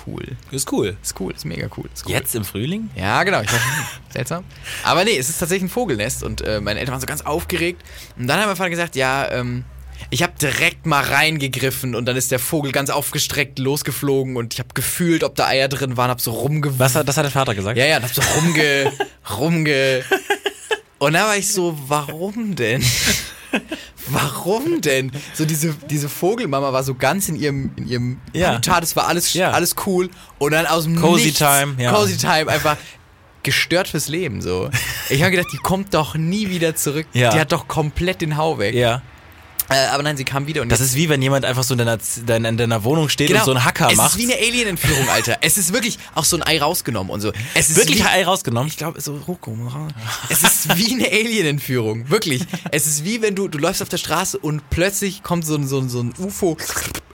cool. 0.06 0.36
Ist 0.50 0.72
cool. 0.72 0.96
Ist 1.02 1.20
cool, 1.20 1.32
ist 1.32 1.44
mega 1.44 1.68
cool. 1.76 1.88
Ist 1.92 2.06
cool. 2.06 2.12
Jetzt 2.12 2.34
im 2.34 2.44
Frühling? 2.44 2.90
Ja, 2.96 3.22
genau. 3.24 3.42
Ich 3.42 3.52
war, 3.52 3.60
seltsam. 4.10 4.44
Aber 4.84 5.04
nee, 5.04 5.16
es 5.16 5.28
ist 5.28 5.38
tatsächlich 5.38 5.68
ein 5.68 5.72
Vogelnest 5.72 6.22
und 6.22 6.40
äh, 6.40 6.60
meine 6.60 6.80
Eltern 6.80 6.94
waren 6.94 7.00
so 7.00 7.06
ganz 7.06 7.22
aufgeregt. 7.22 7.82
Und 8.16 8.26
dann 8.26 8.44
mein 8.46 8.56
Vater 8.56 8.70
gesagt, 8.70 8.96
ja, 8.96 9.30
ähm, 9.30 9.64
ich 10.10 10.22
habe 10.22 10.32
direkt 10.40 10.86
mal 10.86 11.02
reingegriffen 11.02 11.94
und 11.94 12.06
dann 12.06 12.16
ist 12.16 12.30
der 12.30 12.38
Vogel 12.38 12.72
ganz 12.72 12.90
aufgestreckt 12.90 13.58
losgeflogen 13.58 14.36
und 14.36 14.54
ich 14.54 14.60
habe 14.60 14.70
gefühlt, 14.74 15.24
ob 15.24 15.34
da 15.34 15.46
Eier 15.46 15.68
drin 15.68 15.96
waren, 15.96 16.10
hab 16.10 16.20
so 16.20 16.30
rumgew... 16.30 16.70
Was 16.78 16.94
hat, 16.94 17.08
das 17.08 17.16
hat 17.16 17.24
der 17.24 17.32
Vater 17.32 17.54
gesagt? 17.54 17.76
Ja, 17.78 17.86
ja, 17.86 17.96
und 17.98 18.04
hab 18.04 18.14
so 18.14 18.22
rumge... 18.36 18.92
rumge... 19.38 20.04
Und 20.98 21.12
da 21.12 21.26
war 21.28 21.36
ich 21.36 21.52
so, 21.52 21.78
warum 21.86 22.56
denn? 22.56 22.82
Warum 24.08 24.80
denn? 24.80 25.12
So 25.34 25.44
diese, 25.44 25.74
diese 25.88 26.08
Vogelmama 26.08 26.72
war 26.72 26.82
so 26.82 26.94
ganz 26.94 27.28
in 27.28 27.36
ihrem, 27.36 27.70
in 27.76 27.86
ihrem 27.86 28.20
Ja. 28.32 28.48
Habitat, 28.48 28.82
es 28.82 28.96
war 28.96 29.06
alles, 29.06 29.32
Ja. 29.34 29.50
alles 29.52 29.76
cool. 29.86 30.08
Und 30.38 30.52
dann 30.52 30.66
aus 30.66 30.84
dem 30.84 30.96
Cozy 30.96 31.26
Nichts, 31.26 31.38
Time, 31.38 31.74
ja. 31.78 31.92
Cozy 31.92 32.16
Time, 32.16 32.48
einfach 32.48 32.76
gestört 33.42 33.88
fürs 33.88 34.08
Leben 34.08 34.40
so. 34.42 34.70
Ich 35.08 35.22
habe 35.22 35.30
gedacht, 35.30 35.48
die 35.52 35.58
kommt 35.58 35.94
doch 35.94 36.14
nie 36.14 36.48
wieder 36.50 36.74
zurück. 36.74 37.06
Ja. 37.12 37.30
Die 37.30 37.38
hat 37.38 37.52
doch 37.52 37.68
komplett 37.68 38.20
den 38.20 38.36
Hau 38.36 38.58
weg. 38.58 38.74
Ja. 38.74 39.02
Äh, 39.70 39.86
aber 39.88 40.02
nein, 40.02 40.16
sie 40.16 40.24
kam 40.24 40.46
wieder 40.46 40.62
und 40.62 40.70
Das 40.70 40.80
ist 40.80 40.94
wie 40.94 41.08
wenn 41.08 41.20
jemand 41.20 41.44
einfach 41.44 41.62
so 41.62 41.74
in 41.74 41.78
deiner, 41.78 41.98
in, 42.26 42.44
in 42.44 42.56
deiner 42.56 42.84
Wohnung 42.84 43.08
steht 43.08 43.30
und 43.30 43.44
so 43.44 43.50
einen 43.50 43.64
Hacker 43.64 43.88
Genau. 43.88 43.90
es 43.92 43.96
macht. 43.98 44.12
ist 44.12 44.18
wie 44.18 44.32
eine 44.32 44.42
Alien-Entführung, 44.42 45.08
Alter. 45.10 45.38
Es 45.42 45.58
ist 45.58 45.72
wirklich 45.72 45.98
auch 46.14 46.24
so 46.24 46.36
ein 46.36 46.42
Ei 46.42 46.58
rausgenommen 46.60 47.10
und 47.12 47.20
so. 47.20 47.32
Es 47.54 47.68
ist 47.70 47.76
Wirklich 47.76 47.98
wie, 48.02 48.06
Ei 48.06 48.24
rausgenommen. 48.24 48.68
Ich 48.68 48.76
glaube, 48.76 49.00
so 49.00 49.16
Rocco. 49.28 49.56
Es 50.30 50.42
ist 50.42 50.76
wie 50.76 50.94
eine 50.94 51.06
Alien-Entführung. 51.08 52.08
Wirklich. 52.10 52.44
Es 52.70 52.86
ist 52.86 53.04
wie 53.04 53.20
wenn 53.22 53.34
du, 53.34 53.48
du 53.48 53.58
läufst 53.58 53.82
auf 53.82 53.88
der 53.88 53.98
Straße 53.98 54.38
und 54.38 54.68
plötzlich 54.70 55.22
kommt 55.22 55.44
so 55.44 55.54
ein, 55.54 55.66
so 55.66 55.78
ein, 55.80 55.88
so 55.88 56.00
ein 56.02 56.14
UFO, 56.18 56.56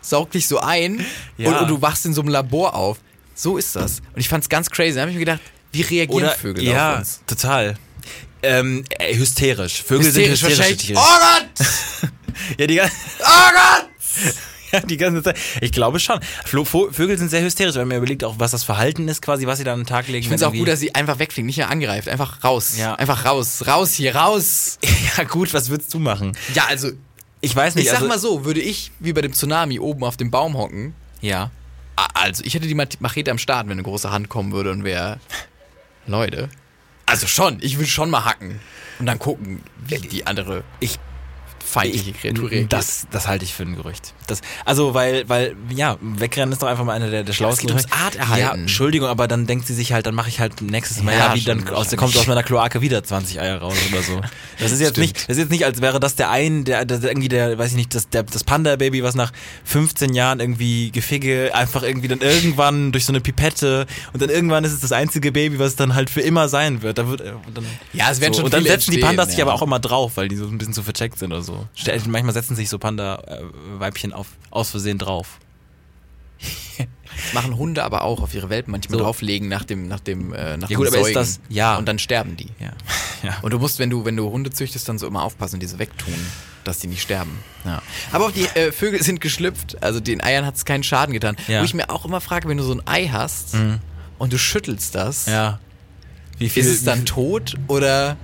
saugt 0.00 0.34
dich 0.34 0.46
so 0.48 0.60
ein 0.60 1.04
Ja. 1.36 1.50
und, 1.50 1.58
und 1.62 1.68
du 1.68 1.82
wachst 1.82 2.06
in 2.06 2.14
so 2.14 2.20
einem 2.20 2.30
Labor 2.30 2.74
auf. 2.74 2.98
So 3.34 3.56
ist 3.56 3.74
das. 3.74 3.98
Und 4.14 4.20
ich 4.20 4.28
fand's 4.28 4.48
ganz 4.48 4.70
crazy. 4.70 4.94
Da 4.94 5.00
habe 5.00 5.10
ich 5.10 5.16
mir 5.16 5.24
gedacht, 5.24 5.40
wie 5.72 5.82
reagieren 5.82 6.22
Oder, 6.22 6.30
Vögel 6.30 6.62
ja, 6.64 6.92
auf 6.92 6.98
uns? 7.00 7.20
total. 7.26 7.76
Ähm, 8.44 8.84
äh, 8.98 9.14
hysterisch. 9.16 9.82
Vögel 9.82 10.06
Hysterisch 10.06 10.40
sind 10.40 10.50
hysterische. 10.50 10.76
Tiere. 10.76 11.00
Oh 11.00 11.18
Gott! 11.18 11.66
Ja, 12.58 12.66
die, 12.66 12.74
gan- 12.76 12.90
Oh 13.20 13.24
Gott! 13.52 14.34
ja, 14.72 14.80
die 14.80 14.96
ganze 14.96 15.22
Zeit. 15.22 15.36
Ich 15.60 15.72
glaube 15.72 16.00
schon. 16.00 16.20
Flo- 16.44 16.64
Vögel 16.64 17.16
sind 17.16 17.30
sehr 17.30 17.42
hysterisch, 17.42 17.74
wenn 17.76 17.86
man 17.88 17.98
überlegt, 17.98 18.24
auch 18.24 18.34
was 18.38 18.50
das 18.50 18.64
Verhalten 18.64 19.06
ist, 19.08 19.22
quasi, 19.22 19.46
was 19.46 19.58
sie 19.58 19.64
da 19.64 19.72
an 19.72 19.80
den 19.80 19.86
Tag 19.86 20.06
legen. 20.08 20.18
Ich 20.18 20.24
finde 20.28 20.36
es 20.36 20.42
auch 20.42 20.52
gut, 20.52 20.66
dass 20.68 20.80
sie 20.80 20.94
einfach 20.94 21.18
wegfliegen, 21.18 21.46
nicht 21.46 21.58
mehr 21.58 21.70
angreift. 21.70 22.08
Einfach 22.08 22.42
raus. 22.44 22.74
Ja. 22.76 22.94
Einfach 22.96 23.24
raus. 23.24 23.64
Raus 23.66 23.92
hier, 23.94 24.14
raus. 24.16 24.78
Ja, 25.16 25.22
gut, 25.24 25.54
was 25.54 25.70
würdest 25.70 25.94
du 25.94 26.00
machen? 26.00 26.36
Ja, 26.54 26.64
also, 26.66 26.90
Ich 27.40 27.54
weiß 27.54 27.76
nicht. 27.76 27.84
ich 27.84 27.90
sag 27.90 27.98
also, 27.98 28.08
mal 28.08 28.18
so, 28.18 28.44
würde 28.44 28.60
ich 28.60 28.90
wie 28.98 29.12
bei 29.12 29.20
dem 29.20 29.32
Tsunami 29.32 29.78
oben 29.78 30.02
auf 30.02 30.16
dem 30.16 30.30
Baum 30.32 30.56
hocken, 30.56 30.94
Ja. 31.20 31.50
Also, 32.14 32.42
ich 32.44 32.54
hätte 32.54 32.66
die 32.66 32.74
Machete 32.74 33.30
am 33.30 33.38
Start, 33.38 33.66
wenn 33.66 33.74
eine 33.74 33.84
große 33.84 34.10
Hand 34.10 34.28
kommen 34.28 34.50
würde 34.50 34.72
und 34.72 34.82
wäre. 34.82 35.20
Leute. 36.08 36.48
Also 37.14 37.28
schon, 37.28 37.58
ich 37.60 37.78
will 37.78 37.86
schon 37.86 38.10
mal 38.10 38.24
hacken. 38.24 38.58
Und 38.98 39.06
dann 39.06 39.20
gucken, 39.20 39.62
wie 39.86 39.98
die 39.98 40.26
andere 40.26 40.64
Ich 40.80 40.98
feindliche 41.74 42.12
Kreatur 42.12 42.50
reagiert. 42.50 42.72
Das, 42.72 43.06
das 43.10 43.26
halte 43.28 43.44
ich 43.44 43.52
für 43.54 43.64
ein 43.64 43.76
Gerücht. 43.76 44.14
Das, 44.26 44.40
also, 44.64 44.94
weil, 44.94 45.28
weil, 45.28 45.56
ja, 45.70 45.96
wegrennen 46.00 46.52
ist 46.52 46.62
doch 46.62 46.68
einfach 46.68 46.84
mal 46.84 46.92
eine 46.94 47.10
der, 47.10 47.24
der 47.24 47.32
schlauesten 47.32 47.68
ums 47.68 47.84
Gerüchte. 47.84 48.04
Arterhalten. 48.04 48.40
Ja, 48.40 48.54
Entschuldigung, 48.54 49.08
aber 49.08 49.28
dann 49.28 49.46
denkt 49.46 49.66
sie 49.66 49.74
sich 49.74 49.92
halt, 49.92 50.06
dann 50.06 50.14
mache 50.14 50.28
ich 50.28 50.40
halt 50.40 50.62
nächstes 50.62 51.02
Mal, 51.02 51.12
Ja, 51.12 51.28
ja, 51.28 51.34
wie 51.34 51.42
dann 51.42 51.68
aus, 51.68 51.94
kommt 51.96 52.16
aus 52.16 52.26
meiner 52.26 52.42
Kloake 52.42 52.80
wieder 52.80 53.02
20 53.02 53.40
Eier 53.40 53.58
raus 53.58 53.76
oder 53.92 54.02
so. 54.02 54.20
Das 54.58 54.72
ist 54.72 54.80
jetzt 54.80 54.90
Stimmt. 54.92 55.06
nicht, 55.08 55.16
das 55.22 55.28
ist 55.30 55.38
jetzt 55.38 55.50
nicht, 55.50 55.64
als 55.64 55.80
wäre 55.80 56.00
das 56.00 56.14
der 56.16 56.30
ein, 56.30 56.64
der, 56.64 56.84
der 56.84 57.02
irgendwie 57.02 57.28
der, 57.28 57.58
weiß 57.58 57.70
ich 57.70 57.76
nicht, 57.76 57.94
das, 57.94 58.08
der, 58.08 58.22
das 58.22 58.44
Panda-Baby, 58.44 59.02
was 59.02 59.14
nach 59.14 59.32
15 59.64 60.14
Jahren 60.14 60.40
irgendwie 60.40 60.90
Gefigge 60.92 61.50
einfach 61.54 61.82
irgendwie 61.82 62.08
dann 62.08 62.20
irgendwann 62.20 62.92
durch 62.92 63.04
so 63.04 63.12
eine 63.12 63.20
Pipette 63.20 63.86
und 64.12 64.22
dann 64.22 64.30
irgendwann 64.30 64.64
ist 64.64 64.72
es 64.72 64.80
das 64.80 64.92
einzige 64.92 65.32
Baby, 65.32 65.58
was 65.58 65.76
dann 65.76 65.94
halt 65.94 66.08
für 66.10 66.20
immer 66.20 66.48
sein 66.48 66.82
wird. 66.82 66.98
Da 66.98 67.08
wird 67.08 67.20
äh, 67.20 67.32
dann, 67.52 67.66
Ja, 67.92 68.10
es 68.10 68.20
werden 68.20 68.32
so. 68.32 68.38
schon 68.38 68.44
Und 68.46 68.54
dann 68.54 68.64
setzen 68.64 68.92
die 68.92 68.98
Pandas 68.98 69.28
sich 69.30 69.38
ja. 69.38 69.44
aber 69.44 69.54
auch 69.54 69.62
immer 69.62 69.80
drauf, 69.80 70.12
weil 70.16 70.28
die 70.28 70.36
so 70.36 70.46
ein 70.46 70.58
bisschen 70.58 70.74
zu 70.74 70.82
vercheckt 70.82 71.18
sind 71.18 71.32
oder 71.32 71.42
so. 71.42 71.63
Manchmal 72.06 72.32
setzen 72.34 72.56
sich 72.56 72.68
so 72.68 72.78
Panda-Weibchen 72.78 74.12
auf, 74.12 74.28
aus 74.50 74.70
Versehen 74.70 74.98
drauf. 74.98 75.38
machen 77.32 77.56
Hunde 77.56 77.84
aber 77.84 78.02
auch 78.02 78.20
auf 78.22 78.34
ihre 78.34 78.50
Welpen 78.50 78.72
manchmal 78.72 78.98
So. 78.98 79.04
drauflegen 79.04 79.48
nach 79.48 79.64
dem, 79.64 79.88
nach 79.88 80.00
dem, 80.00 80.32
äh, 80.34 80.56
nach 80.56 80.68
Ja 80.68 80.76
dem 80.76 80.76
gut, 80.78 80.88
aber 80.88 80.96
ist 80.96 81.02
Säugen. 81.04 81.14
das- 81.14 81.40
ja. 81.48 81.76
Und 81.76 81.86
dann 81.86 81.98
sterben 81.98 82.36
die. 82.36 82.48
Ja. 82.58 82.72
ja. 83.22 83.38
Und 83.42 83.52
du 83.52 83.58
musst, 83.58 83.78
wenn 83.78 83.90
du, 83.90 84.04
wenn 84.04 84.16
du 84.16 84.30
Hunde 84.30 84.50
züchtest, 84.50 84.88
dann 84.88 84.98
so 84.98 85.06
immer 85.06 85.22
aufpassen 85.22 85.56
und 85.56 85.60
diese 85.60 85.78
wegtun, 85.78 86.14
dass 86.64 86.78
die 86.80 86.88
nicht 86.88 87.02
sterben. 87.02 87.38
Ja. 87.64 87.82
Aber 88.12 88.26
auch 88.26 88.32
die 88.32 88.46
äh, 88.56 88.72
Vögel 88.72 89.02
sind 89.02 89.20
geschlüpft. 89.20 89.82
Also 89.82 90.00
den 90.00 90.20
Eiern 90.22 90.44
hat 90.44 90.56
es 90.56 90.64
keinen 90.64 90.82
Schaden 90.82 91.12
getan. 91.12 91.36
Ja. 91.48 91.60
Wo 91.60 91.64
ich 91.64 91.74
mir 91.74 91.88
auch 91.90 92.04
immer 92.04 92.20
frage, 92.20 92.48
wenn 92.48 92.56
du 92.56 92.64
so 92.64 92.74
ein 92.74 92.82
Ei 92.86 93.08
hast 93.08 93.56
und 94.18 94.32
du 94.32 94.38
schüttelst 94.38 94.94
das, 94.94 95.26
ja. 95.26 95.60
Wie 96.38 96.48
viel, 96.48 96.64
ist 96.64 96.68
es 96.68 96.84
dann 96.84 97.06
tot 97.06 97.54
oder 97.68 98.16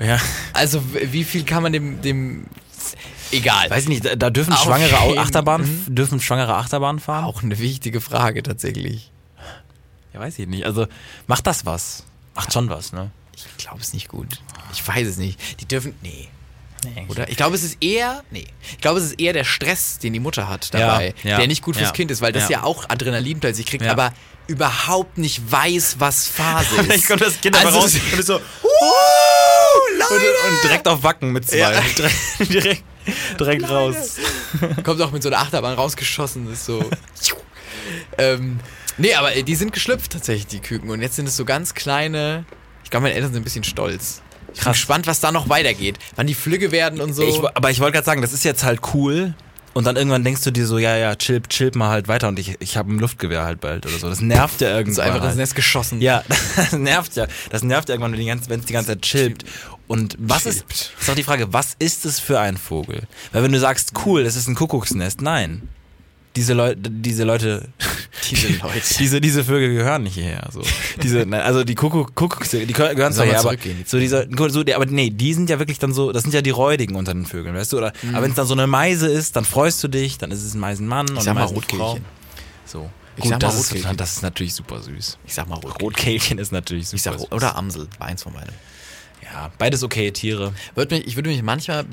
ja. 0.00 0.18
also 0.54 0.82
wie 0.94 1.22
viel 1.24 1.44
kann 1.44 1.62
man 1.62 1.72
dem 1.74 2.00
dem 2.00 2.46
egal. 3.32 3.70
Weiß 3.70 3.84
ich 3.84 3.88
nicht, 3.88 4.04
da, 4.22 4.30
dürfen 4.30 4.52
Auf 4.52 4.62
schwangere 4.62 4.98
Au- 5.00 5.16
Achterbahn, 5.18 5.84
dürfen 5.88 6.20
schwangere 6.20 6.54
Achterbahn 6.54 6.98
fahren? 6.98 7.24
auch 7.24 7.42
eine 7.42 7.58
wichtige 7.58 8.00
Frage 8.00 8.42
tatsächlich. 8.42 9.10
Ja, 10.14 10.20
weiß 10.20 10.38
ich 10.38 10.46
nicht. 10.48 10.64
Also, 10.64 10.86
macht 11.26 11.46
das 11.46 11.66
was? 11.66 12.04
Macht 12.34 12.52
schon 12.52 12.68
was, 12.70 12.92
ne? 12.92 13.10
Ich 13.36 13.46
glaube 13.58 13.80
es 13.80 13.92
nicht 13.92 14.08
gut. 14.08 14.40
Ich 14.72 14.86
weiß 14.86 15.06
es 15.06 15.16
nicht. 15.16 15.60
Die 15.60 15.66
dürfen 15.66 15.94
nee. 16.02 16.28
Nee. 16.84 17.06
Oder? 17.08 17.28
Ich 17.28 17.36
glaube, 17.36 17.56
es 17.56 17.64
ist 17.64 17.78
eher, 17.82 18.22
nee. 18.30 18.46
Ich 18.70 18.78
glaube, 18.80 19.00
es 19.00 19.06
ist 19.06 19.20
eher 19.20 19.32
der 19.32 19.42
Stress, 19.44 19.98
den 19.98 20.12
die 20.12 20.20
Mutter 20.20 20.48
hat 20.48 20.72
dabei, 20.72 21.12
Ja, 21.24 21.30
ja, 21.32 21.36
der 21.38 21.48
nicht 21.48 21.60
gut 21.62 21.74
fürs 21.76 21.88
ja, 21.88 21.92
Kind 21.92 22.10
ist, 22.12 22.20
weil 22.20 22.30
das 22.32 22.48
ja. 22.48 22.62
auch 22.62 22.88
Adrenalin 22.88 23.40
plötzlich 23.40 23.66
kriegt, 23.66 23.84
aber 23.84 24.12
überhaupt 24.46 25.18
nicht 25.18 25.50
weiß, 25.50 25.96
was 25.98 26.28
Phase 26.28 26.74
ist. 26.76 26.84
Vielleicht 26.84 27.06
kommt 27.08 27.20
das 27.22 27.40
Kind 27.40 27.56
Also, 27.56 27.80
raus 27.80 27.94
und 27.94 28.18
ist 28.20 28.26
so, 28.26 28.36
und, 28.36 28.42
und 30.48 30.64
direkt 30.64 30.88
auf 30.88 31.02
Wacken 31.02 31.32
mit 31.32 31.48
zwei. 31.48 31.58
Ja. 31.58 31.70
Direkt, 31.96 32.52
direkt, 32.52 32.84
direkt 33.40 33.70
raus. 33.70 34.16
Kommt 34.84 35.00
auch 35.00 35.12
mit 35.12 35.22
so 35.22 35.28
einer 35.28 35.38
Achterbahn 35.38 35.74
rausgeschossen, 35.74 36.50
ist 36.52 36.64
so. 36.64 36.88
ähm, 38.18 38.60
nee, 38.96 39.14
aber 39.14 39.34
äh, 39.34 39.42
die 39.42 39.54
sind 39.54 39.72
geschlüpft 39.72 40.12
tatsächlich, 40.12 40.46
die 40.46 40.60
Küken. 40.60 40.90
Und 40.90 41.02
jetzt 41.02 41.16
sind 41.16 41.26
es 41.26 41.36
so 41.36 41.44
ganz 41.44 41.74
kleine. 41.74 42.44
Ich 42.84 42.90
glaube, 42.90 43.04
meine 43.04 43.14
Eltern 43.14 43.32
sind 43.32 43.42
ein 43.42 43.44
bisschen 43.44 43.64
stolz. 43.64 44.22
Ich 44.54 44.60
bin 44.62 44.72
gespannt, 44.72 45.06
was 45.06 45.20
da 45.20 45.30
noch 45.30 45.48
weitergeht. 45.48 45.98
Wann 46.16 46.26
die 46.26 46.34
Flügge 46.34 46.72
werden 46.72 47.00
und 47.00 47.12
so. 47.12 47.22
Ich, 47.22 47.38
aber 47.54 47.70
ich 47.70 47.80
wollte 47.80 47.92
gerade 47.92 48.06
sagen, 48.06 48.22
das 48.22 48.32
ist 48.32 48.44
jetzt 48.44 48.64
halt 48.64 48.80
cool. 48.94 49.34
Und 49.74 49.84
dann 49.84 49.96
irgendwann 49.96 50.24
denkst 50.24 50.42
du 50.42 50.50
dir 50.50 50.66
so, 50.66 50.78
ja, 50.78 50.96
ja, 50.96 51.14
chill, 51.14 51.40
chill 51.48 51.70
mal 51.74 51.90
halt 51.90 52.08
weiter 52.08 52.26
und 52.26 52.38
ich, 52.38 52.56
ich 52.58 52.76
habe 52.76 52.92
ein 52.92 52.98
Luftgewehr 52.98 53.44
halt 53.44 53.60
bald 53.60 53.86
oder 53.86 53.96
so. 53.98 54.08
Das 54.08 54.20
nervt 54.20 54.60
ja 54.60 54.70
irgendwann. 54.70 54.94
so 54.94 55.02
einfach 55.02 55.20
halt. 55.20 55.36
Nest 55.36 55.54
geschossen. 55.54 56.00
Ja, 56.00 56.24
das 56.56 56.72
nervt 56.72 57.14
ja. 57.14 57.26
Das 57.50 57.62
nervt 57.62 57.88
ja 57.88 57.94
irgendwann, 57.94 58.18
wenn 58.48 58.60
es 58.60 58.66
die 58.66 58.72
ganze 58.72 58.88
Zeit 58.88 59.02
chillt. 59.02 59.44
Und 59.88 60.16
was 60.18 60.46
ist, 60.46 60.64
ist 61.00 61.10
auch 61.10 61.14
die 61.14 61.22
Frage, 61.24 61.52
was 61.52 61.74
ist 61.78 62.04
es 62.04 62.20
für 62.20 62.38
ein 62.38 62.56
Vogel? 62.56 63.02
Weil 63.32 63.42
wenn 63.42 63.52
du 63.52 63.58
sagst, 63.58 63.92
cool, 64.04 64.22
es 64.22 64.36
ist 64.36 64.46
ein 64.46 64.54
Kuckucksnest, 64.54 65.20
nein. 65.22 65.68
Diese 66.36 66.52
Leute, 66.52 66.78
diese 66.90 67.24
Leute, 67.24 67.68
Diese 68.30 68.48
Leute. 68.48 68.82
diese, 68.98 69.20
diese 69.20 69.42
Vögel 69.44 69.74
gehören 69.74 70.02
nicht 70.02 70.14
hierher. 70.14 70.46
So. 70.52 70.62
Diese, 71.02 71.20
nein, 71.26 71.40
also 71.40 71.64
die 71.64 71.74
Kuckuck, 71.74 72.14
Kuckucks, 72.14 72.50
die 72.50 72.66
gehören 72.66 73.12
zwar 73.12 73.24
her, 73.26 73.40
aber 73.40 73.54
so 73.86 73.98
diese, 73.98 74.28
so, 74.50 74.62
die, 74.62 74.74
aber 74.74 74.84
nee, 74.86 75.08
die 75.10 75.32
sind 75.34 75.48
ja 75.50 75.58
wirklich 75.58 75.78
dann 75.78 75.92
so, 75.94 76.12
das 76.12 76.22
sind 76.24 76.34
ja 76.34 76.42
die 76.42 76.50
Räudigen 76.50 76.94
unter 76.94 77.14
den 77.14 77.24
Vögeln, 77.26 77.54
weißt 77.56 77.72
du? 77.72 77.78
Oder, 77.78 77.92
aber 78.12 78.22
wenn 78.22 78.30
es 78.30 78.36
dann 78.36 78.46
so 78.46 78.52
eine 78.52 78.66
Meise 78.66 79.08
ist, 79.08 79.34
dann 79.36 79.44
freust 79.46 79.82
du 79.82 79.88
dich, 79.88 80.18
dann 80.18 80.30
ist 80.30 80.44
es 80.44 80.54
ein 80.54 80.60
Meisenmann 80.60 81.08
und 81.08 81.14
Mhm. 81.16 81.20
sag 81.20 81.30
eine 81.30 81.40
mal 81.40 81.52
Meisenfrau. 81.52 81.86
Rotkehlchen. 81.92 82.04
So. 82.66 82.90
Ich 83.16 83.22
Gut, 83.22 83.30
sag 83.30 83.42
mal 83.42 83.48
das, 83.48 83.72
ist, 83.72 83.86
das 83.96 84.12
ist 84.12 84.22
natürlich 84.22 84.54
super 84.54 84.80
süß. 84.82 85.18
Ich 85.26 85.34
sag 85.34 85.48
mal 85.48 85.54
Rotkehlchen. 85.56 85.80
Rotkehlchen 85.80 86.38
ist 86.38 86.52
natürlich 86.52 86.86
super 86.88 86.96
Ich 86.96 87.02
sag, 87.02 87.18
süß. 87.18 87.32
oder 87.32 87.56
Amsel, 87.56 87.88
eins 87.98 88.22
von 88.22 88.32
beiden. 88.34 88.52
Ja, 89.32 89.50
beides 89.58 89.82
okay, 89.82 90.10
Tiere. 90.10 90.52
Würd 90.74 90.90
mich, 90.90 91.06
ich 91.06 91.16
würde 91.16 91.28
mich 91.30 91.42
manchmal 91.42 91.84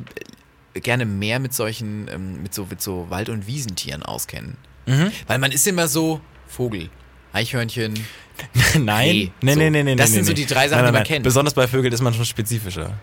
gerne 0.74 1.06
mehr 1.06 1.40
mit 1.40 1.54
solchen, 1.54 2.08
ähm, 2.12 2.42
mit 2.42 2.54
so, 2.54 2.66
mit 2.70 2.82
so 2.82 3.08
Wald- 3.10 3.30
und 3.30 3.48
Wiesentieren 3.48 4.04
auskennen. 4.04 4.58
Mhm. 4.86 5.12
Weil 5.28 5.40
man 5.40 5.52
ist 5.52 5.68
immer 5.68 5.88
so, 5.88 6.22
Vogel, 6.48 6.90
Eichhörnchen. 7.34 7.94
nein, 8.80 9.10
Reh. 9.10 9.30
nee, 9.42 9.54
So. 9.54 9.60
nee, 9.60 9.70
nee, 9.70 9.84
nee. 9.84 9.96
Das 9.96 10.10
nee, 10.10 10.16
sind 10.18 10.26
so 10.26 10.32
nee. 10.32 10.36
die 10.36 10.46
drei 10.46 10.68
Sachen, 10.68 10.84
nein, 10.84 10.94
nein, 10.94 10.94
die 10.94 10.98
man 11.00 11.04
kennt. 11.08 11.24
Besonders 11.24 11.54
bei 11.54 11.68
Vögeln 11.68 11.94
ist 11.94 12.02
man 12.02 12.14
schon 12.14 12.26
spezifischer. 12.26 12.94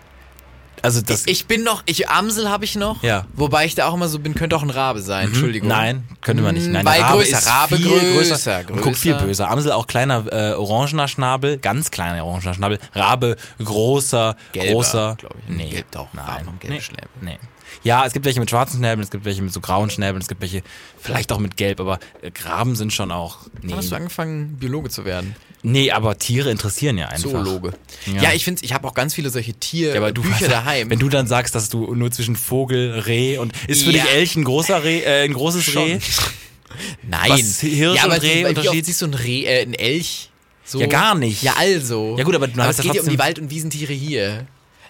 Also 0.83 1.01
das. 1.01 1.25
ich 1.27 1.45
bin 1.45 1.63
noch, 1.63 1.81
ich 1.85 2.09
Amsel 2.09 2.49
habe 2.49 2.65
ich 2.65 2.75
noch. 2.75 3.01
Ja. 3.03 3.25
Wobei 3.33 3.65
ich 3.65 3.73
da 3.73 3.87
auch 3.87 3.93
immer 3.93 4.09
so 4.09 4.19
bin, 4.19 4.35
könnte 4.35 4.57
auch 4.57 4.63
ein 4.63 4.69
Rabe 4.69 5.01
sein. 5.01 5.27
Entschuldigung. 5.27 5.69
Nein, 5.69 6.03
könnte 6.19 6.43
man 6.43 6.55
nicht. 6.55 6.67
Nein, 6.67 6.85
Weil 6.85 7.01
Rabe 7.01 7.19
größer, 7.19 7.37
ist 7.37 7.47
Rabe 7.47 7.77
viel 7.77 7.87
größer, 7.87 8.63
Und 8.69 8.81
guck, 8.81 8.97
viel 8.97 9.13
größer. 9.13 9.25
böser. 9.25 9.49
Amsel 9.49 9.71
auch 9.71 9.87
kleiner, 9.87 10.25
äh, 10.31 10.53
orangener 10.55 11.07
Schnabel, 11.07 11.57
ganz 11.57 11.89
kleiner 11.89 12.25
orangener 12.25 12.53
Schnabel. 12.53 12.79
Rabe, 12.93 13.37
großer, 13.63 14.35
Gelber, 14.51 14.73
großer. 14.73 15.17
ich. 15.21 15.55
Nee, 15.55 15.69
Gelb 15.69 15.91
doch. 15.91 16.07
Nein. 16.13 16.25
Raben 16.25 16.47
haben 16.47 16.59
gelbe 16.59 16.75
nee. 16.75 16.81
Schnäbel. 16.81 17.09
Nee. 17.21 17.39
Ja, 17.83 18.05
es 18.05 18.13
gibt 18.13 18.25
welche 18.25 18.39
mit 18.39 18.49
schwarzen 18.49 18.77
Schnäbeln, 18.77 19.01
es 19.01 19.09
gibt 19.11 19.25
welche 19.25 19.41
mit 19.41 19.51
so 19.53 19.59
grauen 19.61 19.89
Schnäbeln, 19.89 20.21
es 20.21 20.27
gibt 20.27 20.41
welche 20.41 20.61
vielleicht 21.01 21.31
auch 21.31 21.39
mit 21.39 21.57
gelb, 21.57 21.79
aber 21.79 21.99
äh, 22.21 22.31
Raben 22.43 22.75
sind 22.75 22.93
schon 22.93 23.11
auch. 23.11 23.39
Nee. 23.61 23.73
Hast 23.73 23.91
du 23.91 23.95
angefangen, 23.95 24.57
Biologe 24.59 24.89
zu 24.89 25.05
werden? 25.05 25.35
nee, 25.65 25.91
aber 25.91 26.17
Tiere 26.19 26.51
interessieren 26.51 26.97
ja 26.97 27.07
einfach. 27.07 27.29
Zoologe. 27.31 27.71
Ja. 28.13 28.23
Ja, 28.23 28.33
ich 28.33 28.43
finde, 28.43 28.63
ich 28.65 28.73
habe 28.73 28.85
auch 28.87 28.93
ganz 28.93 29.13
viele 29.13 29.29
solche 29.29 29.53
Tier 29.53 29.91
Ja, 29.91 29.95
aber 29.95 30.11
du 30.11 30.21
Bücher 30.21 30.49
daheim. 30.49 30.89
Wenn 30.89 30.99
du 30.99 31.07
dann 31.07 31.25
sagst, 31.25 31.55
dass 31.55 31.69
du 31.69 31.95
nur 31.95 32.11
zwischen 32.11 32.35
Vogel, 32.35 32.99
Reh 32.99 33.37
und 33.37 33.53
ist 33.67 33.83
für 33.83 33.91
Ja. 33.91 34.03
dich 34.03 34.11
Elch 34.13 34.35
ein 34.35 34.43
großer 34.43 34.83
Reh, 34.83 34.99
äh, 34.99 35.23
ein 35.23 35.33
großes 35.33 35.63
Schon. 35.63 35.83
Reh? 35.83 35.99
Nein. 37.07 37.31
Was, 37.31 37.61
Hirsch 37.61 37.97
ja, 37.97 38.03
aber 38.03 38.15
und 38.15 38.23
Reh, 38.23 38.45
Unterschied? 38.45 38.85
siehst 38.85 39.01
du 39.01 39.05
ein 39.07 39.13
Reh, 39.13 39.43
äh, 39.45 39.61
ein 39.61 39.73
Elch? 39.73 40.29
So? 40.65 40.79
Ja, 40.79 40.87
gar 40.87 41.15
nicht. 41.15 41.43
Ja, 41.43 41.53
also. 41.57 42.15
Ja, 42.17 42.23
gut, 42.23 42.35
aber 42.35 42.47
du 42.47 42.61
hast 42.61 42.79
es 42.79 42.85
geht 42.85 42.95
ja 42.95 43.01
um 43.01 43.09
die 43.09 43.19
Wald- 43.19 43.39
und 43.39 43.49
Wiesentiere 43.49 43.93
hier. 43.93 44.47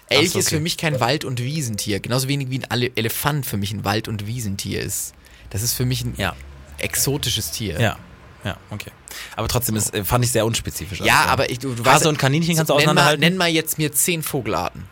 Elch 0.08 0.30
so, 0.30 0.38
ist 0.38 0.46
okay. 0.48 0.56
für 0.56 0.60
mich 0.60 0.76
kein 0.76 1.00
Wald- 1.00 1.24
und 1.24 1.40
Wiesentier. 1.40 2.00
Genauso 2.00 2.28
wenig 2.28 2.50
wie 2.50 2.60
ein 2.68 2.90
Elefant 2.96 3.46
für 3.46 3.56
mich 3.56 3.72
ein 3.72 3.84
Wald- 3.84 4.08
und 4.08 4.26
Wiesentier 4.26 4.80
ist. 4.82 5.14
Das 5.50 5.62
ist 5.62 5.72
für 5.74 5.84
mich 5.86 6.04
ein 6.04 6.14
Ja. 6.16 6.34
exotisches 6.78 7.50
Tier. 7.50 7.80
Ja. 7.80 7.96
Ja, 8.44 8.58
okay. 8.70 8.90
Aber 9.36 9.48
trotzdem 9.48 9.74
ist, 9.76 9.94
äh, 9.94 10.04
fand 10.04 10.22
ich 10.24 10.30
sehr 10.32 10.44
unspezifisch. 10.44 11.00
Ja, 11.00 11.20
Also, 11.20 11.28
aber 11.30 11.50
ich, 11.50 11.58
du, 11.60 11.74
du 11.74 11.82
weißt, 11.84 12.04
und 12.06 12.18
Kaninchen 12.18 12.56
kannst 12.56 12.68
du 12.68 12.74
nenn 12.74 12.76
mal, 12.76 12.90
auseinanderhalten? 12.90 13.20
nenn 13.20 13.36
mal 13.38 13.48
jetzt 13.48 13.78
mir 13.78 13.90
zehn 13.92 14.22
Vogelarten. 14.22 14.84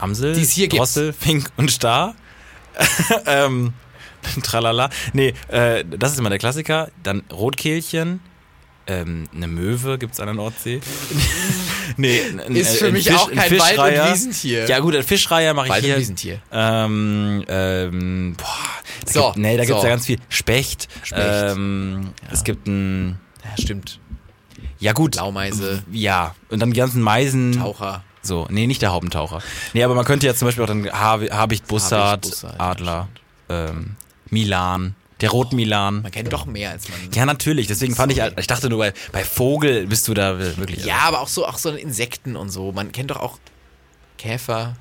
Amsel, 0.00 0.34
die 0.34 0.42
es 0.42 0.50
hier 0.50 0.66
gibt. 0.68 0.80
Drossel, 0.80 1.12
Fink 1.12 1.50
und 1.56 1.70
Star. 1.70 2.16
ähm, 3.26 3.74
tralala. 4.42 4.90
Nee, 5.12 5.34
äh, 5.48 5.84
das 5.84 6.12
ist 6.12 6.18
immer 6.18 6.30
der 6.30 6.38
Klassiker. 6.38 6.90
Dann 7.04 7.22
Rotkehlchen. 7.32 8.20
Ähm, 8.88 9.28
eine 9.34 9.46
Möwe 9.48 9.98
gibt's 9.98 10.18
an 10.18 10.26
der 10.26 10.34
Nordsee. 10.34 10.80
Nee, 11.96 12.18
Ist 12.50 12.76
für 12.76 12.92
mich 12.92 13.06
Fisch, 13.06 13.16
auch 13.16 13.30
ein 13.30 13.36
kein 13.36 13.58
Wald- 13.58 13.78
und. 13.78 14.12
Wiesentier. 14.12 14.68
Ja 14.68 14.78
gut, 14.80 14.94
ein 14.96 15.02
Fischreiher 15.02 15.54
mache 15.54 15.66
ich 15.66 15.72
Wald- 15.72 15.82
und 15.84 15.88
hier. 15.88 15.98
Wiesentier. 15.98 16.40
Ähm, 16.52 17.44
ähm, 17.48 18.34
boah, 18.36 18.46
da 19.06 19.12
So, 19.12 19.26
gibt, 19.26 19.36
nee, 19.38 19.56
da 19.56 19.64
gibt's 19.64 19.80
so. 19.80 19.86
ja 19.86 19.92
ganz 19.92 20.06
viel. 20.06 20.18
Specht. 20.28 20.88
Specht. 21.02 21.22
Ähm, 21.24 22.10
Es 22.30 22.44
gibt 22.44 22.66
ein, 22.66 23.18
Ja, 23.44 23.62
stimmt. 23.62 24.00
ja 24.78 24.92
gut. 24.92 25.12
Blaumeise. 25.12 25.82
Ja, 25.90 26.34
und 26.50 26.60
dann 26.60 26.70
die 26.72 26.78
ganzen 26.78 27.00
Meisen. 27.02 27.52
Taucher. 27.52 28.02
So, 28.22 28.46
nee, 28.50 28.66
nicht 28.66 28.82
der 28.82 28.90
Haubentaucher. 28.92 29.40
Nee, 29.72 29.84
aber 29.84 29.94
man 29.94 30.04
könnte 30.04 30.26
ja 30.26 30.34
zum 30.34 30.46
Beispiel 30.48 30.64
auch 30.64 30.68
dann 30.68 30.84
Habicht, 30.92 31.66
Bussard, 31.66 32.22
Bussard, 32.22 32.54
ja, 32.58 32.60
Adler, 32.60 33.08
ähm, 33.48 33.96
Milan, 34.28 34.94
der 35.20 35.30
Rotmilan. 35.30 36.02
Man 36.02 36.12
kennt 36.12 36.32
doch 36.32 36.46
mehr 36.46 36.70
als 36.70 36.88
man. 36.88 36.98
Ja, 37.12 37.26
natürlich. 37.26 37.66
Deswegen 37.66 37.94
fand 37.94 38.12
ich, 38.12 38.18
ich 38.36 38.46
dachte 38.46 38.68
nur, 38.68 38.78
bei, 38.78 38.92
bei 39.12 39.24
Vogel 39.24 39.86
bist 39.86 40.06
du 40.08 40.14
da 40.14 40.38
wirklich. 40.38 40.84
Ja, 40.84 40.98
aber 41.00 41.20
auch 41.20 41.28
so, 41.28 41.46
auch 41.46 41.58
so 41.58 41.70
Insekten 41.70 42.36
und 42.36 42.50
so. 42.50 42.72
Man 42.72 42.92
kennt 42.92 43.10
doch 43.10 43.16
auch 43.20 43.38
Käfer. 44.16 44.76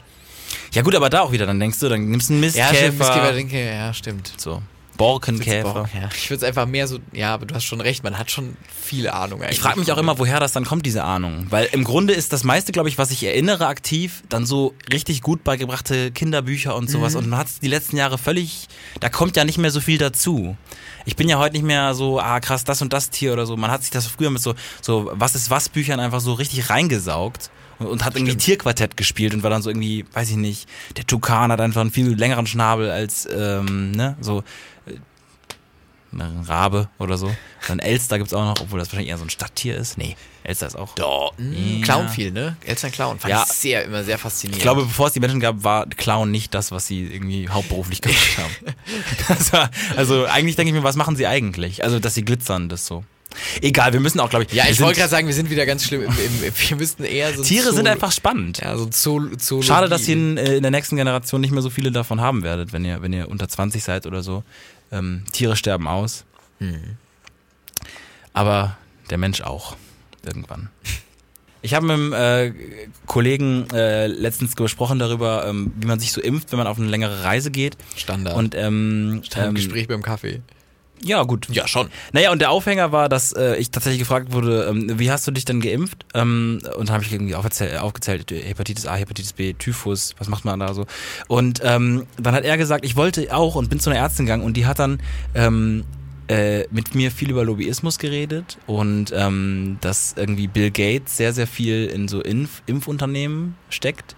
Ja, 0.74 0.82
gut, 0.82 0.96
aber 0.96 1.10
da 1.10 1.22
auch 1.22 1.32
wieder. 1.32 1.46
Dann 1.46 1.60
denkst 1.60 1.80
du, 1.80 1.90
dann 1.90 2.10
nimmst 2.10 2.30
du 2.30 2.34
einen 2.34 2.44
Ja, 2.44 2.50
stimmt. 2.50 2.72
Mistkäfer, 2.72 2.92
Mistkäfer. 2.98 3.34
denke, 3.34 3.66
ja, 3.66 3.94
stimmt. 3.94 4.32
so. 4.38 4.62
Borkenkäfer. 4.98 5.90
Ja, 5.94 6.10
ich 6.16 6.30
würde 6.30 6.38
es 6.38 6.44
einfach 6.44 6.66
mehr 6.66 6.88
so, 6.88 7.00
ja, 7.14 7.34
aber 7.34 7.46
du 7.46 7.56
hast 7.56 7.64
schon 7.64 7.82
recht, 7.82 8.04
man 8.04 8.18
hat 8.18 8.32
schon 8.32 8.58
viele 8.82 9.14
Ahnung 9.14 9.42
eigentlich. 9.42 9.58
Ich 9.58 9.64
frage 9.64 9.80
mich 9.80 9.92
auch 9.92 9.98
immer, 9.98 10.20
woher 10.20 10.40
das 10.40 10.52
dann 10.52 10.66
kommt, 10.66 10.86
diese 10.86 11.04
Ahnung. 11.04 11.48
Weil 11.50 11.70
im 11.72 11.84
Grunde 11.84 12.14
ist 12.14 12.34
das 12.34 12.44
meiste, 12.44 12.72
glaube 12.72 12.90
ich, 12.90 12.98
was 12.98 13.12
ich 13.12 13.24
erinnere 13.24 13.68
aktiv, 13.68 14.24
dann 14.30 14.46
so 14.46 14.74
richtig 14.92 15.22
gut 15.22 15.44
beigebrachte 15.44 16.12
Kinderbücher 16.12 16.76
und 16.76 16.90
sowas. 16.90 17.16
Und 17.16 17.30
man 17.30 17.40
hat 17.40 17.48
es 17.48 17.60
die 17.60 17.68
letzten 17.68 17.98
Jahre 17.98 18.18
völlig, 18.18 18.68
da 19.00 19.10
kommt 19.10 19.38
ja 19.38 19.46
nicht 19.46 19.58
mehr 19.58 19.72
so 19.72 19.80
viel 19.80 19.98
dazu. 19.98 20.58
Ich 21.06 21.16
bin 21.16 21.30
ja 21.30 21.38
heute 21.40 21.54
nicht 21.54 21.66
mehr 21.66 21.94
so, 21.94 22.20
ah 22.20 22.40
krass, 22.40 22.64
das 22.64 22.82
und 22.82 22.92
das 22.92 23.10
Tier 23.10 23.34
oder 23.34 23.46
so. 23.46 23.56
Man 23.56 23.72
hat 23.72 23.82
sich 23.82 23.92
das 23.92 24.08
früher 24.08 24.30
mit 24.30 24.42
so, 24.42 24.56
so 24.82 25.10
was 25.14 25.36
ist 25.36 25.50
was 25.50 25.70
Büchern 25.70 26.00
einfach 26.00 26.20
so 26.20 26.34
richtig 26.34 26.70
reingesaugt. 26.70 27.50
Und, 27.80 28.04
hat 28.06 28.16
irgendwie 28.16 28.32
Stimmt. 28.32 28.44
Tierquartett 28.44 28.98
gespielt 28.98 29.34
und 29.34 29.44
war 29.44 29.50
dann 29.50 29.62
so 29.62 29.70
irgendwie, 29.70 30.06
weiß 30.14 30.30
ich 30.32 30.36
nicht, 30.38 30.68
der 30.98 31.06
Tukan 31.06 31.52
hat 31.52 31.62
einfach 31.62 31.82
einen 31.82 31.92
viel 31.92 32.08
längeren 32.16 32.48
Schnabel 32.48 32.90
als, 32.90 33.28
ähm, 33.32 33.92
ne, 33.92 34.18
so, 34.20 34.44
ein 36.14 36.46
Rabe 36.48 36.90
oder 37.00 37.18
so. 37.18 37.36
Dann 37.68 37.80
Elster 37.80 38.18
gibt's 38.18 38.34
auch 38.34 38.44
noch, 38.44 38.62
obwohl 38.62 38.80
das 38.80 38.88
wahrscheinlich 38.88 39.10
eher 39.10 39.18
so 39.18 39.26
ein 39.26 39.30
Stadttier 39.30 39.76
ist. 39.76 39.98
Nee, 39.98 40.16
Elster 40.44 40.66
ist 40.66 40.76
auch. 40.76 40.96
Doch, 40.96 41.34
Ja. 41.38 41.84
Clown 41.84 42.10
viel, 42.10 42.32
ne? 42.32 42.56
Eltern 42.66 42.92
Clown. 42.92 43.20
Fand 43.20 43.32
Ja. 43.32 43.44
ich 43.48 43.54
sehr, 43.54 43.84
immer 43.84 44.04
sehr 44.04 44.18
faszinierend. 44.18 44.58
Ich 44.58 44.64
glaube, 44.64 44.84
bevor 44.84 45.08
es 45.08 45.14
die 45.14 45.20
Menschen 45.20 45.42
gab, 45.42 45.64
war 45.64 45.86
Clown 45.86 46.32
nicht 46.32 46.54
das, 46.54 46.72
was 46.72 46.88
sie 46.88 47.04
irgendwie 47.06 47.50
hauptberuflich 47.50 48.02
gemacht 48.02 48.38
haben. 48.38 49.36
War, 49.52 49.70
also 49.98 50.26
eigentlich 50.26 50.56
denke 50.56 50.70
ich 50.72 50.76
mir, 50.80 50.84
was 50.84 50.96
machen 50.96 51.16
sie 51.18 51.28
eigentlich? 51.28 51.84
Also, 51.84 52.00
dass 52.00 52.16
sie 52.16 52.24
glitzern, 52.26 52.70
das 52.70 52.88
so. 52.88 53.04
Egal, 53.62 53.94
wir 53.94 54.00
müssen 54.00 54.20
auch, 54.20 54.30
glaube 54.30 54.46
ich. 54.46 54.54
ja, 54.54 54.66
ich 54.70 54.78
sind- 54.78 54.86
wollte 54.86 55.00
gerade 55.00 55.12
sagen, 55.12 55.28
wir 55.28 55.34
sind 55.34 55.50
wieder 55.50 55.66
ganz 55.66 55.84
schlimm. 55.84 56.02
Im, 56.04 56.10
im, 56.12 56.42
wir 56.70 56.78
müssten 56.78 57.04
eher 57.04 57.34
so. 57.34 57.44
Tiere 57.44 57.74
sind 57.74 57.88
Zoolo- 57.88 57.92
einfach 57.92 58.12
spannend. 58.12 58.60
Ja, 58.60 58.78
so 58.78 58.86
Zool 58.88 59.38
Zoologie. 59.38 59.68
Schade, 59.68 59.90
dass 59.90 60.08
ihr 60.08 60.16
in, 60.16 60.38
äh, 60.38 60.56
in 60.56 60.62
der 60.64 60.72
nächsten 60.72 60.96
Generation 60.96 61.42
nicht 61.42 61.52
mehr 61.52 61.62
so 61.62 61.70
viele 61.70 61.92
davon 61.92 62.22
haben 62.22 62.44
werdet, 62.44 62.74
wenn 62.74 62.84
ihr, 62.86 63.02
wenn 63.02 63.14
ihr 63.14 63.30
unter 63.30 63.48
20 63.48 63.84
seid 63.84 64.06
oder 64.06 64.22
so. 64.24 64.44
Ähm, 64.92 65.24
Tiere 65.32 65.56
sterben 65.56 65.88
aus. 65.88 66.26
Hm. 66.60 66.98
Aber 68.34 68.78
der 69.10 69.18
Mensch 69.18 69.42
auch. 69.42 69.76
Irgendwann. 70.26 70.70
Ich 71.62 71.74
habe 71.74 71.86
mit 71.88 71.94
einem 71.96 72.14
äh, 72.14 72.54
Kollegen 73.08 73.68
äh, 73.74 74.08
letztens 74.08 74.56
gesprochen 74.56 75.00
darüber, 75.00 75.48
ähm, 75.48 75.72
wie 75.80 75.88
man 75.88 76.00
sich 76.00 76.12
so 76.12 76.22
impft, 76.22 76.52
wenn 76.52 76.58
man 76.58 76.68
auf 76.68 76.78
eine 76.78 76.88
längere 76.88 77.24
Reise 77.24 77.50
geht. 77.52 77.78
Standard. 77.96 78.36
Und 78.36 78.56
ähm, 78.56 79.22
ähm, 79.36 79.44
ähm, 79.44 79.56
Gespräch 79.56 79.88
beim 79.88 80.02
Kaffee. 80.02 80.42
Ja, 81.04 81.24
gut. 81.24 81.48
Ja, 81.52 81.68
schon. 81.68 81.90
Naja, 82.12 82.32
und 82.32 82.40
der 82.40 82.52
Aufhänger 82.52 82.92
war, 82.92 83.10
dass 83.10 83.34
äh, 83.34 83.56
ich 83.58 83.72
tatsächlich 83.72 84.00
gefragt 84.00 84.32
wurde, 84.32 84.68
ähm, 84.70 85.00
wie 85.00 85.12
hast 85.12 85.28
du 85.28 85.32
dich 85.32 85.46
denn 85.46 85.62
geimpft? 85.62 86.06
Ähm, 86.14 86.60
und 86.78 86.90
dann 86.90 86.96
habe 86.96 87.04
ich 87.04 87.12
irgendwie 87.12 87.36
aufgezählt, 87.36 87.80
aufgezählt, 87.80 88.32
Hepatitis 88.32 88.88
A, 88.88 88.96
Hepatitis 88.96 89.34
B, 89.34 89.54
Typhus, 89.54 90.16
was 90.18 90.28
macht 90.28 90.46
man 90.46 90.60
da 90.60 90.74
so? 90.74 90.86
Und 91.28 91.62
ähm, 91.64 92.08
dann 92.18 92.34
hat 92.34 92.44
er 92.44 92.58
gesagt, 92.58 92.86
ich 92.86 92.96
wollte 92.96 93.34
auch 93.36 93.56
und 93.56 93.70
bin 93.70 93.80
zu 93.80 93.90
einer 93.90 94.00
Ärztin 94.00 94.26
gegangen 94.26 94.44
und 94.44 94.58
die 94.58 94.66
hat 94.66 94.80
dann 94.80 95.00
ähm, 95.36 95.84
äh, 96.28 96.66
mit 96.72 96.96
mir 96.96 97.12
viel 97.12 97.30
über 97.30 97.44
Lobbyismus 97.44 98.00
geredet 98.00 98.58
und 98.66 99.14
ähm, 99.16 99.78
dass 99.82 100.14
irgendwie 100.18 100.48
Bill 100.48 100.72
Gates 100.72 101.18
sehr, 101.18 101.34
sehr 101.34 101.48
viel 101.48 101.86
in 101.86 102.08
so 102.08 102.22
Impf 102.22 102.62
Impfunternehmen 102.66 103.56
steckt. 103.70 104.16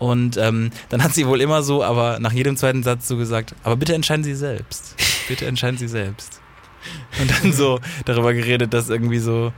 Und 0.00 0.36
ähm, 0.36 0.70
dann 0.88 1.04
hat 1.04 1.14
sie 1.14 1.26
wohl 1.26 1.40
immer 1.40 1.62
so, 1.62 1.84
aber 1.84 2.18
nach 2.18 2.32
jedem 2.32 2.56
zweiten 2.56 2.82
Satz 2.82 3.06
so 3.06 3.16
gesagt, 3.16 3.54
aber 3.62 3.76
bitte 3.76 3.94
entscheiden 3.94 4.24
Sie 4.24 4.34
selbst. 4.34 4.96
Bitte 5.28 5.46
entscheiden 5.46 5.78
Sie 5.78 5.88
selbst. 5.88 6.40
Und 7.20 7.30
dann 7.30 7.52
so 7.52 7.80
darüber 8.04 8.34
geredet, 8.34 8.74
dass 8.74 8.90
irgendwie 8.90 9.18
so 9.18 9.52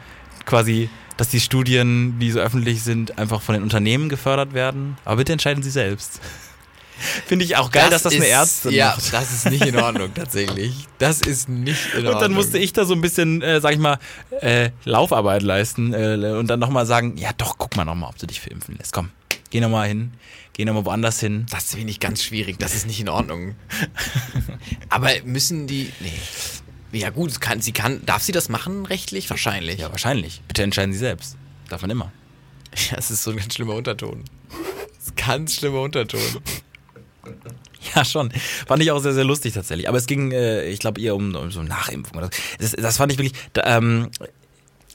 quasi, 0.44 0.88
dass 1.16 1.28
die 1.28 1.40
Studien, 1.40 2.18
die 2.20 2.30
so 2.30 2.38
öffentlich 2.40 2.82
sind, 2.82 3.18
einfach 3.18 3.42
von 3.42 3.54
den 3.54 3.62
Unternehmen 3.64 4.08
gefördert 4.08 4.54
werden. 4.54 4.96
Aber 5.04 5.16
bitte 5.16 5.32
entscheiden 5.32 5.62
Sie 5.62 5.70
selbst. 5.70 6.20
Finde 7.26 7.44
ich 7.44 7.56
auch 7.56 7.70
geil, 7.72 7.90
dass 7.90 8.04
das 8.04 8.14
eine 8.14 8.24
ist- 8.24 8.30
Ärztin 8.30 8.72
Ja, 8.72 8.94
macht. 8.96 9.12
das 9.12 9.30
ist 9.32 9.50
nicht 9.50 9.66
in 9.66 9.76
Ordnung, 9.76 10.14
tatsächlich. 10.14 10.86
Das 10.98 11.20
ist 11.20 11.46
nicht 11.48 11.88
in 11.92 11.98
Ordnung. 11.98 12.14
Und 12.14 12.22
dann 12.22 12.32
musste 12.32 12.56
ich 12.58 12.72
da 12.72 12.86
so 12.86 12.94
ein 12.94 13.02
bisschen, 13.02 13.42
äh, 13.42 13.60
sag 13.60 13.72
ich 13.74 13.78
mal, 13.78 13.98
äh, 14.40 14.70
Laufarbeit 14.84 15.42
leisten 15.42 15.92
äh, 15.92 16.32
und 16.38 16.46
dann 16.46 16.58
nochmal 16.58 16.86
sagen, 16.86 17.18
ja 17.18 17.30
doch, 17.36 17.58
guck 17.58 17.76
mal 17.76 17.84
nochmal, 17.84 18.08
ob 18.10 18.18
du 18.18 18.26
dich 18.26 18.40
für 18.40 18.48
impfen 18.48 18.76
lässt. 18.78 18.94
Komm, 18.94 19.10
geh 19.50 19.60
nochmal 19.60 19.88
hin, 19.88 20.12
geh 20.56 20.64
nochmal 20.64 20.86
woanders 20.86 21.20
hin. 21.20 21.46
Das 21.50 21.74
finde 21.74 21.90
ich 21.90 22.00
ganz 22.00 22.22
schwierig. 22.24 22.58
Das 22.58 22.74
ist 22.74 22.86
nicht 22.86 22.98
in 23.00 23.08
Ordnung. 23.10 23.54
Aber 24.88 25.10
müssen 25.24 25.66
die. 25.66 25.92
Nee. 26.00 26.98
Ja, 26.98 27.10
gut, 27.10 27.40
kann, 27.42 27.60
sie 27.60 27.72
kann. 27.72 28.04
Darf 28.06 28.22
sie 28.22 28.32
das 28.32 28.48
machen, 28.48 28.86
rechtlich? 28.86 29.28
Wahrscheinlich. 29.28 29.80
Ja, 29.80 29.90
wahrscheinlich. 29.90 30.40
Bitte 30.48 30.62
entscheiden 30.62 30.92
Sie 30.92 30.98
selbst. 30.98 31.36
Darf 31.68 31.82
man 31.82 31.90
immer. 31.90 32.12
Ja, 32.90 32.96
es 32.96 33.10
ist 33.10 33.22
so 33.22 33.32
ein 33.32 33.36
ganz 33.36 33.54
schlimmer 33.54 33.74
Unterton. 33.74 34.24
Das 34.98 35.14
ganz 35.14 35.56
schlimmer 35.56 35.82
Unterton. 35.82 36.20
Ja, 37.94 38.04
schon. 38.04 38.32
Fand 38.66 38.82
ich 38.82 38.90
auch 38.90 38.98
sehr, 38.98 39.14
sehr 39.14 39.24
lustig 39.24 39.54
tatsächlich. 39.54 39.88
Aber 39.88 39.96
es 39.96 40.06
ging, 40.06 40.32
äh, 40.32 40.64
ich 40.64 40.80
glaube, 40.80 41.00
eher 41.00 41.14
um, 41.14 41.34
um 41.36 41.52
so 41.52 41.62
Nachimpfung. 41.62 42.18
Oder 42.18 42.30
so. 42.32 42.42
das, 42.58 42.72
das 42.72 42.96
fand 42.96 43.12
ich 43.12 43.18
wirklich. 43.18 43.40
Da, 43.52 43.76
ähm, 43.76 44.10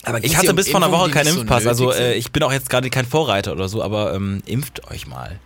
Aber 0.04 0.22
ich 0.24 0.36
hatte 0.36 0.50
um 0.50 0.56
bis 0.58 0.70
vor 0.70 0.84
einer 0.84 0.92
Woche 0.92 1.10
keinen 1.10 1.34
so 1.34 1.42
Impfpass. 1.42 1.66
also 1.68 1.94
äh, 1.94 2.16
ich 2.16 2.32
bin 2.32 2.44
auch 2.44 2.52
jetzt 2.52 2.70
gerade 2.70 2.90
kein 2.90 3.06
Vorreiter 3.06 3.54
oder 3.54 3.70
so, 3.70 3.82
aber 3.82 4.14
ähm, 4.14 4.44
impft 4.46 4.92
euch 4.92 5.08
mal. 5.08 5.40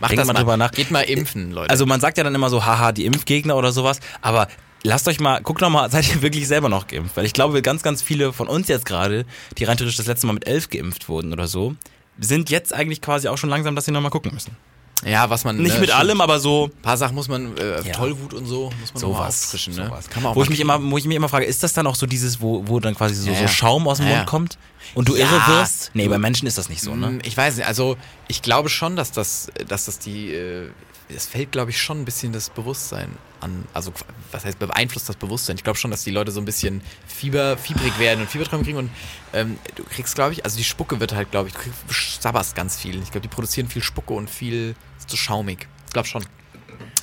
Macht 0.00 0.10
denkt 0.10 0.20
das 0.20 0.28
mal 0.28 0.34
drüber 0.34 0.56
nach. 0.56 0.70
Geht 0.70 0.90
mal 0.90 1.02
impfen, 1.02 1.52
Leute. 1.52 1.70
Also 1.70 1.86
man 1.86 2.00
sagt 2.00 2.18
ja 2.18 2.24
dann 2.24 2.34
immer 2.34 2.50
so, 2.50 2.64
haha, 2.64 2.92
die 2.92 3.04
Impfgegner 3.06 3.56
oder 3.56 3.72
sowas, 3.72 4.00
aber 4.20 4.48
lasst 4.82 5.08
euch 5.08 5.20
mal, 5.20 5.40
guckt 5.42 5.60
noch 5.60 5.70
mal, 5.70 5.90
seid 5.92 6.08
ihr 6.08 6.22
wirklich 6.22 6.46
selber 6.46 6.68
noch 6.68 6.86
geimpft? 6.86 7.16
Weil 7.16 7.26
ich 7.26 7.32
glaube, 7.32 7.60
ganz, 7.62 7.82
ganz 7.82 8.02
viele 8.02 8.32
von 8.32 8.48
uns 8.48 8.68
jetzt 8.68 8.86
gerade, 8.86 9.26
die 9.58 9.64
rein 9.64 9.76
theoretisch 9.76 9.96
das 9.96 10.06
letzte 10.06 10.26
Mal 10.26 10.34
mit 10.34 10.46
elf 10.46 10.70
geimpft 10.70 11.08
wurden 11.08 11.32
oder 11.32 11.46
so, 11.46 11.74
sind 12.18 12.50
jetzt 12.50 12.72
eigentlich 12.72 13.02
quasi 13.02 13.28
auch 13.28 13.38
schon 13.38 13.50
langsam, 13.50 13.74
dass 13.76 13.84
sie 13.84 13.92
noch 13.92 14.00
mal 14.00 14.10
gucken 14.10 14.32
müssen. 14.32 14.56
Ja, 15.04 15.28
was 15.30 15.44
man. 15.44 15.56
Nicht 15.58 15.74
ne, 15.74 15.80
mit 15.80 15.88
stimmt. 15.90 16.00
allem, 16.00 16.20
aber 16.20 16.40
so 16.40 16.70
Ein 16.74 16.82
paar 16.82 16.96
Sachen 16.96 17.14
muss 17.14 17.28
man, 17.28 17.56
äh, 17.58 17.82
Ja. 17.82 17.92
Tollwut 17.92 18.32
und 18.34 18.46
so, 18.46 18.70
muss 18.80 18.94
man 18.94 19.02
nochmal 19.02 19.18
sowas. 19.30 19.44
auffrischen, 19.44 19.74
ne? 19.74 19.86
sowas. 19.86 20.08
Kann 20.08 20.22
man 20.22 20.32
auch 20.32 20.36
wo 20.36 20.42
ich 20.42 20.48
mich 20.48 20.60
immer, 20.60 20.82
wo 20.90 20.96
ich 20.98 21.04
mich 21.04 21.16
immer 21.16 21.28
frage, 21.28 21.44
ist 21.44 21.62
das 21.62 21.72
dann 21.74 21.86
auch 21.86 21.94
so 21.96 22.06
dieses, 22.06 22.40
wo, 22.40 22.62
wo 22.66 22.80
dann 22.80 22.94
quasi 22.94 23.14
so, 23.14 23.30
Ja, 23.30 23.40
so. 23.42 23.48
Schaum 23.48 23.86
aus 23.88 23.98
dem 23.98 24.08
Mund 24.08 24.26
kommt 24.26 24.58
und 24.94 25.08
du 25.08 25.14
irre 25.16 25.40
wirst? 25.48 25.90
Nee, 25.94 26.08
bei 26.08 26.18
Menschen 26.18 26.46
ist 26.46 26.56
das 26.58 26.68
nicht 26.68 26.80
so, 26.82 26.94
ne? 26.94 27.10
Mm, 27.10 27.18
Ich 27.24 27.36
weiß 27.36 27.56
nicht, 27.56 27.66
also 27.66 27.96
ich 28.28 28.40
glaube 28.42 28.68
schon, 28.68 28.96
dass 28.96 29.12
das, 29.12 29.48
dass 29.68 29.84
das 29.84 29.98
die, 29.98 30.32
äh, 30.32 30.70
es 31.08 31.26
fällt, 31.26 31.52
glaube 31.52 31.70
ich, 31.70 31.80
schon 31.80 32.00
ein 32.00 32.04
bisschen 32.04 32.32
das 32.32 32.50
Bewusstsein 32.50 33.08
an. 33.40 33.64
Also 33.72 33.92
was 34.32 34.44
heißt 34.44 34.58
beeinflusst 34.58 35.08
das 35.08 35.16
Bewusstsein? 35.16 35.56
Ich 35.56 35.64
glaube 35.64 35.78
schon, 35.78 35.90
dass 35.90 36.04
die 36.04 36.10
Leute 36.10 36.32
so 36.32 36.40
ein 36.40 36.44
bisschen 36.44 36.80
Fieber, 37.06 37.56
fiebrig 37.56 37.98
werden 37.98 38.22
und 38.22 38.30
Fieberträume 38.30 38.64
kriegen 38.64 38.78
und 38.78 38.90
ähm, 39.32 39.58
du 39.74 39.84
kriegst, 39.84 40.14
glaube 40.14 40.32
ich, 40.32 40.44
also 40.44 40.56
die 40.56 40.64
Spucke 40.64 40.98
wird 41.00 41.14
halt, 41.14 41.30
glaube 41.30 41.48
ich, 41.48 41.54
du 41.54 41.60
kriegst, 41.60 42.22
sabberst 42.22 42.54
ganz 42.54 42.76
viel. 42.76 43.00
Ich 43.02 43.10
glaube, 43.10 43.20
die 43.20 43.28
produzieren 43.28 43.68
viel 43.68 43.82
Spucke 43.82 44.14
und 44.14 44.28
viel 44.28 44.74
ist 44.98 45.10
so 45.10 45.16
schaumig. 45.16 45.68
Ich 45.86 45.92
glaube 45.92 46.08
schon. 46.08 46.24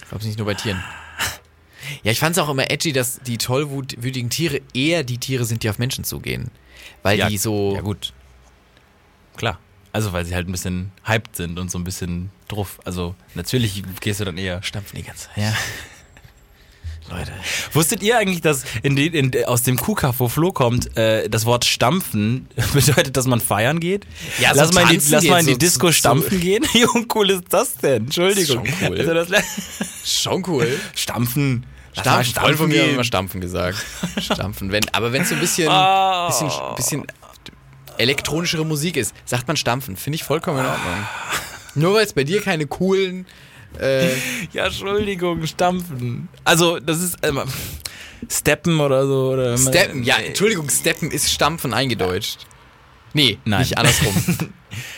Ich 0.01 0.09
glaube 0.09 0.25
nicht 0.25 0.37
nur 0.37 0.45
bei 0.45 0.53
Tieren. 0.53 0.83
Ja, 2.03 2.11
ich 2.11 2.19
fand 2.19 2.35
es 2.35 2.41
auch 2.41 2.49
immer 2.49 2.69
edgy, 2.71 2.93
dass 2.93 3.19
die 3.19 3.37
tollwütigen 3.37 4.29
Tiere 4.29 4.61
eher 4.73 5.03
die 5.03 5.17
Tiere 5.17 5.45
sind, 5.45 5.63
die 5.63 5.69
auf 5.69 5.79
Menschen 5.79 6.03
zugehen. 6.03 6.49
Weil 7.01 7.19
Ja, 7.19 7.27
die 7.27 7.37
so. 7.37 7.75
Ja, 7.75 7.81
gut. 7.81 8.13
Klar. 9.35 9.59
Also, 9.93 10.11
weil 10.11 10.25
sie 10.25 10.33
halt 10.35 10.47
ein 10.49 10.51
bisschen 10.51 10.91
hyped 11.05 11.35
sind 11.35 11.57
und 11.59 11.69
so 11.71 11.77
ein 11.77 11.83
bisschen 11.85 12.31
drauf. 12.47 12.79
Also, 12.83 13.15
natürlich 13.35 13.83
gehst 14.01 14.19
du 14.19 14.25
dann 14.25 14.37
eher 14.37 14.61
stampfen 14.63 14.97
die 14.97 15.03
ganze 15.03 15.27
Zeit. 15.27 15.37
Ja. 15.37 15.53
Leute. 17.11 17.31
Wusstet 17.73 18.01
ihr 18.01 18.17
eigentlich, 18.17 18.41
dass 18.41 18.63
in 18.81 18.95
die, 18.95 19.07
in, 19.07 19.31
aus 19.45 19.61
dem 19.63 19.75
Kuhkaff, 19.77 20.19
wo 20.19 20.29
Flo 20.29 20.51
kommt, 20.53 20.95
äh, 20.97 21.29
das 21.29 21.45
Wort 21.45 21.65
stampfen 21.65 22.47
bedeutet, 22.73 23.17
dass 23.17 23.27
man 23.27 23.39
feiern 23.41 23.79
geht? 23.81 24.07
Ja, 24.39 24.53
so 24.53 24.61
lass 24.61 24.73
mal 24.73 24.81
in 24.91 24.99
die, 24.99 25.05
lass 25.09 25.23
mal 25.25 25.39
in 25.41 25.45
die 25.47 25.51
so- 25.53 25.57
Disco 25.59 25.87
so- 25.87 25.91
stampfen 25.93 26.39
gehen. 26.39 26.63
Wie 26.73 26.85
uncool 26.85 27.29
ist 27.29 27.43
das 27.49 27.75
denn? 27.75 28.05
Entschuldigung. 28.05 28.65
Schon 28.65 28.89
cool. 28.89 28.97
Also 28.99 29.13
das, 29.13 29.29
Schon 30.05 30.43
cool. 30.47 30.79
stampfen. 30.95 31.65
Mal 31.95 32.01
Stampfen, 32.23 32.33
Freund 32.33 32.57
von 32.57 32.69
mir 32.69 32.81
hat 32.83 32.89
immer 32.89 33.03
Stampfen 33.03 33.39
gesagt. 33.41 33.77
Stampfen. 34.19 34.71
Wenn, 34.71 34.81
aber 34.93 35.11
wenn 35.13 35.21
es 35.21 35.29
so 35.29 35.35
ein 35.35 35.41
bisschen, 35.41 35.67
Oh. 35.69 36.27
bisschen, 36.27 36.49
bisschen 36.75 37.05
elektronischere 37.97 38.65
Musik 38.65 38.97
ist, 38.97 39.13
sagt 39.25 39.47
man 39.47 39.57
Stampfen. 39.57 39.95
Finde 39.97 40.15
ich 40.15 40.23
vollkommen 40.23 40.59
in 40.59 40.65
Ordnung. 40.65 41.07
Nur 41.75 41.93
weil 41.95 42.05
es 42.05 42.13
bei 42.13 42.23
dir 42.23 42.41
keine 42.41 42.67
coolen. 42.67 43.25
Äh, 43.79 44.09
Ja, 44.51 44.65
Entschuldigung, 44.67 45.45
stampfen. 45.47 46.27
Also, 46.43 46.79
das 46.79 47.01
ist 47.01 47.17
ähm, 47.23 47.41
Steppen 48.29 48.79
oder 48.79 49.07
so. 49.07 49.31
Oder 49.31 49.57
Steppen, 49.57 50.03
ja, 50.03 50.17
Entschuldigung, 50.17 50.69
Steppen 50.69 51.09
ist 51.11 51.31
Stampfen 51.31 51.73
eingedeutscht. 51.73 52.45
Nee, 53.13 53.37
Nein. 53.45 53.59
nicht 53.61 53.77
andersrum. 53.77 54.13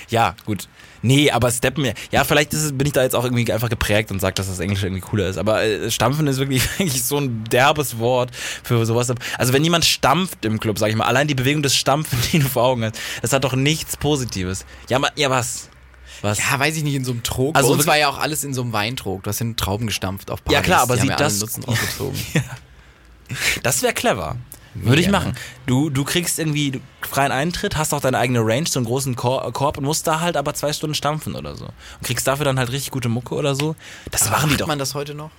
Ja, 0.07 0.35
gut. 0.45 0.69
Nee, 1.05 1.29
aber 1.29 1.51
Steppen, 1.51 1.91
ja, 2.11 2.23
vielleicht 2.23 2.51
es, 2.53 2.75
bin 2.75 2.87
ich 2.87 2.93
da 2.93 3.03
jetzt 3.03 3.15
auch 3.15 3.23
irgendwie 3.23 3.51
einfach 3.53 3.69
geprägt 3.69 4.09
und 4.09 4.19
sage, 4.19 4.33
dass 4.33 4.47
das 4.47 4.59
Englisch 4.59 4.81
irgendwie 4.81 5.01
cooler 5.01 5.27
ist. 5.27 5.37
Aber 5.37 5.61
äh, 5.63 5.91
Stampfen 5.91 6.25
ist 6.25 6.39
wirklich, 6.39 6.63
wirklich 6.79 7.03
so 7.03 7.17
ein 7.17 7.43
derbes 7.43 7.99
Wort 7.99 8.31
für 8.35 8.85
sowas. 8.87 9.13
Also 9.37 9.53
wenn 9.53 9.63
jemand 9.63 9.85
stampft 9.85 10.43
im 10.45 10.59
Club, 10.59 10.79
sag 10.79 10.89
ich 10.89 10.95
mal, 10.95 11.05
allein 11.05 11.27
die 11.27 11.35
Bewegung 11.35 11.61
des 11.61 11.75
Stampfen, 11.75 12.17
die 12.31 12.39
du 12.39 12.47
vor 12.47 12.63
Augen 12.63 12.83
hast, 12.83 12.95
das 13.21 13.33
hat 13.33 13.43
doch 13.43 13.53
nichts 13.53 13.97
Positives. 13.97 14.65
Ja, 14.89 14.97
ma, 14.97 15.09
ja 15.15 15.29
was? 15.29 15.69
Was? 16.21 16.39
ja, 16.39 16.57
weiß 16.57 16.75
ich 16.77 16.83
nicht, 16.83 16.95
in 16.95 17.05
so 17.05 17.11
einem 17.11 17.21
Trog. 17.21 17.55
Also 17.55 17.67
Bei 17.67 17.73
uns 17.73 17.79
wirklich- 17.79 17.87
war 17.87 17.97
ja 17.99 18.09
auch 18.09 18.17
alles 18.17 18.43
in 18.43 18.55
so 18.55 18.63
einem 18.63 18.73
Weintrog. 18.73 19.21
Du 19.23 19.29
hast 19.29 19.39
ja 19.41 19.45
Trauben 19.55 19.85
gestampft 19.85 20.31
auf 20.31 20.43
Partys. 20.43 20.55
Ja, 20.55 20.61
klar, 20.63 20.81
aber 20.81 20.97
sieht 20.97 21.09
ja 21.11 21.17
das- 21.17 21.39
Nutzen 21.39 21.63
rausgezogen. 21.63 22.19
Das 23.63 23.81
wäre 23.81 23.93
clever. 23.93 24.37
Würde 24.75 25.01
ich 25.01 25.09
machen. 25.09 25.35
Du, 25.65 25.89
du 25.89 26.03
kriegst 26.03 26.37
irgendwie 26.37 26.81
freien 27.01 27.31
Eintritt, 27.31 27.77
hast 27.77 27.93
auch 27.93 28.01
deine 28.01 28.17
eigene 28.17 28.41
Range, 28.41 28.67
so 28.67 28.79
einen 28.79 28.85
großen 28.85 29.15
Kor 29.15 29.51
Korb 29.53 29.77
und 29.77 29.85
musst 29.85 30.05
da 30.05 30.19
halt 30.19 30.35
aber 30.37 30.53
zwei 30.53 30.73
Stunden 30.73 30.93
stampfen 30.95 31.35
oder 31.35 31.55
so. 31.55 31.65
Und 31.65 32.03
kriegst 32.03 32.27
dafür 32.27 32.45
dann 32.45 32.59
halt 32.59 32.71
richtig 32.71 32.91
gute 32.91 33.07
Mucke 33.09 33.35
oder 33.35 33.55
so. 33.55 33.75
Das 34.11 34.29
machen 34.29 34.43
die 34.49 34.53
Macht 34.53 34.61
doch 34.61 34.67
man 34.67 34.79
das 34.79 34.93
heute 34.93 35.15
noch? 35.15 35.31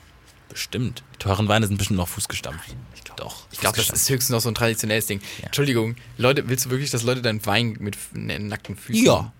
bestimmt. 0.48 1.02
Die 1.14 1.18
teuren 1.18 1.48
Weine 1.48 1.66
sind 1.66 1.76
bestimmt 1.76 1.98
noch 1.98 2.08
fußgestampft. 2.08 2.74
Ich 2.94 3.04
glaub, 3.04 3.16
doch. 3.18 3.46
Ich 3.52 3.58
glaube, 3.60 3.76
das 3.76 3.90
ist 3.90 4.08
höchstens 4.08 4.30
noch 4.30 4.40
so 4.40 4.48
ein 4.48 4.54
traditionelles 4.54 5.06
Ding. 5.06 5.20
Entschuldigung, 5.42 5.96
Leute, 6.16 6.48
willst 6.48 6.64
du 6.66 6.70
wirklich, 6.70 6.90
dass 6.90 7.02
Leute 7.02 7.20
deinen 7.20 7.44
Wein 7.44 7.76
mit 7.80 7.98
ne- 8.14 8.38
nackten 8.38 8.76
Füßen? 8.76 9.04
Ja. 9.04 9.32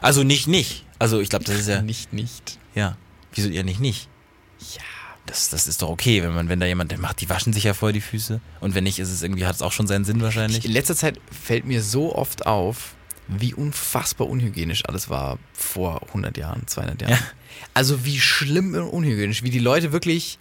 Also 0.00 0.24
nicht, 0.24 0.48
nicht. 0.48 0.84
Also 0.98 1.20
ich 1.20 1.28
glaube, 1.28 1.44
das 1.44 1.56
ist 1.56 1.68
ja. 1.68 1.82
Nicht, 1.90 2.12
nicht. 2.12 2.58
Ja. 2.74 2.96
Wieso 3.32 3.48
ihr 3.48 3.62
nicht, 3.62 3.78
nicht? 3.80 4.08
Ja. 4.74 4.82
Das, 5.30 5.48
das 5.48 5.68
ist 5.68 5.80
doch 5.82 5.88
okay, 5.90 6.24
wenn 6.24 6.34
man, 6.34 6.48
wenn 6.48 6.58
da 6.58 6.66
jemand, 6.66 6.90
der 6.90 6.98
macht, 6.98 7.20
die 7.20 7.28
waschen 7.28 7.52
sich 7.52 7.62
ja 7.62 7.72
vorher 7.72 7.92
die 7.92 8.00
Füße. 8.00 8.40
Und 8.58 8.74
wenn 8.74 8.82
nicht, 8.82 8.98
ist 8.98 9.10
es 9.12 9.22
irgendwie, 9.22 9.46
hat 9.46 9.54
es 9.54 9.62
auch 9.62 9.70
schon 9.70 9.86
seinen 9.86 10.04
Sinn 10.04 10.20
wahrscheinlich. 10.22 10.64
In 10.64 10.72
letzter 10.72 10.96
Zeit 10.96 11.20
fällt 11.30 11.64
mir 11.66 11.82
so 11.82 12.14
oft 12.16 12.46
auf, 12.46 12.94
wie 13.28 13.54
unfassbar 13.54 14.28
unhygienisch 14.28 14.84
alles 14.86 15.08
war 15.08 15.38
vor 15.52 16.02
100 16.08 16.36
Jahren, 16.36 16.66
200 16.66 17.02
Jahren. 17.02 17.12
Ja. 17.12 17.18
Also 17.74 18.04
wie 18.04 18.18
schlimm 18.18 18.74
und 18.74 18.82
unhygienisch, 18.88 19.44
wie 19.44 19.50
die 19.50 19.60
Leute 19.60 19.92
wirklich, 19.92 20.38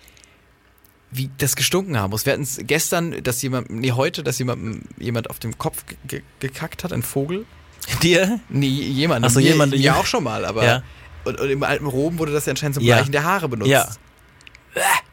wie 1.11 1.29
das 1.37 1.55
gestunken 1.55 1.97
haben 1.99 2.09
muss. 2.09 2.25
Wir 2.25 2.33
hatten 2.33 2.41
es 2.43 2.59
gestern, 2.63 3.21
dass 3.21 3.41
jemand, 3.43 3.69
nee, 3.69 3.91
heute, 3.91 4.23
dass 4.23 4.39
jemand, 4.39 4.83
jemand 4.99 5.29
auf 5.29 5.37
dem 5.37 5.55
Kopf 5.59 5.85
ge 5.85 5.97
ge 6.07 6.21
gekackt 6.39 6.83
hat, 6.83 6.91
ein 6.93 7.03
Vogel. 7.03 7.45
Dir? 8.01 8.39
Nee, 8.49 8.67
jemand. 8.67 9.23
Ach 9.23 9.29
so, 9.29 9.39
mir, 9.39 9.49
jemand- 9.51 9.71
Mir 9.77 9.95
auch 9.95 10.05
schon 10.07 10.23
mal, 10.23 10.45
aber. 10.45 10.65
Ja. 10.65 10.83
Und, 11.25 11.39
und 11.39 11.49
im 11.49 11.61
alten 11.61 11.85
Rom 11.85 12.17
wurde 12.17 12.31
das 12.31 12.47
ja 12.47 12.51
anscheinend 12.51 12.75
zum 12.75 12.83
Ja. 12.83 12.95
Bleichen 12.95 13.11
der 13.11 13.23
Haare 13.23 13.49
benutzt. 13.49 13.69
Ja. 13.69 13.87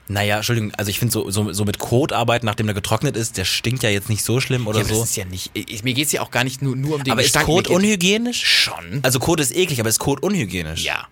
Naja, 0.08 0.36
Entschuldigung, 0.36 0.72
also 0.76 0.88
ich 0.90 0.98
finde 0.98 1.12
so, 1.12 1.30
so, 1.30 1.52
so 1.52 1.64
mit 1.64 1.78
Kot 1.78 2.12
arbeiten, 2.12 2.46
nachdem 2.46 2.66
der 2.66 2.74
getrocknet 2.74 3.16
ist, 3.16 3.36
der 3.36 3.44
stinkt 3.44 3.82
ja 3.82 3.90
jetzt 3.90 4.08
nicht 4.08 4.22
so 4.24 4.40
schlimm 4.40 4.66
oder 4.68 4.78
Ja, 4.78 4.84
aber 4.84 4.94
so. 4.94 5.00
das 5.00 5.10
ist 5.10 5.16
ja 5.16 5.24
nicht. 5.24 5.50
Ich, 5.54 5.82
mir 5.82 5.94
geht 5.94 6.06
es 6.06 6.12
ja 6.12 6.22
auch 6.22 6.30
gar 6.30 6.44
nicht 6.44 6.62
nur, 6.62 6.76
nur 6.76 6.94
um 6.96 7.02
den 7.04 7.10
aber 7.12 7.20
ist 7.22 7.26
Gestank. 7.28 7.46
Kot 7.46 7.56
Mir 7.56 7.62
geht- 7.68 7.76
unhygienisch? 7.76 8.44
Schon. 8.46 9.00
Also 9.02 9.18
Kot 9.18 9.40
ist 9.40 9.54
eklig, 9.54 9.80
aber 9.80 9.88
ist 9.88 9.98
Kot 9.98 10.22
unhygienisch? 10.22 10.84
Ja. 10.84 11.08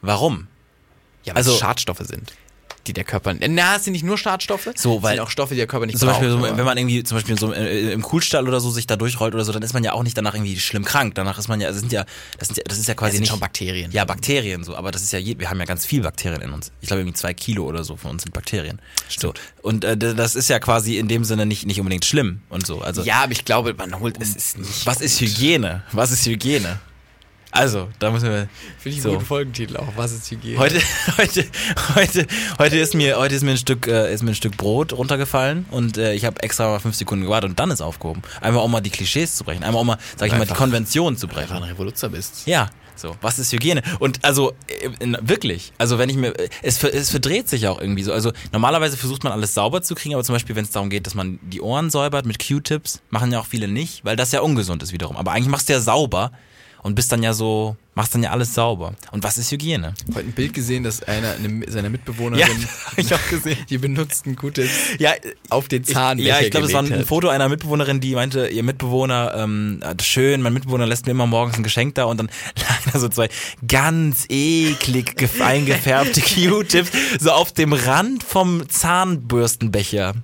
Warum? 0.00 0.46
Ja, 1.24 1.34
weil 1.34 1.38
Also- 1.38 1.52
es 1.54 1.58
Schadstoffe 1.58 1.98
sind, 2.04 2.32
die 2.86 2.92
der 2.92 3.04
Körper. 3.04 3.34
Na, 3.34 3.76
es 3.76 3.84
sind 3.84 3.92
nicht 3.92 4.04
nur 4.04 4.16
Schadstoffe, 4.16 4.68
So, 4.76 4.96
es 4.98 5.02
weil- 5.02 5.16
sind 5.16 5.20
auch 5.24 5.30
Stoffe, 5.30 5.54
die 5.54 5.58
der 5.58 5.66
Körper 5.66 5.86
nicht 5.86 5.98
Zum 5.98 6.08
braucht. 6.08 6.20
Beispiel, 6.20 6.30
so, 6.50 6.56
wenn 6.56 6.64
man 6.64 6.78
irgendwie 6.78 7.02
zum 7.04 7.16
Beispiel 7.18 7.38
so 7.38 7.52
äh, 7.52 7.92
im 7.92 8.02
Kuhstall 8.02 8.46
oder 8.48 8.60
so 8.60 8.70
sich 8.70 8.86
da 8.86 8.96
durchrollt 8.96 9.34
oder 9.34 9.44
so, 9.44 9.52
dann 9.52 9.62
ist 9.62 9.74
man 9.74 9.84
ja 9.84 9.92
auch 9.92 10.02
nicht 10.02 10.16
danach 10.16 10.34
irgendwie 10.34 10.58
schlimm 10.58 10.84
krank. 10.84 11.14
Danach 11.14 11.38
ist 11.38 11.48
man 11.48 11.60
ja, 11.60 11.68
also 11.68 11.80
sind 11.80 11.92
ja, 11.92 12.04
das, 12.38 12.48
sind 12.48 12.56
ja, 12.58 12.64
das 12.66 12.78
ist 12.78 12.88
ja 12.88 12.94
quasi 12.94 13.10
das 13.10 13.12
sind 13.14 13.20
nicht 13.22 13.30
schon 13.30 13.40
Bakterien. 13.40 13.90
Ja, 13.92 14.04
Bakterien 14.04 14.64
so, 14.64 14.76
aber 14.76 14.90
das 14.90 15.02
ist 15.02 15.12
ja, 15.12 15.18
je, 15.18 15.38
wir 15.38 15.50
haben 15.50 15.58
ja 15.58 15.66
ganz 15.66 15.84
viel 15.84 16.02
Bakterien 16.02 16.40
in 16.40 16.50
uns. 16.52 16.70
Ich 16.80 16.86
glaube 16.88 17.00
irgendwie 17.00 17.14
zwei 17.16 17.34
Kilo 17.34 17.64
oder 17.64 17.84
so 17.84 17.96
von 17.96 18.12
uns 18.12 18.22
sind 18.22 18.32
Bakterien. 18.32 18.80
So. 19.08 19.34
Und 19.62 19.84
äh, 19.84 19.96
das 19.96 20.34
ist 20.34 20.48
ja 20.48 20.58
quasi 20.58 20.96
in 20.98 21.08
dem 21.08 21.24
Sinne 21.24 21.46
nicht, 21.46 21.66
nicht 21.66 21.80
unbedingt 21.80 22.04
schlimm 22.04 22.40
und 22.48 22.66
so. 22.66 22.80
Also 22.80 23.02
Ja, 23.02 23.22
aber 23.24 23.32
ich 23.32 23.44
glaube, 23.44 23.74
man 23.74 23.98
holt 24.00 24.16
es 24.20 24.34
ist 24.36 24.58
nicht. 24.58 24.86
was 24.86 25.00
ist 25.00 25.20
Hygiene? 25.20 25.82
Was 25.92 26.10
ist 26.10 26.24
Hygiene? 26.26 26.78
Also, 27.50 27.88
da 27.98 28.10
müssen 28.10 28.28
wir. 28.28 28.48
Finde 28.78 28.96
ich 28.96 29.02
so. 29.02 29.08
einen 29.08 29.16
guten 29.18 29.26
Folgentitel 29.26 29.76
auch. 29.78 29.88
Was 29.96 30.12
ist 30.12 30.30
Hygiene? 30.30 30.58
Heute, 30.58 30.80
heute, 31.16 31.44
heute, 31.94 32.26
heute 32.58 32.78
ist 32.78 32.94
mir, 32.94 33.16
heute 33.18 33.34
ist 33.34 33.42
mir 33.42 33.52
ein 33.52 33.56
Stück, 33.56 33.86
äh, 33.86 34.12
ist 34.12 34.22
mir 34.22 34.32
ein 34.32 34.34
Stück 34.34 34.56
Brot 34.56 34.92
runtergefallen 34.92 35.64
und 35.70 35.96
äh, 35.96 36.12
ich 36.14 36.24
habe 36.24 36.42
extra 36.42 36.68
mal 36.68 36.78
fünf 36.78 36.94
Sekunden 36.94 37.24
gewartet 37.24 37.50
und 37.50 37.58
dann 37.58 37.70
ist 37.70 37.80
aufgehoben. 37.80 38.22
Einmal 38.40 38.62
auch 38.62 38.68
mal 38.68 38.80
die 38.80 38.90
Klischees 38.90 39.34
zu 39.36 39.44
brechen, 39.44 39.64
einmal 39.64 39.80
auch 39.80 39.84
mal, 39.86 39.98
sag 40.16 40.26
ich 40.26 40.32
mal, 40.32 40.40
die 40.40 40.42
Einfach- 40.50 40.56
Konvention 40.56 41.16
zu 41.16 41.26
einfach 41.26 41.40
brechen. 41.42 41.56
ein 41.56 41.62
Revoluzer 41.62 42.10
bist. 42.10 42.46
Ja, 42.46 42.68
so, 42.96 43.16
was 43.22 43.38
ist 43.38 43.52
Hygiene? 43.52 43.82
Und 43.98 44.24
also, 44.24 44.52
äh, 44.66 44.90
wirklich, 45.22 45.72
also 45.78 45.98
wenn 45.98 46.10
ich 46.10 46.16
mir, 46.16 46.34
es, 46.62 46.82
es 46.84 47.10
verdreht 47.10 47.48
sich 47.48 47.66
auch 47.68 47.80
irgendwie 47.80 48.02
so. 48.02 48.12
Also 48.12 48.32
normalerweise 48.52 48.96
versucht 48.96 49.24
man 49.24 49.32
alles 49.32 49.54
sauber 49.54 49.80
zu 49.82 49.94
kriegen, 49.94 50.14
aber 50.14 50.24
zum 50.24 50.34
Beispiel, 50.34 50.54
wenn 50.56 50.64
es 50.64 50.70
darum 50.72 50.90
geht, 50.90 51.06
dass 51.06 51.14
man 51.14 51.38
die 51.42 51.60
Ohren 51.62 51.88
säubert 51.90 52.26
mit 52.26 52.44
Q-Tips, 52.46 53.00
machen 53.10 53.32
ja 53.32 53.40
auch 53.40 53.46
viele 53.46 53.68
nicht, 53.68 54.04
weil 54.04 54.16
das 54.16 54.32
ja 54.32 54.40
ungesund 54.40 54.82
ist 54.82 54.92
wiederum. 54.92 55.16
Aber 55.16 55.32
eigentlich 55.32 55.48
machst 55.48 55.68
du 55.68 55.72
ja 55.72 55.80
sauber 55.80 56.32
und 56.82 56.94
bist 56.94 57.10
dann 57.12 57.22
ja 57.22 57.32
so, 57.32 57.76
machst 57.94 58.14
dann 58.14 58.22
ja 58.22 58.30
alles 58.30 58.54
sauber. 58.54 58.94
Und 59.10 59.24
was 59.24 59.36
ist 59.38 59.50
Hygiene? 59.50 59.94
Heute 60.14 60.28
ein 60.28 60.32
Bild 60.32 60.54
gesehen, 60.54 60.84
dass 60.84 61.02
einer 61.02 61.32
eine, 61.32 61.68
seiner 61.70 61.84
Ja, 61.84 61.90
Mitbewohnerin 61.90 62.46
hab 62.86 62.98
ich 62.98 63.12
auch 63.14 63.28
gesehen. 63.28 63.58
die 63.68 63.78
benutzten 63.78 64.36
Gutes 64.36 64.70
Ja, 64.98 65.12
auf 65.50 65.68
den 65.68 65.84
Zahn. 65.84 66.18
Ich, 66.18 66.26
ja, 66.26 66.40
ich 66.40 66.50
glaube, 66.50 66.66
es 66.66 66.72
war 66.72 66.82
ein 66.82 67.04
Foto 67.04 67.28
einer 67.28 67.48
Mitbewohnerin, 67.48 68.00
die 68.00 68.14
meinte, 68.14 68.48
ihr 68.48 68.62
Mitbewohner, 68.62 69.34
ähm, 69.36 69.80
schön, 70.02 70.40
mein 70.42 70.52
Mitbewohner 70.52 70.86
lässt 70.86 71.06
mir 71.06 71.12
immer 71.12 71.26
morgens 71.26 71.56
ein 71.56 71.62
Geschenk 71.64 71.96
da 71.96 72.04
und 72.04 72.18
dann 72.18 72.26
lagen 72.56 72.90
da 72.92 72.98
so 72.98 73.08
zwei 73.08 73.28
ganz 73.66 74.26
eklig 74.28 75.14
gef- 75.18 75.40
eingefärbte 75.44 76.20
Q-Tips 76.20 76.90
so 77.18 77.32
auf 77.32 77.52
dem 77.52 77.72
Rand 77.72 78.22
vom 78.22 78.68
Zahnbürstenbecher. 78.68 80.14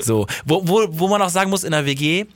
So, 0.00 0.26
wo, 0.44 0.66
wo, 0.66 0.86
wo 0.90 1.08
man 1.08 1.20
auch 1.22 1.28
sagen 1.30 1.50
muss, 1.50 1.64
in 1.64 1.72
der 1.72 1.86
WG, 1.86 2.26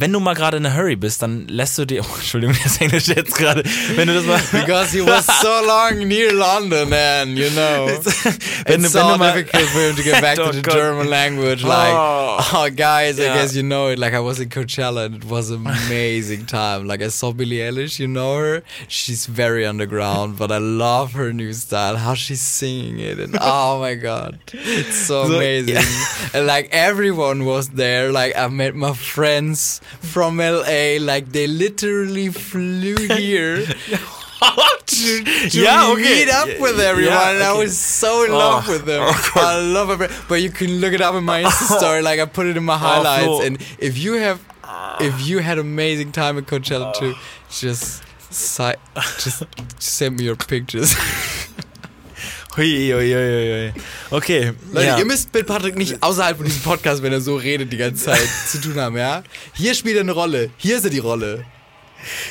wenn 0.00 0.12
du 0.12 0.18
mal 0.20 0.34
gerade 0.34 0.56
in 0.56 0.66
a 0.66 0.74
hurry 0.74 0.96
bist, 0.96 1.22
dann 1.22 1.46
lässt 1.48 1.76
du 1.78 1.84
dir, 1.84 2.02
oh, 2.02 2.14
Entschuldigung, 2.16 2.56
das 2.62 2.80
Englisch 2.80 3.08
jetzt 3.08 3.36
gerade, 3.36 3.62
wenn 3.96 4.08
du 4.08 4.14
das 4.14 4.24
mal, 4.24 4.40
Because 4.60 4.92
he 4.96 5.00
was 5.06 5.26
so 5.40 5.48
long 5.66 6.08
near 6.08 6.32
London 6.32 6.92
and, 6.92 7.38
you 7.38 7.50
know, 7.50 7.86
wenn, 7.86 7.94
it's 7.96 8.22
du, 8.22 8.64
wenn 8.66 8.84
so 8.88 8.98
du 9.12 9.18
mal, 9.18 9.32
difficult 9.34 9.68
for 9.68 9.80
him 9.80 9.96
to 9.96 10.02
get 10.02 10.20
back 10.20 10.36
to 10.36 10.44
Oh 10.48 10.52
the 10.52 10.62
God. 10.62 10.74
German 10.74 11.08
language. 11.08 11.62
Like, 11.62 11.92
Oh. 11.94 12.38
oh, 12.54 12.70
guys, 12.74 13.18
I 13.20 13.24
guess 13.34 13.54
you 13.54 13.62
know 13.62 13.88
it. 13.88 13.98
Like, 13.98 14.14
I 14.14 14.20
was 14.20 14.40
in 14.40 14.48
Coachella 14.48 15.06
and 15.06 15.16
it 15.16 15.24
was 15.24 15.50
an 15.50 15.66
amazing 15.66 16.46
time. 16.46 16.86
Like, 16.86 17.02
I 17.02 17.08
saw 17.08 17.32
Billie 17.32 17.58
Eilish, 17.58 17.98
you 17.98 18.08
know 18.08 18.36
her. 18.38 18.62
She's 18.88 19.26
very 19.26 19.66
underground, 19.66 20.38
but 20.38 20.50
I 20.50 20.58
love 20.58 21.12
her 21.12 21.32
new 21.32 21.52
style, 21.52 21.96
how 21.96 22.14
she's 22.14 22.40
singing 22.40 22.98
it, 23.00 23.18
and 23.20 23.36
oh 23.40 23.80
my 23.80 23.94
god, 23.94 24.38
it's 24.52 24.96
so, 24.96 25.26
So, 25.28 25.34
amazing. 25.36 25.74
yeah. 25.74 25.84
And 26.34 26.46
like 26.46 26.68
everyone 26.72 27.44
was 27.44 27.68
there. 27.70 28.10
Like, 28.12 28.36
I 28.36 28.48
met 28.48 28.74
my 28.74 28.92
friends 28.94 29.80
from 30.00 30.38
LA. 30.38 30.96
Like, 31.00 31.32
they 31.32 31.46
literally 31.46 32.28
flew 32.30 32.96
here. 33.16 33.64
to, 34.86 35.24
to 35.50 35.60
Yeah, 35.60 35.90
okay. 35.92 36.02
meet 36.24 36.28
up 36.30 36.48
with 36.60 36.80
everyone. 36.80 37.12
Yeah, 37.14 37.30
and 37.32 37.42
I 37.42 37.52
was 37.52 37.78
so 37.78 38.24
in 38.24 38.32
love 38.32 38.64
Oh, 38.68 38.72
with 38.72 38.84
them. 38.86 39.02
oh, 39.04 39.32
I 39.36 39.60
love 39.60 40.00
it. 40.00 40.10
But 40.28 40.42
you 40.42 40.50
can 40.50 40.80
look 40.80 40.92
it 40.92 41.00
up 41.00 41.14
in 41.14 41.24
my 41.24 41.42
Insta 41.44 41.76
story. 41.78 42.02
Like 42.02 42.20
I 42.20 42.24
put 42.26 42.46
it 42.46 42.56
in 42.56 42.64
my 42.64 42.78
highlights. 42.78 43.24
Flo. 43.26 43.42
and 43.42 43.58
if 43.78 43.98
you 43.98 44.14
have, 44.14 44.40
if 45.00 45.26
you 45.26 45.38
had 45.40 45.58
amazing 45.58 46.12
time 46.12 46.38
at 46.38 46.46
Coachella 46.46 46.94
too, 46.94 47.14
just, 47.50 48.02
si- 48.30 48.72
just 49.18 49.44
send 49.78 50.16
me 50.18 50.24
your 50.24 50.36
pictures. 50.36 50.94
Hui, 52.56 52.92
hui, 52.92 53.14
hui. 53.14 53.72
Okay, 54.10 54.52
Leute, 54.72 54.86
ja. 54.86 54.98
ihr 54.98 55.04
müsst 55.04 55.32
mit 55.32 55.46
Patrick 55.46 55.76
nicht 55.76 56.02
außerhalb 56.02 56.36
von 56.36 56.46
diesem 56.46 56.62
Podcast, 56.62 57.02
wenn 57.02 57.12
er 57.12 57.20
so 57.20 57.36
redet, 57.36 57.72
die 57.72 57.76
ganze 57.76 58.04
Zeit 58.04 58.28
zu 58.46 58.60
tun 58.60 58.76
haben, 58.76 58.96
ja? 58.96 59.22
Hier 59.54 59.74
spielt 59.74 59.96
er 59.96 60.02
eine 60.02 60.12
Rolle. 60.12 60.50
Hier 60.56 60.76
ist 60.76 60.84
er 60.84 60.90
die 60.90 60.98
Rolle. 60.98 61.44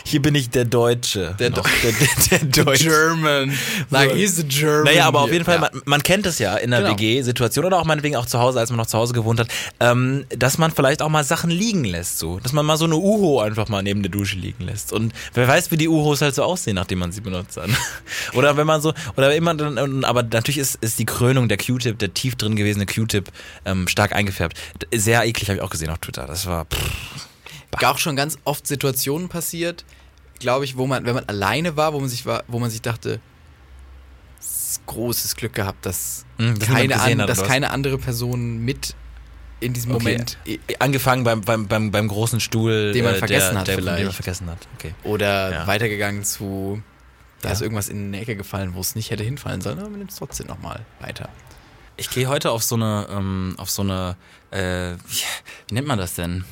Hier 0.04 0.22
bin 0.22 0.36
ich 0.36 0.50
der 0.50 0.66
Deutsche. 0.66 1.36
Der. 1.40 1.52
Deu- 1.52 1.64
der, 1.84 2.40
der, 2.40 2.48
der 2.48 2.64
Deutsche. 2.66 2.84
German. 2.90 3.54
Like, 3.90 4.12
So. 4.12 4.16
he's 4.16 4.36
the 4.38 4.44
German. 4.44 4.84
Naja, 4.86 5.06
aber 5.08 5.22
auf 5.22 5.32
jeden 5.32 5.46
Fall, 5.46 5.56
Ja. 5.56 5.62
man, 5.62 5.82
man 5.86 6.04
kennt 6.04 6.26
es 6.26 6.40
ja 6.40 6.56
in 6.58 6.72
der 6.72 6.82
Genau. 6.82 6.92
WG-Situation 7.00 7.66
oder 7.66 7.78
auch 7.80 7.86
meinetwegen 7.86 8.16
auch 8.16 8.26
zu 8.26 8.40
Hause, 8.40 8.60
als 8.60 8.70
man 8.70 8.78
noch 8.78 8.88
zu 8.88 8.98
Hause 8.98 9.14
gewohnt 9.14 9.40
hat, 9.40 9.48
ähm, 9.80 10.26
dass 10.30 10.58
man 10.58 10.72
vielleicht 10.72 11.02
auch 11.02 11.10
mal 11.10 11.24
Sachen 11.24 11.50
liegen 11.50 11.84
lässt, 11.84 12.20
so. 12.20 12.40
Dass 12.40 12.54
man 12.54 12.66
mal 12.66 12.78
so 12.78 12.86
eine 12.86 12.96
Uho 12.96 13.40
einfach 13.42 13.68
mal 13.70 13.82
neben 13.84 14.02
der 14.04 14.12
Dusche 14.12 14.36
liegen 14.38 14.64
lässt. 14.66 14.94
Und 14.94 15.14
wer 15.34 15.48
weiß, 15.48 15.72
wie 15.72 15.78
die 15.78 15.88
Uhos 15.90 16.22
halt 16.22 16.36
so 16.36 16.44
aussehen, 16.44 16.76
nachdem 16.76 17.00
man 17.00 17.12
sie 17.12 17.22
benutzt 17.22 17.58
hat. 17.58 17.70
oder 18.34 18.58
wenn 18.58 18.68
man 18.68 18.82
so, 18.82 18.94
oder 19.18 19.34
immer, 19.36 19.54
dann- 19.56 20.04
aber 20.04 20.24
natürlich 20.24 20.58
ist, 20.58 20.76
ist 20.82 21.00
die 21.00 21.06
Krönung 21.06 21.48
der 21.50 21.58
Q-Tip, 21.58 21.98
der 22.00 22.14
tief 22.14 22.36
drin 22.36 22.56
gewesene 22.56 22.86
Q-Tip, 22.86 23.30
ähm, 23.66 23.88
stark 23.88 24.14
eingefärbt. 24.14 24.58
Sehr 24.94 25.24
eklig, 25.26 25.50
habe 25.50 25.58
ich 25.58 25.64
auch 25.64 25.70
gesehen 25.70 25.90
auf 25.90 26.00
Twitter. 26.00 26.26
Das 26.26 26.46
war, 26.46 26.66
pff, 26.66 27.28
auch 27.84 27.98
schon 27.98 28.16
ganz 28.16 28.38
oft 28.44 28.66
Situationen 28.68 29.30
passiert, 29.30 29.86
glaube 30.40 30.66
ich, 30.66 30.78
wo 30.78 30.88
man, 30.88 31.06
wenn 31.06 31.16
man 31.16 31.26
alleine 31.26 31.76
war, 31.78 31.94
wo 31.94 32.00
man 32.00 32.10
sich 32.10 32.26
war, 32.26 32.44
wo 32.48 32.60
man 32.60 32.70
sich 32.70 32.82
dachte, 32.82 33.20
großes 34.86 35.36
Glück 35.36 35.54
gehabt, 35.54 35.86
dass, 35.86 36.26
Hm, 36.38 36.58
dass 36.58 36.68
keine, 36.70 37.00
an, 37.02 37.18
dass 37.20 37.44
keine 37.44 37.72
andere 37.72 37.98
Person 37.98 38.60
mit 38.60 38.96
in 39.60 39.74
diesem 39.74 39.92
Okay. 39.94 40.04
Moment 40.14 40.38
Angefangen 40.80 41.24
beim, 41.26 41.42
beim, 41.42 41.68
beim, 41.68 41.92
beim 41.92 42.08
großen 42.08 42.40
Stuhl, 42.40 42.94
Den 42.94 43.04
man 43.04 43.16
äh, 43.16 43.18
vergessen 43.18 43.52
der, 43.52 43.60
hat 43.60 43.68
der, 43.68 43.76
Den 43.76 43.86
man 43.86 43.96
vielleicht. 43.98 44.16
vergessen 44.16 44.50
hat. 44.50 44.68
Okay. 44.78 44.94
oder 45.04 45.52
Ja. 45.52 45.68
weitergegangen 45.68 46.24
zu, 46.24 46.82
da 47.42 47.50
Ja. 47.50 47.54
ist 47.54 47.62
irgendwas 47.62 47.90
in 47.90 48.08
eine 48.08 48.22
Ecke 48.22 48.36
gefallen, 48.38 48.74
wo 48.74 48.80
es 48.80 48.96
nicht 48.96 49.12
hätte 49.12 49.24
hinfallen 49.24 49.60
sollen, 49.62 49.80
aber 49.80 49.90
man 49.90 50.00
nimmt 50.00 50.12
es 50.12 50.18
trotzdem 50.18 50.48
nochmal 50.48 50.86
weiter. 51.02 51.28
Ich 51.98 52.10
gehe 52.10 52.28
heute 52.28 52.52
auf 52.52 52.64
so 52.64 52.76
eine, 52.76 53.08
ähm, 53.12 53.56
auf 53.58 53.70
so 53.70 53.82
eine, 53.82 54.16
äh, 54.52 54.96
wie 55.68 55.74
nennt 55.76 55.88
man 55.88 56.00
das 56.00 56.14
denn? 56.16 56.46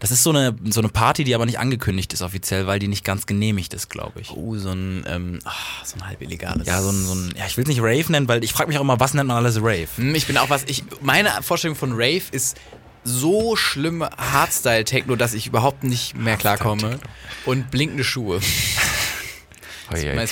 Das 0.00 0.10
ist 0.10 0.22
so 0.22 0.30
eine, 0.30 0.54
so 0.70 0.80
eine 0.80 0.88
Party, 0.88 1.24
die 1.24 1.34
aber 1.34 1.46
nicht 1.46 1.58
angekündigt 1.58 2.12
ist 2.12 2.22
offiziell, 2.22 2.66
weil 2.66 2.78
die 2.78 2.88
nicht 2.88 3.04
ganz 3.04 3.26
genehmigt 3.26 3.74
ist, 3.74 3.88
glaube 3.90 4.20
ich. 4.20 4.30
Oh, 4.30 4.56
so 4.56 4.70
ein, 4.70 5.04
ähm, 5.08 5.38
ach, 5.44 5.84
so 5.84 5.96
ein 5.96 6.06
halb 6.06 6.20
illegales. 6.22 6.66
Ja, 6.66 6.80
so 6.82 6.90
ein, 6.90 7.04
so 7.04 7.14
ein 7.14 7.34
ja, 7.36 7.46
ich 7.46 7.56
will 7.56 7.62
es 7.64 7.68
nicht 7.68 7.80
Rave 7.80 8.10
nennen, 8.10 8.28
weil 8.28 8.42
ich 8.44 8.52
frage 8.52 8.68
mich 8.68 8.78
auch 8.78 8.82
immer, 8.82 9.00
was 9.00 9.14
nennt 9.14 9.28
man 9.28 9.36
alles 9.36 9.56
Rave? 9.58 9.88
Hm, 9.96 10.14
Ich 10.14 10.26
bin 10.26 10.36
auch 10.38 10.50
was, 10.50 10.64
ich, 10.66 10.84
meine 11.00 11.30
Vorstellung 11.42 11.76
von 11.76 11.92
Rave 11.92 12.22
ist 12.30 12.56
so 13.04 13.56
schlimm 13.56 14.04
Hardstyle-Techno, 14.04 15.16
dass 15.16 15.34
ich 15.34 15.46
überhaupt 15.48 15.82
nicht 15.82 16.16
mehr 16.16 16.36
klarkomme. 16.36 17.00
Und 17.44 17.70
blinkende 17.72 18.04
Schuhe. 18.04 18.40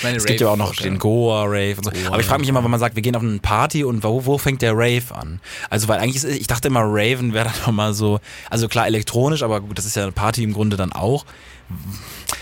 Meine 0.02 0.16
es 0.16 0.24
gibt 0.24 0.40
ja 0.40 0.48
auch 0.48 0.56
noch 0.56 0.74
den 0.74 0.98
Goa 0.98 1.44
Rave 1.44 1.76
und 1.76 1.84
so. 1.84 1.90
Goa. 1.90 2.08
Aber 2.08 2.20
ich 2.20 2.26
frage 2.26 2.40
mich 2.40 2.48
immer, 2.48 2.62
wenn 2.64 2.70
man 2.70 2.80
sagt, 2.80 2.96
wir 2.96 3.02
gehen 3.02 3.16
auf 3.16 3.22
eine 3.22 3.38
Party 3.38 3.84
und 3.84 4.02
wo, 4.02 4.24
wo 4.26 4.38
fängt 4.38 4.62
der 4.62 4.72
Rave 4.72 5.14
an? 5.14 5.40
Also 5.68 5.88
weil 5.88 5.98
eigentlich 5.98 6.16
ist, 6.16 6.24
ich 6.24 6.46
dachte 6.46 6.68
immer, 6.68 6.82
Raven 6.82 7.32
wäre 7.32 7.46
dann 7.46 7.60
nochmal 7.66 7.94
so, 7.94 8.20
also 8.48 8.68
klar 8.68 8.86
elektronisch, 8.86 9.42
aber 9.42 9.60
gut, 9.60 9.78
das 9.78 9.84
ist 9.86 9.96
ja 9.96 10.02
eine 10.04 10.12
Party 10.12 10.42
im 10.42 10.52
Grunde 10.52 10.76
dann 10.76 10.92
auch. 10.92 11.24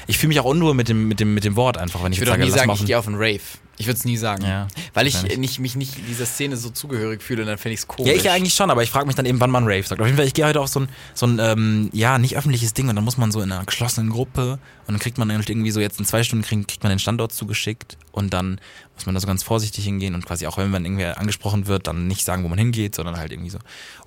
Ich 0.06 0.18
fühle 0.18 0.28
mich 0.28 0.40
auch 0.40 0.44
unruhe 0.44 0.74
mit 0.74 0.88
dem, 0.88 1.08
mit 1.08 1.20
dem, 1.20 1.34
mit 1.34 1.44
dem 1.44 1.56
Wort 1.56 1.76
einfach, 1.76 2.02
wenn 2.02 2.12
ich, 2.12 2.18
Ich 2.18 2.20
jetzt 2.20 2.32
würde 2.32 2.42
auch 2.42 2.46
nie 2.46 2.50
sagen, 2.52 2.72
ich 2.72 2.86
gehe 2.86 2.98
auf 2.98 3.06
einen 3.06 3.16
Rave. 3.16 3.40
Ich 3.78 3.86
würde 3.86 3.96
es 3.96 4.04
nie 4.04 4.16
sagen. 4.16 4.44
Ja, 4.44 4.66
weil 4.92 5.06
ich 5.06 5.36
nicht, 5.36 5.60
mich 5.60 5.76
nicht 5.76 5.94
dieser 6.08 6.26
Szene 6.26 6.56
so 6.56 6.70
zugehörig 6.70 7.22
fühle 7.22 7.42
und 7.42 7.48
dann 7.48 7.58
fände 7.58 7.74
ich 7.74 7.80
es 7.80 7.86
komisch. 7.86 8.10
Ja, 8.10 8.16
ich 8.16 8.24
ja 8.24 8.32
eigentlich 8.32 8.54
schon, 8.54 8.70
aber 8.70 8.82
ich 8.82 8.90
frage 8.90 9.06
mich 9.06 9.14
dann 9.14 9.24
eben, 9.24 9.40
wann 9.40 9.50
man 9.50 9.64
Rave 9.64 9.84
sagt. 9.84 10.00
Auf 10.00 10.06
jeden 10.06 10.16
Fall, 10.16 10.26
ich 10.26 10.34
gehe 10.34 10.44
heute 10.44 10.60
auf 10.60 10.68
so 10.68 10.80
ein, 10.80 10.88
so 11.14 11.26
ein 11.26 11.38
ähm, 11.38 11.90
ja, 11.92 12.18
nicht 12.18 12.36
öffentliches 12.36 12.74
Ding 12.74 12.88
und 12.88 12.96
dann 12.96 13.04
muss 13.04 13.16
man 13.16 13.30
so 13.30 13.40
in 13.40 13.52
einer 13.52 13.64
geschlossenen 13.64 14.10
Gruppe 14.10 14.58
und 14.86 14.94
dann 14.94 14.98
kriegt 14.98 15.18
man 15.18 15.30
irgendwie 15.30 15.70
so 15.70 15.80
jetzt 15.80 15.98
in 16.00 16.04
zwei 16.04 16.22
Stunden 16.22 16.44
kriegt, 16.44 16.68
kriegt 16.68 16.82
man 16.82 16.90
den 16.90 16.98
Standort 16.98 17.32
zugeschickt 17.32 17.96
und 18.10 18.34
dann 18.34 18.60
muss 18.94 19.06
man 19.06 19.14
da 19.14 19.20
so 19.20 19.26
ganz 19.28 19.42
vorsichtig 19.44 19.84
hingehen 19.84 20.14
und 20.14 20.26
quasi 20.26 20.46
auch 20.46 20.58
wenn 20.58 20.70
man 20.70 20.84
irgendwie 20.84 21.04
angesprochen 21.04 21.66
wird, 21.66 21.86
dann 21.86 22.08
nicht 22.08 22.24
sagen, 22.24 22.42
wo 22.42 22.48
man 22.48 22.58
hingeht, 22.58 22.96
sondern 22.96 23.16
halt 23.16 23.30
irgendwie 23.30 23.50
so, 23.50 23.58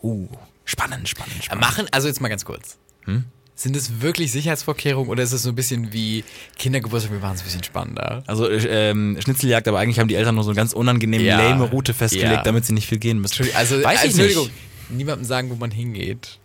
uh, 0.04 0.28
spannend, 0.66 1.08
spannend, 1.08 1.44
spannend. 1.44 1.64
Machen, 1.64 1.88
also 1.92 2.08
jetzt 2.08 2.20
mal 2.20 2.30
ganz 2.30 2.44
kurz. 2.44 2.78
Hm? 3.06 3.26
Sind 3.62 3.76
es 3.76 4.01
wirklich 4.01 4.32
Sicherheitsvorkehrungen 4.32 5.09
oder 5.12 5.22
ist 5.22 5.34
es 5.34 5.43
so 5.43 5.49
ein 5.49 5.55
bisschen 5.55 5.93
wie 5.93 6.24
Kindergeburtstag, 6.57 7.12
wir 7.12 7.20
machen 7.20 7.36
es 7.36 7.41
ein 7.41 7.45
bisschen 7.45 7.64
spannender? 7.64 8.24
Also 8.26 8.49
äh, 8.49 8.89
ähm, 8.89 9.20
Schnitzeljagd, 9.24 9.68
aber 9.68 9.78
eigentlich 9.80 9.99
haben 9.99 10.07
die 10.07 10.16
Eltern 10.16 10.34
nur 10.34 10.43
so 10.43 10.49
eine 10.49 10.55
ganz 10.57 10.74
unangenehme, 10.74 11.24
Ja. 11.24 11.38
lame 11.38 11.66
Route 11.66 11.93
festgelegt, 11.93 12.32
Ja. 12.32 12.41
damit 12.43 12.66
sie 12.66 12.74
nicht 12.74 12.88
viel 12.88 12.97
gehen 12.97 13.20
müssen. 13.20 13.45
Also, 13.53 13.84
Weiß 13.84 13.99
ich 14.03 14.05
Entschuldigung, 14.12 14.45
nicht. 14.45 14.91
niemandem 14.91 15.26
sagen, 15.26 15.51
wo 15.51 15.55
man 15.55 15.70
hingeht. 15.70 16.39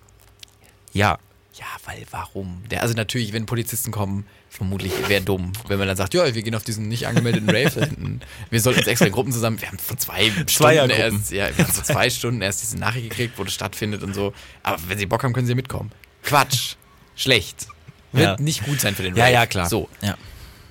Ja, 0.92 1.18
Ja, 1.58 1.64
weil 1.86 2.02
warum? 2.10 2.62
Der, 2.70 2.82
also 2.82 2.92
natürlich, 2.92 3.32
wenn 3.32 3.46
Polizisten 3.46 3.90
kommen, 3.92 4.26
vermutlich 4.50 4.92
wäre 5.08 5.22
dumm, 5.22 5.52
wenn 5.68 5.78
man 5.78 5.88
dann 5.88 5.96
sagt, 5.96 6.12
ja, 6.12 6.34
wir 6.34 6.42
gehen 6.42 6.54
auf 6.54 6.64
diesen 6.64 6.86
nicht 6.88 7.06
angemeldeten 7.06 7.48
Rave 7.48 7.70
hinten. 7.86 8.20
Wir 8.50 8.60
sollten 8.60 8.80
uns 8.80 8.88
extra 8.88 9.08
Gruppen 9.08 9.32
zusammen. 9.32 9.58
Wir 9.58 9.68
haben 9.68 9.78
vor 9.78 9.96
zwei 9.96 10.30
Stunden 10.46 10.90
erst, 10.90 11.32
ja, 11.32 11.48
wir 11.56 11.64
haben 11.64 11.72
vor 11.72 11.84
zwei 11.84 12.10
Stunden 12.10 12.42
erst 12.42 12.60
diese 12.60 12.76
Nachricht 12.76 13.08
gekriegt, 13.08 13.38
wo 13.38 13.44
das 13.44 13.54
stattfindet 13.54 14.02
und 14.02 14.14
so. 14.14 14.34
Aber 14.62 14.78
wenn 14.88 14.98
sie 14.98 15.06
Bock 15.06 15.24
haben, 15.24 15.32
können 15.32 15.46
sie 15.46 15.52
ja 15.52 15.56
mitkommen. 15.56 15.90
Quatsch. 16.22 16.74
Schlecht. 17.16 17.66
Wird 18.12 18.24
Ja. 18.24 18.36
nicht 18.44 18.64
gut 18.64 18.80
sein 18.80 18.94
für 18.94 19.02
den 19.02 19.12
Rave. 19.14 19.20
ja, 19.26 19.40
ja, 19.40 19.46
klar. 19.46 19.68
So. 19.68 19.88
Ja. 20.02 20.16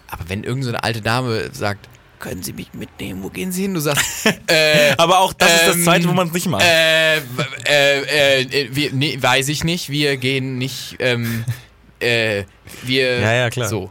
Aber 0.08 0.30
wenn 0.30 0.44
irgendeine 0.44 0.64
so 0.64 0.70
eine 0.70 0.84
alte 0.84 1.02
Dame 1.02 1.50
sagt, 1.52 1.90
können 2.20 2.42
Sie 2.44 2.54
mich 2.54 2.74
mitnehmen, 2.74 3.22
wo 3.24 3.30
gehen 3.30 3.52
Sie 3.52 3.64
hin? 3.64 3.74
Du 3.74 3.82
sagst, 3.82 4.26
äh, 4.48 4.94
Aber 4.98 5.20
auch 5.20 5.34
das 5.34 5.54
ist 5.54 5.68
das 5.68 5.76
Ähm, 5.76 5.84
Zweite, 5.84 6.08
wo 6.08 6.14
man 6.14 6.28
es 6.28 6.34
nicht 6.34 6.48
macht. 6.48 6.64
äh, 6.64 7.18
äh, 7.18 8.42
äh, 8.42 8.70
wir, 8.72 8.92
nee, 8.94 9.18
weiß 9.20 9.50
ich 9.50 9.64
nicht, 9.64 9.90
wir 9.90 10.18
gehen 10.18 10.58
nicht, 10.58 10.96
ähm, 11.00 11.44
äh, 12.00 12.44
wir, 12.84 13.20
Ja, 13.20 13.34
ja, 13.34 13.50
klar. 13.50 13.68
so. 13.68 13.90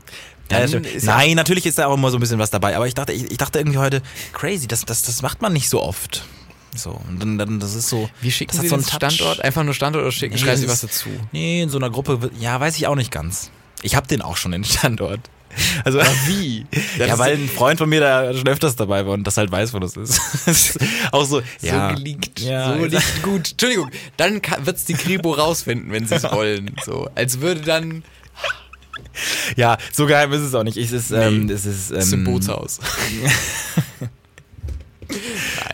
Ja, 0.50 0.58
ist 0.58 0.74
ja- 0.74 0.80
Nein, 1.16 1.34
natürlich 1.36 1.66
ist 1.66 1.78
da 1.78 1.86
auch 1.86 1.94
immer 1.94 2.10
so 2.10 2.16
ein 2.18 2.20
bisschen 2.20 2.38
was 2.38 2.50
dabei, 2.50 2.76
aber 2.76 2.86
ich 2.86 2.94
dachte, 2.94 3.12
ich, 3.12 3.30
ich 3.30 3.38
dachte 3.38 3.58
irgendwie 3.58 3.78
heute, 3.78 4.02
crazy, 4.32 4.66
das, 4.68 4.84
das, 4.84 5.02
das 5.02 5.22
macht 5.22 5.42
man 5.42 5.52
nicht 5.52 5.68
so 5.68 5.82
oft. 5.82 6.24
So, 6.74 7.00
und 7.08 7.20
dann, 7.20 7.38
dann 7.38 7.60
das 7.60 7.74
ist 7.74 7.88
so. 7.88 8.08
Wie 8.20 8.30
schicken 8.30 8.52
das 8.56 8.62
Sie 8.62 8.68
so 8.68 8.74
einen. 8.74 8.84
Standort? 8.84 9.40
Einfach 9.42 9.62
nur 9.64 9.74
Standort 9.74 10.02
oder 10.02 10.12
schicken, 10.12 10.34
Nee, 10.34 10.40
schreiben 10.40 10.60
Sie 10.60 10.68
was 10.68 10.80
dazu? 10.80 11.08
Nee, 11.32 11.62
in 11.62 11.70
so 11.70 11.78
einer 11.78 11.90
Gruppe, 11.90 12.30
ja, 12.38 12.58
weiß 12.58 12.76
ich 12.76 12.86
auch 12.86 12.96
nicht 12.96 13.10
ganz. 13.10 13.50
Ich 13.82 13.94
habe 13.94 14.06
den 14.06 14.22
auch 14.22 14.36
schon, 14.36 14.52
den 14.52 14.64
Standort. 14.64 15.20
Also, 15.84 16.00
Wie? 16.26 16.66
ja, 16.98 17.16
weil 17.16 17.36
ein 17.36 17.48
Freund 17.48 17.78
von 17.78 17.88
mir 17.88 18.00
da 18.00 18.34
schon 18.34 18.48
öfters 18.48 18.74
dabei 18.74 19.06
war 19.06 19.12
und 19.12 19.24
das 19.24 19.36
halt 19.36 19.52
weiß, 19.52 19.72
wo 19.72 19.78
das 19.78 19.96
ist. 19.96 20.20
Das 20.46 20.70
ist 20.70 20.78
auch 21.12 21.24
so, 21.24 21.42
So 21.60 21.66
ja. 21.66 21.92
geleakt. 21.92 22.40
Ja, 22.40 22.76
so 22.76 22.84
liegt 22.84 23.22
gut. 23.22 23.52
Entschuldigung, 23.52 23.88
dann 24.16 24.40
wird 24.64 24.76
es 24.76 24.84
die 24.84 24.94
Kribo 24.94 25.32
rausfinden, 25.32 25.92
wenn 25.92 26.08
sie 26.08 26.16
es 26.16 26.24
wollen. 26.24 26.74
So, 26.84 27.08
als 27.14 27.40
würde 27.40 27.60
dann 27.60 28.02
ja, 29.56 29.78
so 29.92 30.06
geheim 30.06 30.32
ist 30.32 30.40
es 30.40 30.54
auch 30.54 30.64
nicht. 30.64 30.76
Es 30.76 30.92
ist, 30.92 31.10
ähm, 31.10 31.48
es 31.48 31.66
ist, 31.66 31.90
ähm, 31.90 31.96
das 31.96 32.06
ist 32.06 32.12
im 32.12 32.24
Bootshaus. 32.24 32.80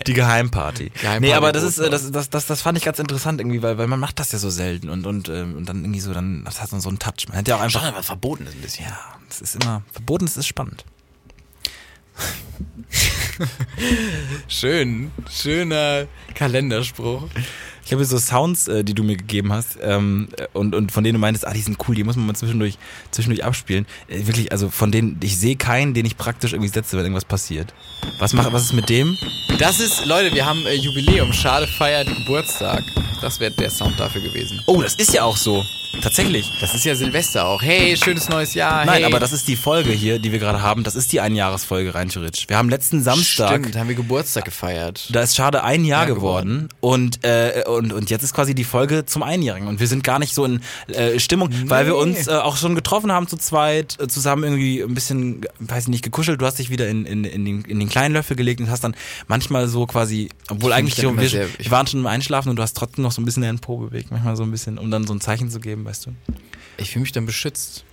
Die 0.06 0.14
Geheimparty. 0.14 0.90
Geheimparty 0.90 1.20
nee, 1.20 1.34
aber 1.34 1.52
das 1.52 1.62
ist, 1.62 1.78
äh, 1.78 1.90
das, 1.90 2.10
das, 2.10 2.30
das, 2.30 2.46
das 2.46 2.62
fand 2.62 2.78
ich 2.78 2.84
ganz 2.84 2.98
interessant 2.98 3.40
irgendwie, 3.40 3.62
weil, 3.62 3.78
weil 3.78 3.86
man 3.86 4.00
macht 4.00 4.18
das 4.18 4.32
ja 4.32 4.38
so 4.38 4.50
selten 4.50 4.88
und, 4.88 5.06
und, 5.06 5.28
ähm, 5.28 5.56
und 5.56 5.68
dann 5.68 5.82
irgendwie 5.82 6.00
so, 6.00 6.12
dann, 6.12 6.44
das 6.44 6.60
hat 6.60 6.70
so 6.70 6.88
einen 6.88 6.98
Touch. 6.98 7.28
Man 7.28 7.36
hätte 7.36 7.50
ja 7.50 7.56
auch 7.56 7.60
einfach. 7.60 7.82
aber 7.82 8.02
verboten 8.02 8.46
ist 8.46 8.54
ein 8.54 8.60
bisschen. 8.60 8.86
Ja, 8.86 8.98
das 9.28 9.40
ist 9.40 9.62
immer, 9.62 9.82
verboten, 9.92 10.26
ist 10.26 10.46
spannend. 10.46 10.84
Schön, 14.48 15.10
schöner 15.30 16.06
Kalenderspruch. 16.34 17.28
Ich 17.90 17.92
habe 17.92 18.04
so 18.04 18.18
Sounds, 18.18 18.68
äh, 18.68 18.84
die 18.84 18.94
du 18.94 19.02
mir 19.02 19.16
gegeben 19.16 19.52
hast, 19.52 19.76
ähm, 19.82 20.28
äh, 20.36 20.46
und, 20.52 20.76
und 20.76 20.92
von 20.92 21.02
denen 21.02 21.14
du 21.14 21.18
meintest, 21.18 21.44
ah, 21.44 21.52
die 21.52 21.60
sind 21.60 21.76
cool, 21.88 21.96
die 21.96 22.04
muss 22.04 22.14
man 22.14 22.24
mal 22.24 22.36
zwischendurch, 22.36 22.78
zwischendurch 23.10 23.42
abspielen. 23.42 23.84
Äh, 24.06 24.28
wirklich, 24.28 24.52
also 24.52 24.70
von 24.70 24.92
denen, 24.92 25.18
ich 25.24 25.36
sehe 25.36 25.56
keinen, 25.56 25.92
den 25.92 26.06
ich 26.06 26.16
praktisch 26.16 26.52
irgendwie 26.52 26.68
setze, 26.68 26.96
wenn 26.96 27.04
irgendwas 27.04 27.24
passiert. 27.24 27.74
Was 28.20 28.32
macht, 28.32 28.52
was 28.52 28.62
ist 28.62 28.74
mit 28.74 28.88
dem? 28.90 29.18
Das 29.58 29.80
ist, 29.80 30.06
Leute, 30.06 30.32
wir 30.32 30.46
haben 30.46 30.64
äh, 30.66 30.74
Jubiläum. 30.74 31.32
Schade 31.32 31.66
feiert 31.66 32.06
Geburtstag. 32.06 32.84
Das 33.22 33.40
wäre 33.40 33.50
der 33.50 33.70
Sound 33.70 33.98
dafür 33.98 34.20
gewesen. 34.20 34.62
Oh, 34.66 34.80
das 34.80 34.94
ist 34.94 35.12
ja 35.12 35.24
auch 35.24 35.36
so. 35.36 35.64
Tatsächlich. 36.02 36.50
Das 36.60 36.74
ist 36.74 36.84
ja 36.84 36.94
Silvester 36.94 37.46
auch. 37.46 37.62
Hey, 37.62 37.96
schönes 37.96 38.28
neues 38.28 38.54
Jahr. 38.54 38.84
Nein, 38.84 38.96
hey. 38.98 39.04
aber 39.04 39.20
das 39.20 39.32
ist 39.32 39.48
die 39.48 39.56
Folge 39.56 39.90
hier, 39.90 40.18
die 40.18 40.32
wir 40.32 40.38
gerade 40.38 40.62
haben. 40.62 40.82
Das 40.82 40.94
ist 40.96 41.12
die 41.12 41.20
Einjahresfolge 41.20 41.94
rein 41.94 42.08
theoretisch. 42.08 42.48
Wir 42.48 42.56
haben 42.56 42.68
letzten 42.70 43.02
Samstag. 43.02 43.50
Stimmt, 43.60 43.76
haben 43.76 43.88
wir 43.88 43.96
Geburtstag 43.96 44.44
gefeiert. 44.44 45.08
Da 45.12 45.20
ist 45.20 45.36
schade 45.36 45.62
ein 45.64 45.84
Jahr 45.84 45.90
Jahr 45.90 46.06
geworden 46.06 46.68
und, 46.78 47.24
äh, 47.24 47.64
und 47.66 47.92
und 47.92 48.10
jetzt 48.10 48.22
ist 48.22 48.32
quasi 48.32 48.54
die 48.54 48.62
Folge 48.62 49.04
zum 49.06 49.24
Einjährigen 49.24 49.66
und 49.66 49.80
wir 49.80 49.88
sind 49.88 50.04
gar 50.04 50.20
nicht 50.20 50.34
so 50.34 50.44
in 50.44 50.60
äh, 50.86 51.18
Stimmung, 51.18 51.50
weil 51.64 51.84
wir 51.86 51.96
uns 51.96 52.28
äh, 52.28 52.30
auch 52.30 52.56
schon 52.56 52.76
getroffen 52.76 53.10
haben 53.10 53.26
zu 53.26 53.36
zweit, 53.36 53.98
äh, 54.00 54.06
zusammen 54.06 54.44
irgendwie 54.44 54.80
ein 54.80 54.94
bisschen, 54.94 55.44
weiß 55.58 55.84
ich 55.84 55.88
nicht, 55.88 56.04
gekuschelt. 56.04 56.40
Du 56.40 56.46
hast 56.46 56.60
dich 56.60 56.70
wieder 56.70 56.86
in, 56.88 57.06
in, 57.06 57.24
in, 57.24 57.44
den, 57.44 57.62
in 57.62 57.80
den 57.80 57.88
kleinen 57.88 58.14
Löffel 58.14 58.36
gelegt 58.36 58.60
und 58.60 58.70
hast 58.70 58.84
dann 58.84 58.94
manchmal 59.26 59.66
so 59.66 59.84
quasi, 59.86 60.28
obwohl 60.48 60.72
eigentlich 60.72 60.94
so, 60.94 61.18
wir, 61.18 61.28
sehr- 61.28 61.48
wir 61.58 61.70
waren 61.72 61.88
schon 61.88 61.98
im 61.98 62.06
Einschlafen 62.06 62.50
und 62.50 62.54
du 62.56 62.62
hast 62.62 62.76
trotzdem 62.76 63.02
noch 63.02 63.10
so 63.10 63.20
ein 63.20 63.24
bisschen 63.24 63.42
deinen 63.42 63.58
Po 63.58 63.78
bewegt, 63.78 64.12
manchmal 64.12 64.36
so 64.36 64.44
ein 64.44 64.52
bisschen, 64.52 64.78
um 64.78 64.92
dann 64.92 65.08
so 65.08 65.12
ein 65.12 65.20
Zeichen 65.20 65.50
zu 65.50 65.58
geben, 65.58 65.79
weißt 65.84 66.06
du. 66.06 66.14
Ich 66.76 66.90
fühle 66.90 67.02
mich 67.02 67.12
dann 67.12 67.26
beschützt. 67.26 67.84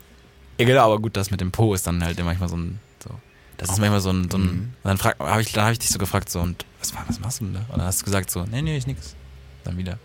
Ja, 0.59 0.65
genau, 0.65 0.85
aber 0.85 0.99
gut, 0.99 1.15
das 1.17 1.29
mit 1.31 1.41
dem 1.41 1.51
Po 1.51 1.73
ist 1.73 1.85
dann 1.87 2.03
halt 2.03 2.17
manchmal 2.23 2.49
so 2.49 2.57
ein, 2.57 2.79
so, 3.03 3.11
das 3.57 3.69
ist 3.69 3.79
manchmal 3.79 4.01
so 4.01 4.09
ein, 4.11 4.29
so 4.29 4.37
ein 4.37 4.43
Mhm. 4.43 4.49
und 4.83 5.03
dann 5.03 5.13
habe 5.19 5.41
ich, 5.41 5.51
dann 5.51 5.63
habe 5.65 5.73
ich 5.73 5.79
dich 5.79 5.89
so 5.89 5.99
gefragt, 5.99 6.29
so, 6.29 6.39
und 6.39 6.65
was, 6.79 6.93
was 7.07 7.19
machst 7.19 7.41
du 7.41 7.45
denn 7.45 7.53
da? 7.55 7.59
Und 7.69 7.77
dann 7.77 7.87
hast 7.87 8.01
du 8.01 8.05
gesagt 8.05 8.31
so, 8.31 8.43
nee, 8.49 8.61
nee, 8.61 8.77
ist 8.77 8.87
nix. 8.87 9.15
Dann 9.63 9.77
wieder, 9.77 9.99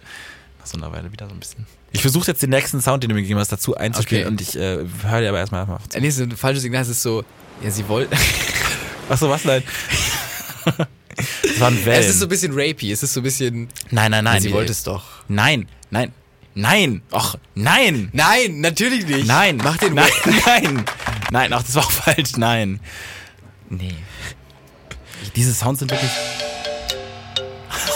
nach 0.59 0.67
so 0.67 0.77
einer 0.77 0.93
Weile 0.93 1.11
wieder 1.13 1.27
so 1.29 1.33
ein 1.35 1.41
bisschen. 1.41 1.67
Ich 1.93 2.01
versuche 2.03 2.27
jetzt 2.27 2.43
den 2.43 2.51
nächsten 2.51 2.81
Sound, 2.81 3.03
den 3.03 3.09
du 3.11 3.15
mir 3.15 3.23
gegeben 3.23 3.39
hast, 3.41 3.53
dazu 3.53 3.77
einzuspielen 3.77 4.25
Okay. 4.25 4.31
und 4.33 4.41
ich 4.41 4.57
äh, 4.57 4.85
höre 5.09 5.21
dir 5.21 5.29
aber 5.29 5.39
erstmal 5.39 5.63
auf. 5.69 5.83
Äh, 5.95 6.01
Nee, 6.01 6.11
so 6.11 6.23
ein 6.23 6.31
falsches 6.37 6.63
Signal. 6.63 6.83
Es 6.83 6.89
ist 6.89 7.03
so, 7.03 7.25
ja, 7.63 7.71
sie 7.71 7.87
wollten. 7.89 8.15
Achso, 9.09 9.29
was 9.31 9.45
nein? 9.45 9.63
das 10.77 11.61
war 11.61 11.69
ein 11.69 11.85
Wellen. 11.85 12.01
Es 12.01 12.09
ist 12.09 12.19
so 12.21 12.27
ein 12.27 12.29
bisschen 12.29 12.53
rapey. 12.55 12.93
Es 12.93 13.03
ist 13.03 13.13
so 13.15 13.21
ein 13.21 13.25
bisschen. 13.25 13.69
nein, 13.91 14.11
nein, 14.11 14.25
nein. 14.25 14.41
sie 14.41 14.49
die- 14.49 14.55
wollte 14.55 14.73
es 14.73 14.83
doch. 14.83 15.05
Nein, 15.29 15.69
nein, 15.91 16.13
nein, 16.55 17.03
och, 17.13 17.37
nein. 17.55 18.09
Nein, 18.13 18.61
natürlich 18.61 19.07
nicht. 19.07 19.27
Nein, 19.27 19.57
Mach 19.63 19.77
den 19.79 19.95
nein, 19.95 20.11
nein, 20.47 20.85
nein, 21.31 21.53
ach, 21.53 21.63
das 21.63 21.75
war 21.75 21.85
auch 21.85 21.91
falsch, 21.91 22.37
nein. 22.37 22.81
Nee. 23.69 23.95
Diese 25.37 25.53
Sounds 25.55 25.79
sind 25.81 25.91
wirklich. 25.91 26.11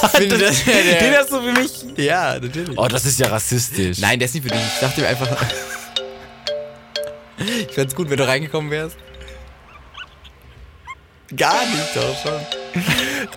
Ich 0.02 0.08
finde, 0.10 0.38
das 0.46 0.66
wär 0.66 0.82
der- 0.82 1.00
Den 1.00 1.14
hast 1.16 1.30
du 1.32 1.42
für 1.42 1.52
mich. 1.52 1.72
Ja, 1.98 2.38
natürlich. 2.38 2.78
Oh, 2.78 2.86
das 2.88 3.04
ist 3.06 3.18
ja 3.18 3.28
rassistisch. 3.28 3.98
Nein, 3.98 4.18
der 4.18 4.26
ist 4.26 4.34
nicht 4.34 4.44
für 4.44 4.50
dich. 4.50 4.60
Ich 4.74 4.80
dachte 4.80 5.00
mir 5.00 5.08
einfach. 5.08 5.28
ich 7.38 7.74
fände 7.74 7.94
gut, 7.94 8.08
wenn 8.10 8.16
du 8.16 8.26
reingekommen 8.26 8.70
wärst. 8.70 8.96
Gar 11.36 11.66
nicht, 11.66 11.96
doch 11.96 12.16
schon. 12.22 12.40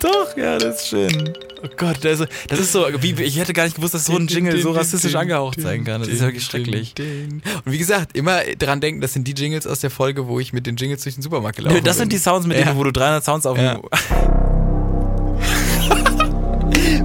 Doch, 0.00 0.36
ja, 0.36 0.58
das 0.58 0.82
ist 0.82 0.88
schön. 0.88 1.32
Oh 1.62 1.68
Gott, 1.76 1.98
das 2.02 2.20
ist, 2.20 2.28
das 2.48 2.58
ist 2.58 2.72
so, 2.72 2.86
wie, 3.00 3.22
ich 3.22 3.38
hätte 3.38 3.52
gar 3.52 3.64
nicht 3.64 3.76
gewusst, 3.76 3.92
dass 3.94 4.06
so 4.06 4.16
ein 4.16 4.26
Jingle 4.26 4.60
so 4.62 4.70
rassistisch 4.72 5.14
angehaucht 5.14 5.60
sein 5.60 5.84
kann. 5.84 6.00
Das 6.00 6.08
ist 6.08 6.20
ja 6.20 6.26
wirklich 6.26 6.44
schrecklich. 6.44 6.94
Und 6.98 7.42
wie 7.72 7.78
gesagt, 7.78 8.16
immer 8.16 8.40
dran 8.58 8.80
denken, 8.80 9.00
das 9.00 9.12
sind 9.12 9.26
die 9.28 9.32
Jingles 9.34 9.66
aus 9.66 9.80
der 9.80 9.90
Folge, 9.90 10.26
wo 10.26 10.40
ich 10.40 10.52
mit 10.52 10.66
den 10.66 10.76
Jingles 10.76 11.02
durch 11.02 11.16
den 11.16 11.22
Supermarkt 11.22 11.56
gelaufen 11.58 11.76
Nö, 11.76 11.82
das 11.82 11.98
sind 11.98 12.12
die 12.12 12.16
bin. 12.16 12.22
Sounds, 12.22 12.46
mit 12.46 12.56
Ja. 12.58 12.64
denen, 12.64 12.78
wo 12.78 12.84
du 12.84 12.92
300 12.92 13.24
Sounds 13.24 13.46
auf 13.46 13.58
Ja. 13.58 13.80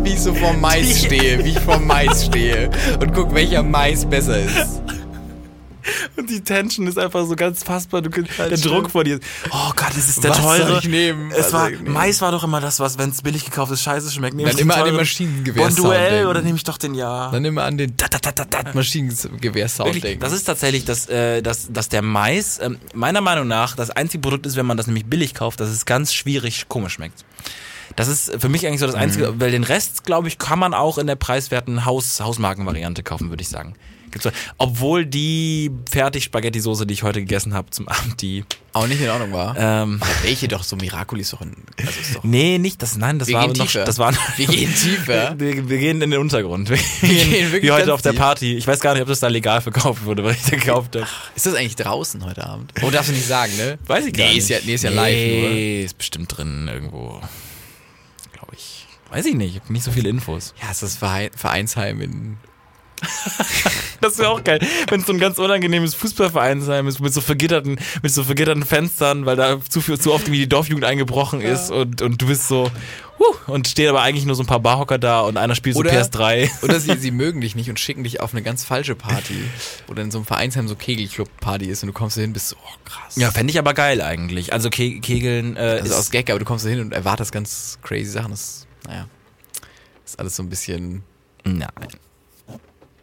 Wie 0.04 0.14
ich 0.14 0.20
so 0.20 0.34
vorm 0.34 0.62
Mais 0.62 1.00
stehe, 1.06 1.44
wie 1.44 1.50
ich 1.50 1.60
vorm 1.60 1.88
Mais 1.88 2.26
stehe 2.26 2.70
und 3.02 3.14
guck, 3.14 3.34
welcher 3.34 3.64
Mais 3.64 4.06
besser 4.06 4.40
ist. 4.40 4.82
Und 6.16 6.30
die 6.30 6.42
Tension 6.42 6.88
ist 6.88 6.98
einfach 6.98 7.26
so 7.26 7.36
ganz 7.36 7.64
fassbar. 7.64 8.02
Du, 8.02 8.10
der 8.10 8.58
Druck 8.58 8.90
vor 8.92 9.04
dir. 9.04 9.20
Oh 9.52 9.72
Gott, 9.76 9.90
das 9.90 10.10
ist 10.10 10.24
der 10.24 10.32
Was 10.32 10.42
teure. 10.42 10.68
soll 10.68 10.80
ich 10.80 10.88
nehmen? 10.90 11.32
Es 11.32 11.38
Was 11.38 11.54
war, 11.54 11.70
nehmen? 11.70 11.92
Mais 11.92 12.22
war 12.22 12.32
doch 12.32 12.44
immer 12.44 12.62
das, 12.62 12.80
was, 12.80 12.98
wenn 12.98 13.10
es 13.10 13.22
billig 13.22 13.46
gekauft 13.46 13.72
ist, 13.72 13.82
scheiße 13.82 14.12
schmeckt. 14.12 14.36
Nehme 14.36 14.50
Dann 14.50 14.60
immer 14.60 14.74
an 14.76 14.80
den 14.80 14.86
teuren 14.86 14.98
Maschinengewehr-Sound 14.98 15.76
Bonduell 15.78 16.12
denken. 16.12 16.28
oder 16.30 16.42
nehme 16.42 16.58
ich 16.58 16.64
doch 16.64 16.78
den 16.78 16.96
Ja. 16.96 17.30
Dann 17.32 17.46
immer 17.46 17.64
an 17.64 17.78
den 17.78 17.94
Maschinengewehr-Sound 18.74 20.04
denken. 20.04 20.20
das 20.20 20.34
ist 20.34 20.44
tatsächlich, 20.46 20.86
dass, 20.86 21.08
äh, 21.10 21.42
dass, 21.42 21.72
dass 21.72 21.90
der 21.90 22.02
Mais 22.02 22.60
ähm, 22.62 22.78
meiner 22.94 23.22
Meinung 23.22 23.48
nach 23.48 23.76
das 23.76 23.90
einzige 23.90 24.22
Produkt 24.22 24.46
ist, 24.46 24.56
wenn 24.56 24.66
man 24.66 24.78
das 24.78 24.88
nämlich 24.88 25.06
billig 25.06 25.34
kauft, 25.34 25.60
dass 25.60 25.70
es 25.70 25.86
ganz 25.86 26.14
schwierig 26.14 26.68
komisch 26.68 26.94
schmeckt. 26.94 27.26
Das 27.96 28.08
ist 28.08 28.32
für 28.40 28.50
mich 28.50 28.66
eigentlich 28.68 28.80
so 28.82 28.88
das 28.88 28.96
Einzige, 28.96 29.32
Mhm. 29.32 29.40
weil 29.42 29.52
den 29.52 29.64
Rest, 29.64 30.06
glaube 30.06 30.28
ich, 30.28 30.38
kann 30.38 30.60
man 30.60 30.74
auch 30.74 30.98
in 30.98 31.08
der 31.08 31.16
preiswerten 31.16 31.86
Haus, 31.86 32.20
Hausmarkenvariante 32.20 33.04
kaufen, 33.04 33.30
würde 33.30 33.42
ich 33.42 33.50
sagen. 33.50 33.76
Gibt's 34.12 34.30
obwohl 34.58 35.06
die 35.06 35.70
Fertig-Spaghetti-Soße, 35.92 36.86
die 36.86 36.94
ich 36.94 37.04
heute 37.04 37.20
gegessen 37.20 37.54
habe 37.54 37.70
zum 37.72 37.90
Abend, 37.90 38.22
die 38.22 38.46
auch 38.72 38.88
nicht 38.88 39.02
in 39.02 39.10
Ordnung 39.10 39.34
war. 39.34 39.56
ähm, 39.58 39.98
Aber 40.02 40.10
welche 40.24 40.48
doch, 40.48 40.64
so 40.64 40.78
Miracoli 40.78 41.20
ist 41.22 41.34
doch 41.34 41.42
ein. 41.42 41.54
Also 41.78 41.92
ist 42.00 42.16
doch, 42.16 42.24
Nee, 42.24 42.58
nicht 42.58 42.82
das, 42.82 42.96
nein, 42.98 43.20
das 43.20 43.28
Wir 43.28 43.36
war 43.36 43.48
noch, 43.48 43.72
das 43.74 43.98
war, 43.98 44.14
Wir 44.38 44.48
gehen 44.48 44.74
tiefer. 44.74 45.36
Wir, 45.38 45.68
wir 45.70 45.78
gehen 45.80 46.02
in 46.02 46.12
den 46.12 46.20
Untergrund. 46.22 46.70
Wir, 46.70 46.78
gehen 46.78 47.30
gehen 47.30 47.52
wirklich 47.52 47.64
wie 47.64 47.72
heute 47.74 47.94
auf 47.94 48.02
der. 48.02 48.14
Party. 48.14 48.56
Ich 48.56 48.66
weiß 48.66 48.80
gar 48.80 48.94
nicht, 48.94 49.02
ob 49.02 49.10
das 49.10 49.20
da 49.20 49.28
legal 49.28 49.60
verkauft 49.60 50.06
wurde, 50.06 50.24
weil 50.24 50.34
ich 50.36 50.44
da 50.44 50.56
gekauft 50.56 50.96
habe. 50.96 51.08
Ist 51.36 51.46
das 51.46 51.54
eigentlich 51.56 51.76
draußen 51.76 52.24
heute 52.26 52.46
Abend? 52.46 52.72
Oh, 52.84 52.90
darfst 52.92 53.10
du 53.10 53.14
nicht 53.14 53.28
sagen, 53.28 53.52
ne? 53.58 53.78
Weiß 53.86 54.06
ich 54.06 54.14
gar 54.14 54.26
nee, 54.28 54.36
nicht. 54.36 54.44
Ist 54.44 54.50
ja, 54.50 54.58
nee, 54.66 54.74
ist 54.76 54.84
ja 54.84 54.92
live. 54.92 55.14
Nee, 55.14 55.84
ist 55.84 55.98
bestimmt 55.98 56.38
drin 56.38 56.70
irgendwo. 56.72 57.22
Glaube 58.46 58.56
ich. 58.58 58.88
Weiß 59.10 59.26
ich 59.26 59.36
nicht, 59.36 59.56
ich 59.56 59.62
hab 59.62 59.70
nicht 59.70 59.84
so 59.84 59.92
viele 59.92 60.10
Infos. 60.10 60.54
Ja, 60.62 60.72
ist 60.72 60.84
das 60.84 60.98
Verein, 60.98 61.32
Vereinsheim 61.36 62.02
in. 62.02 62.38
Das 64.02 64.18
wäre 64.18 64.30
auch 64.30 64.44
geil, 64.44 64.60
wenn 64.90 65.00
es 65.02 65.08
so 65.08 65.14
ein 65.14 65.20
ganz 65.20 65.40
unangenehmes 65.40 65.96
Fußballvereinsheim 65.96 66.88
ist 66.88 67.00
mit 67.00 67.14
so 67.14 67.22
vergitterten, 67.22 67.80
mit 68.04 68.14
so 68.14 68.24
vergitterten 68.24 68.64
Fenstern, 68.64 69.26
weil 69.26 69.36
da 69.36 69.60
zu, 69.68 69.82
viel, 69.82 70.00
zu 70.00 70.14
oft 70.14 70.30
wie 70.32 70.38
die 70.38 70.50
Dorfjugend 70.50 70.86
eingebrochen 70.86 71.42
ist 71.42 71.72
und, 71.72 72.02
und 72.02 72.22
du 72.22 72.28
bist 72.28 72.48
so, 72.48 72.70
huh, 73.20 73.36
und 73.52 73.68
stehen 73.68 73.90
aber 73.90 74.02
eigentlich 74.02 74.26
nur 74.26 74.36
so 74.36 74.44
ein 74.44 74.48
paar 74.48 74.60
Barhocker 74.60 74.98
da 74.98 75.22
und 75.22 75.38
einer 75.38 75.56
spielt 75.56 75.76
Oder- 75.76 75.92
so 75.92 75.98
PS3. 76.12 76.64
Oder 76.64 76.80
sie, 76.80 76.96
sie 76.98 77.12
mögen 77.12 77.42
dich 77.42 77.56
nicht 77.56 77.70
und 77.70 77.80
schicken 77.80 78.04
dich 78.04 78.20
auf 78.22 78.34
eine 78.34 78.44
ganz 78.44 78.64
falsche 78.64 78.96
Party. 78.96 79.44
Oder 79.88 80.04
in 80.04 80.12
so 80.12 80.20
einem 80.20 80.26
Vereinsheim 80.26 80.68
so 80.68 80.76
Kegelclub-Party 80.76 81.66
ist 81.66 81.82
und 81.84 81.88
du 81.88 81.94
kommst 81.94 82.18
da 82.18 82.22
hin 82.22 82.34
bist 82.34 82.50
so, 82.50 82.58
oh 82.58 82.76
krass. 82.86 83.16
Ja, 83.16 83.32
fände 83.32 83.52
ich 83.52 83.60
aber 83.60 83.74
geil 83.74 84.02
eigentlich. 84.02 84.54
Also 84.54 84.70
Ke 84.70 85.00
Kegeln 85.00 85.56
äh, 85.58 85.80
Also 85.82 85.86
ist, 85.94 85.94
aus 85.94 86.12
Gag, 86.12 86.30
aber 86.30 86.40
du 86.40 86.46
kommst 86.46 86.66
da 86.66 86.70
hin 86.70 86.80
und 86.82 86.94
erwartest 86.94 87.32
ganz 87.32 87.80
crazy 87.82 88.12
Sachen. 88.12 88.32
Das, 88.32 88.68
naja, 88.88 89.08
ist 90.06 90.20
alles 90.20 90.36
so 90.36 90.44
ein 90.44 90.50
bisschen. 90.50 91.04
Nein. 91.44 91.70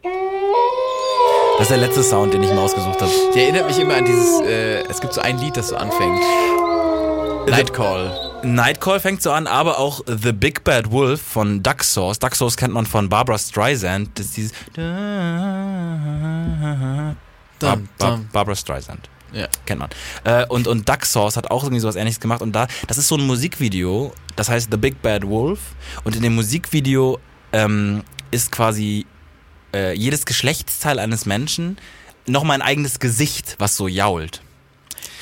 Das 0.03 1.61
ist 1.61 1.71
der 1.71 1.77
letzte 1.77 2.03
Sound, 2.03 2.33
den 2.33 2.43
ich 2.43 2.49
mir 2.49 2.59
ausgesucht 2.59 3.01
habe. 3.01 3.11
Der 3.33 3.43
erinnert 3.43 3.67
mich 3.67 3.79
immer 3.79 3.95
an 3.95 4.03
dieses, 4.03 4.41
äh, 4.41 4.81
es 4.89 4.99
gibt 4.99 5.13
so 5.13 5.21
ein 5.21 5.37
Lied, 5.37 5.55
das 5.55 5.69
so 5.69 5.77
anfängt. 5.77 6.19
Nightcall. 7.47 8.41
Nightcall 8.43 8.99
fängt 8.99 9.21
so 9.21 9.31
an, 9.31 9.47
aber 9.47 9.79
auch 9.79 10.01
The 10.05 10.33
Big 10.33 10.65
Bad 10.65 10.91
Wolf 10.91 11.21
von 11.21 11.63
Duck 11.63 11.83
Sauce. 11.83 12.19
Duck 12.19 12.35
Sauce 12.35 12.57
kennt 12.57 12.73
man 12.73 12.85
von 12.85 13.07
Barbara 13.07 13.37
Streisand. 13.37 14.09
Das 14.19 14.25
ist 14.25 14.37
dieses 14.37 14.51
Bar 17.59 17.77
Bar. 17.97 18.19
Barbara 18.31 18.55
Streisand. 18.55 19.09
Ja. 19.31 19.47
Kennt 19.65 19.79
man. 19.79 19.89
Äh, 20.25 20.45
und, 20.47 20.67
und 20.67 20.87
Duck 20.87 21.05
Sauce 21.05 21.37
hat 21.37 21.49
auch 21.49 21.63
irgendwie 21.63 21.79
sowas 21.79 21.95
ähnliches 21.95 22.19
gemacht. 22.19 22.41
Und 22.41 22.51
da, 22.53 22.67
das 22.87 22.97
ist 22.97 23.07
so 23.07 23.15
ein 23.15 23.25
Musikvideo, 23.25 24.13
das 24.35 24.49
heißt 24.49 24.69
The 24.69 24.77
Big 24.77 25.01
Bad 25.01 25.25
Wolf. 25.27 25.59
Und 26.03 26.15
in 26.15 26.21
dem 26.21 26.35
Musikvideo 26.35 27.19
ähm, 27.53 28.03
ist 28.31 28.51
quasi 28.51 29.05
äh, 29.73 29.93
jedes 29.93 30.25
Geschlechtsteil 30.25 30.99
eines 30.99 31.25
Menschen 31.25 31.77
nochmal 32.27 32.55
ein 32.55 32.61
eigenes 32.61 32.99
Gesicht, 32.99 33.55
was 33.59 33.75
so 33.75 33.87
jault. 33.87 34.41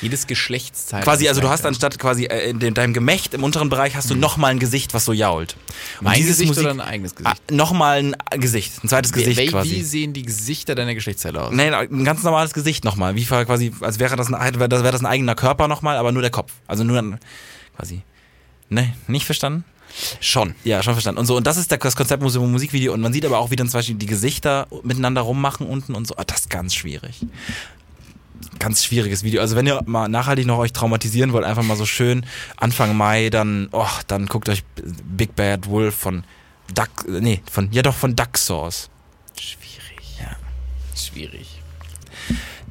Jedes 0.02 0.26
Geschlechtsteil. 0.26 1.04
Quasi, 1.04 1.28
also 1.28 1.42
du 1.42 1.50
hast 1.50 1.64
anstatt 1.64 2.00
quasi 2.00 2.26
äh, 2.26 2.50
in 2.50 2.74
deinem 2.74 2.94
Gemächt 2.94 3.36
im 3.36 3.44
unteren 3.44 3.70
Bereich 3.70 3.96
hast 3.96 4.10
du 4.10 4.16
nochmal 4.16 4.52
ein 4.52 4.60
Gesicht, 4.60 4.96
was 4.96 5.06
so 5.06 5.14
jault. 5.14 5.56
Und 6.00 6.06
mein 6.06 6.16
dieses 6.16 6.34
Gesicht 6.38 6.48
Musik- 6.50 6.64
oder 6.64 6.74
ein 6.74 6.82
eigenes 6.82 7.14
Gesicht? 7.14 7.36
Ah, 7.48 7.54
nochmal 7.54 8.00
ein 8.32 8.40
Gesicht, 8.42 8.84
ein 8.84 8.90
zweites 8.90 9.14
Gesicht 9.14 9.40
Wie- 9.40 9.48
quasi. 9.48 9.70
Wie 9.70 9.84
sehen 9.84 10.14
die 10.14 10.24
Gesichter 10.24 10.74
deiner 10.74 10.96
Geschlechtsteile 10.96 11.44
aus? 11.44 11.54
Nein, 11.54 11.74
ein 11.74 12.04
ganz 12.04 12.24
normales 12.24 12.54
Gesicht 12.54 12.84
nochmal. 12.84 13.16
Wie 13.16 13.26
quasi, 13.26 13.74
als 13.82 14.00
wäre 14.00 14.16
das 14.16 14.34
ein, 14.34 14.60
wäre 14.60 14.70
das, 14.70 14.82
wäre 14.82 14.92
das 14.92 15.02
ein 15.02 15.08
eigener 15.08 15.36
Körper 15.36 15.68
nochmal, 15.68 15.98
aber 15.98 16.12
nur 16.12 16.24
der 16.24 16.32
Kopf. 16.32 16.52
Also 16.66 16.84
nur 16.84 16.98
ein, 16.98 17.20
quasi. 17.76 18.02
Ne, 18.70 18.96
nicht 19.08 19.26
verstanden? 19.26 19.66
Schon. 20.20 20.56
Ja, 20.64 20.82
schon 20.84 20.94
verstanden. 20.94 21.20
Und 21.20 21.26
so, 21.26 21.36
und 21.38 21.46
das 21.48 21.58
ist 21.58 21.72
das 21.72 21.96
Konzept 21.96 22.22
Mus- 22.24 22.38
Musikvideo. 22.38 22.94
Und 22.94 23.02
man 23.02 23.14
sieht 23.14 23.26
aber 23.26 23.40
auch, 23.40 23.52
wie 23.52 23.56
dann 23.56 23.68
zum 23.70 23.80
Beispiel 23.80 23.96
die 23.96 24.06
Gesichter 24.06 24.68
miteinander 24.84 25.22
rummachen 25.22 25.68
unten 25.68 25.96
und 25.96 26.08
so. 26.08 26.16
Ah, 26.18 26.24
das 26.24 26.42
ist 26.42 26.50
ganz 26.50 26.74
schwierig. 26.74 27.26
Ganz 28.60 28.84
schwieriges 28.84 29.24
Video. 29.24 29.42
Also 29.42 29.56
wenn 29.56 29.68
ihr 29.68 29.82
mal 29.86 30.08
nachhaltig 30.08 30.46
noch 30.48 30.58
euch 30.58 30.74
traumatisieren 30.74 31.32
wollt, 31.34 31.46
einfach 31.46 31.64
mal 31.64 31.78
so 31.78 31.86
schön 31.86 32.26
Anfang 32.58 32.96
Mai, 32.96 33.30
dann, 33.30 33.70
oh, 33.72 33.88
dann 34.08 34.26
guckt 34.28 34.50
euch 34.50 34.64
Big 34.76 35.36
Bad 35.36 35.68
Wolf 35.68 35.96
von 35.96 36.24
Duck, 36.74 36.90
nee, 37.08 37.42
von, 37.52 37.70
ja 37.72 37.82
doch, 37.82 37.96
von 37.96 38.16
Duck 38.16 38.38
Sauce. 38.38 38.90
Schwierig. 39.40 40.20
Ja. 40.20 40.36
Schwierig. 40.96 41.61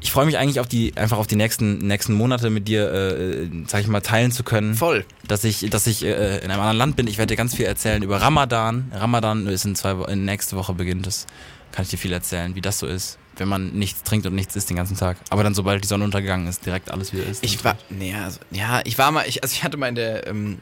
Ich 0.03 0.13
freue 0.13 0.27
mich 0.27 0.39
eigentlich 0.39 0.61
auf 0.61 0.67
die, 0.67 0.97
einfach 0.97 1.19
auf 1.19 1.27
die 1.27 1.37
nächsten, 1.37 1.79
nächsten 1.79 2.15
Monate 2.15 2.49
mit 2.51 2.69
dir, 2.69 2.91
äh, 2.93 3.49
sag 3.67 3.83
ich 3.83 3.87
mal, 3.87 4.01
teilen 4.01 4.33
zu 4.33 4.43
können. 4.43 4.75
Voll. 4.75 5.05
Dass 5.27 5.45
ich, 5.45 5.69
dass 5.71 5.87
ich 5.87 6.05
äh, 6.05 6.39
in 6.39 6.51
einem 6.51 6.61
anderen 6.61 6.79
Land 6.79 6.97
bin. 6.97 7.07
Ich 7.07 7.19
werde 7.19 7.35
dir 7.35 7.37
ganz 7.37 7.55
viel 7.55 7.67
erzählen 7.67 8.03
über 8.03 8.21
Ramadan. 8.21 8.91
Ramadan 8.95 9.47
ist 9.47 9.65
in 9.65 9.77
zwei 9.77 9.93
in 10.11 10.25
nächste 10.25 10.57
Woche 10.57 10.73
beginnt 10.73 11.07
es. 11.07 11.27
Kann 11.73 11.85
ich 11.85 11.91
dir 11.91 11.99
viel 11.99 12.13
erzählen, 12.13 12.55
wie 12.55 12.61
das 12.61 12.79
so 12.79 12.87
ist, 12.87 13.19
wenn 13.37 13.49
man 13.49 13.73
nichts 13.73 14.03
trinkt 14.03 14.27
und 14.27 14.35
nichts 14.35 14.57
isst 14.57 14.71
den 14.71 14.77
ganzen 14.77 14.97
Tag. 14.97 15.19
Aber 15.29 15.45
dann, 15.45 15.55
sobald 15.55 15.85
die 15.85 15.89
Sonne 15.89 16.05
untergegangen 16.05 16.49
ist, 16.49 16.67
direkt 16.67 16.91
alles 16.91 17.13
wieder 17.13 17.27
isst. 17.27 17.45
Ich 17.45 17.63
war, 17.63 17.77
nee, 17.91 18.15
also, 18.15 18.41
ja, 18.51 18.81
ich 18.85 18.99
war 18.99 19.13
mal, 19.13 19.25
ich, 19.29 19.43
also 19.43 19.53
ich 19.53 19.63
hatte 19.63 19.77
mal 19.77 19.89
in 19.89 19.95
der, 19.95 20.27
ähm, 20.27 20.59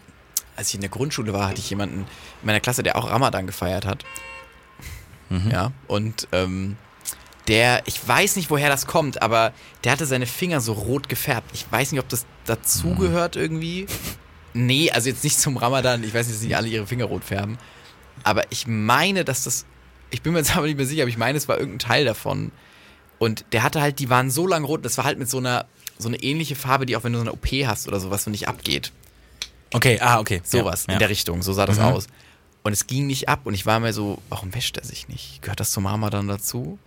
als 0.57 0.68
ich 0.68 0.74
in 0.74 0.80
der 0.80 0.91
Grundschule 0.91 1.32
war, 1.32 1.49
hatte 1.49 1.61
ich 1.61 1.70
jemanden 1.70 2.01
in 2.01 2.07
meiner 2.47 2.61
Klasse, 2.61 2.82
der 2.82 2.97
auch 2.97 3.09
Ramadan 3.09 3.47
gefeiert 3.47 3.86
hat. 3.86 4.05
Mhm. 5.30 5.51
Ja, 5.51 5.72
und 5.86 6.26
ähm, 6.32 6.76
der, 7.49 7.83
ich 7.87 8.07
weiß 8.07 8.37
nicht, 8.37 8.51
woher 8.51 8.69
das 8.69 8.87
kommt, 8.87 9.23
aber 9.23 9.53
der 9.83 9.93
hatte 9.93 10.07
seine 10.07 10.27
Finger 10.27 10.61
so 10.61 10.73
rot 10.75 11.09
gefärbt. 11.09 11.51
Ich 11.55 11.67
weiß 11.71 11.93
nicht, 11.93 12.01
ob 12.01 12.09
das 12.09 12.27
dazugehört 12.45 13.37
irgendwie. 13.37 13.87
Nee, 14.55 14.91
also 14.91 15.09
jetzt 15.09 15.25
nicht 15.25 15.41
zum 15.41 15.57
Ramadan. 15.57 16.05
Ich 16.05 16.13
weiß 16.15 16.27
nicht, 16.27 16.39
dass 16.39 16.45
nicht 16.45 16.57
alle 16.57 16.69
ihre 16.69 16.87
Finger 16.87 17.07
rot 17.07 17.25
färben. 17.25 17.59
Aber 18.25 18.51
ich 18.51 18.67
meine, 18.67 19.25
dass 19.25 19.45
das, 19.45 19.65
ich 20.11 20.23
bin 20.23 20.33
mir 20.33 20.41
jetzt 20.41 20.57
aber 20.57 20.67
nicht 20.67 20.77
mehr 20.77 20.87
sicher, 20.87 21.03
aber 21.03 21.11
ich 21.11 21.19
meine, 21.19 21.39
es 21.39 21.49
war 21.49 21.59
irgendein 21.59 21.79
Teil 21.79 22.05
davon. 22.05 22.53
Und 23.19 23.45
der 23.53 23.63
hatte 23.63 23.81
halt, 23.81 23.99
die 23.99 24.11
waren 24.11 24.31
so 24.31 24.47
lang 24.47 24.65
rot, 24.65 24.85
das 24.85 24.97
war 24.99 25.05
halt 25.05 25.19
mit 25.19 25.29
so 25.29 25.39
einer, 25.39 25.67
so 25.99 26.09
eine 26.09 26.19
ähnliche 26.23 26.55
Farbe, 26.55 26.87
die 26.87 26.97
auch 26.97 27.05
wenn 27.05 27.13
du 27.13 27.19
so 27.19 27.25
eine 27.25 27.33
OP 27.33 27.47
hast 27.67 27.89
oder 27.89 27.99
sowas, 27.99 28.25
so 28.25 28.31
nicht 28.31 28.47
abgeht. 28.49 28.93
Okay, 29.73 29.99
ah, 30.01 30.21
okay. 30.21 30.41
Sowas 30.45 30.85
ja, 30.87 30.95
in 30.95 30.99
der 30.99 31.09
Richtung, 31.09 31.43
so 31.43 31.53
sah 31.53 31.67
das 31.67 31.79
Mhm. 31.79 31.85
aus. 31.85 32.07
Und 32.63 32.73
es 32.73 32.87
ging 32.87 33.07
nicht 33.07 33.29
ab 33.29 33.41
und 33.45 33.55
ich 33.55 33.67
war 33.67 33.81
mir 33.81 33.93
so, 33.93 34.21
warum 34.29 34.55
wäscht 34.55 34.77
er 34.77 34.85
sich 34.85 35.09
nicht? 35.09 35.43
Gehört 35.43 35.61
das 35.61 35.71
zum 35.71 35.87
Ramadan 35.87 36.29
dazu? 36.29 36.79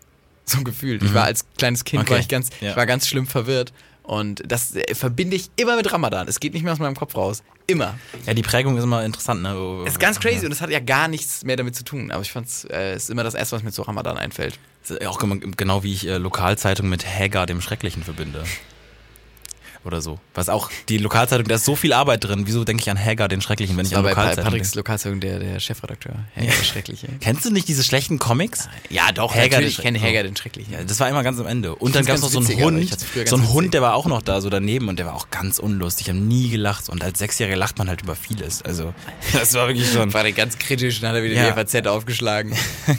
So 0.51 0.63
gefühlt. 0.63 1.03
Ich 1.03 1.13
war 1.13 1.23
als 1.25 1.45
kleines 1.57 1.83
Kind, 1.83 2.01
Mhm. 2.01 2.05
Okay. 2.05 2.13
war 2.13 2.19
ich 2.19 2.27
ganz, 2.27 2.49
Ja. 2.61 2.71
ich 2.71 2.75
war 2.77 2.85
ganz 2.85 3.07
schlimm 3.07 3.27
verwirrt. 3.27 3.73
Und 4.03 4.41
das 4.45 4.75
äh, 4.75 4.95
verbinde 4.95 5.35
ich 5.35 5.51
immer 5.57 5.75
mit 5.75 5.91
Ramadan. 5.93 6.27
Es 6.27 6.39
geht 6.39 6.53
nicht 6.53 6.63
mehr 6.63 6.73
aus 6.73 6.79
meinem 6.79 6.95
Kopf 6.95 7.15
raus. 7.15 7.43
Immer. 7.67 7.97
Ja, 8.25 8.33
die 8.33 8.41
Prägung 8.41 8.75
ist 8.77 8.83
immer 8.83 9.05
interessant, 9.05 9.43
ne? 9.43 9.83
Ist 9.85 9.99
ganz 9.99 10.19
crazy 10.19 10.45
und 10.45 10.51
es 10.51 10.59
hat 10.59 10.69
ja 10.71 10.79
gar 10.79 11.07
nichts 11.07 11.43
mehr 11.45 11.55
damit 11.55 11.75
zu 11.75 11.83
tun. 11.83 12.11
Aber 12.11 12.21
ich 12.21 12.31
fand's, 12.31 12.65
äh, 12.65 12.93
es 12.93 13.03
ist 13.03 13.09
immer 13.11 13.23
das 13.23 13.35
erste, 13.35 13.55
was 13.55 13.63
mir 13.63 13.71
zu 13.71 13.83
Ramadan 13.83 14.17
einfällt. 14.17 14.57
Auch 15.05 15.19
genau 15.55 15.83
wie 15.83 15.93
ich 15.93 16.07
äh, 16.07 16.17
Lokalzeitung 16.17 16.89
mit 16.89 17.05
Hagar 17.07 17.45
dem 17.45 17.61
Schrecklichen 17.61 18.03
verbinde. 18.03 18.43
Oder 19.84 19.99
so. 20.01 20.19
Was 20.36 20.47
auch, 20.47 20.69
die 20.89 20.99
Lokalzeitung, 20.99 21.47
da 21.47 21.55
ist 21.55 21.65
so 21.65 21.75
viel 21.75 21.91
Arbeit 21.91 22.23
drin. 22.23 22.43
Wieso 22.45 22.63
denke 22.63 22.82
ich 22.84 22.89
an 22.91 23.03
Hagar 23.03 23.27
den 23.27 23.41
Schrecklichen, 23.41 23.75
wenn 23.77 23.86
ich 23.88 23.95
an 23.97 24.03
bei 24.03 24.09
Lokalzeitung 24.09 24.43
Patricks 24.43 24.67
denke? 24.69 24.79
Lokalzeitung 24.79 25.19
der, 25.21 25.39
der 25.39 25.59
Chefredakteur. 25.59 26.13
Herr 26.36 26.43
der 26.45 26.51
Schreckliche. 26.63 27.07
Kennst 27.19 27.45
du 27.45 27.49
nicht 27.51 27.67
diese 27.67 27.84
schlechten 27.84 28.19
Comics? 28.19 28.69
Ja, 28.91 29.11
doch, 29.11 29.34
natürlich. 29.36 29.77
Ich 29.79 29.84
kenne 29.84 29.97
Schrecklichen. 29.97 30.03
Hager 30.19 30.23
den 30.23 30.36
Schrecklichen. 30.36 30.73
Ja, 30.73 30.84
das 30.84 30.99
war 30.99 31.09
immer 31.09 31.23
ganz 31.23 31.39
am 31.39 31.47
Ende. 31.47 31.73
Und 31.75 31.95
dann 31.95 32.05
gab 32.05 32.15
es 32.17 32.21
noch 32.21 32.29
so 32.29 32.38
einen 32.38 32.47
witzig, 32.47 32.61
aber 32.63 32.71
Hund, 32.75 32.84
ich 32.84 32.91
so 32.91 33.39
witzig. 33.39 33.53
Hund, 33.53 33.73
der 33.73 33.82
war 33.82 33.95
auch 33.95 34.05
noch 34.05 34.21
da, 34.21 34.39
so 34.39 34.51
daneben 34.51 34.88
und 34.88 34.99
der 34.99 35.07
war 35.07 35.15
auch 35.15 35.32
ganz 35.32 35.57
unlustig. 35.57 36.07
Ich 36.07 36.13
habe 36.13 36.19
nie 36.23 36.49
gelacht 36.49 36.88
und 36.89 37.03
als 37.03 37.17
Sechsjähriger 37.17 37.57
lacht 37.57 37.79
man 37.79 37.89
halt 37.89 38.03
über 38.03 38.15
vieles. 38.15 38.61
Also, 38.61 38.93
das 39.34 39.55
war 39.55 39.67
wirklich 39.67 39.91
schon. 39.91 40.13
war 40.13 40.21
der 40.21 40.34
ganz 40.34 40.59
kritisch 40.59 41.01
und 41.01 41.07
hat 41.07 41.15
er 41.15 41.23
wieder 41.23 41.34
Ja. 41.34 41.49
die 41.49 41.53
FAZ 41.53 41.88
aufgeschlagen. 41.88 42.55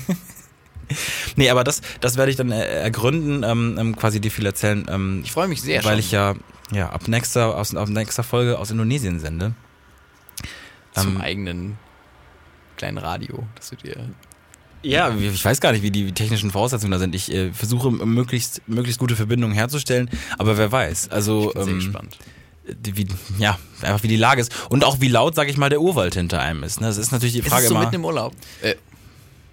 Nee, 1.36 1.48
aber 1.48 1.64
das, 1.64 1.80
das 2.00 2.16
werde 2.18 2.30
ich 2.30 2.36
dann 2.36 2.50
äh, 2.52 2.64
ergründen, 2.82 3.44
ähm, 3.44 3.76
ähm, 3.78 3.96
quasi 3.96 4.20
dir 4.20 4.30
viel 4.30 4.44
erzählen. 4.44 4.84
Ähm, 4.90 5.22
Ich 5.24 5.32
freue 5.32 5.48
mich 5.48 5.62
sehr 5.62 5.82
weil 5.84 5.92
schon. 5.92 6.00
ich 6.00 6.10
ja, 6.12 6.34
ja 6.72 6.90
ab 6.90 7.08
nächster, 7.08 7.56
aus, 7.56 7.74
ab 7.74 7.88
nächster 7.88 8.22
Folge 8.22 8.58
aus 8.58 8.70
Indonesien 8.70 9.20
sende. 9.20 9.54
zum 10.94 11.16
ähm, 11.16 11.20
eigenen 11.20 11.78
kleinen 12.76 12.98
Radio, 12.98 13.46
dass 13.54 13.70
du 13.70 13.76
dir. 13.76 13.96
Ja, 14.82 15.14
ich 15.14 15.44
weiß 15.44 15.60
gar 15.60 15.70
nicht, 15.72 15.82
wie 15.82 15.92
die 15.92 16.10
technischen 16.12 16.50
Voraussetzungen 16.50 16.90
da 16.90 16.98
sind. 16.98 17.14
Ich 17.14 17.30
äh, 17.32 17.52
versuche 17.52 17.90
möglichst, 17.90 18.66
möglichst 18.68 18.98
gute 18.98 19.14
Verbindungen 19.14 19.54
herzustellen, 19.54 20.10
aber 20.38 20.56
wer 20.58 20.72
weiß. 20.72 21.08
Also, 21.10 21.48
Ich 21.50 21.54
bin 21.54 21.62
sehr 21.64 21.72
ähm, 21.74 21.78
gespannt. 21.78 22.18
wie, 22.64 23.06
ja, 23.38 23.58
einfach 23.82 24.02
wie 24.02 24.08
die 24.08 24.16
Lage 24.16 24.40
ist. 24.40 24.52
Und 24.70 24.82
auch 24.82 25.00
wie 25.00 25.06
laut, 25.08 25.36
sag 25.36 25.48
ich 25.48 25.56
mal, 25.56 25.68
der 25.68 25.80
Urwald 25.80 26.14
hinter 26.14 26.40
einem 26.40 26.64
ist. 26.64 26.80
Ne? 26.80 26.88
Das 26.88 26.96
ist 26.96 27.12
natürlich 27.12 27.34
die 27.34 27.40
Ist 27.40 27.48
Frage 27.48 27.62
es 27.62 27.68
so 27.68 27.74
immer. 27.76 27.84
mitten 27.84 27.94
im 27.96 28.04
Urlaub? 28.04 28.34
Äh, 28.62 28.74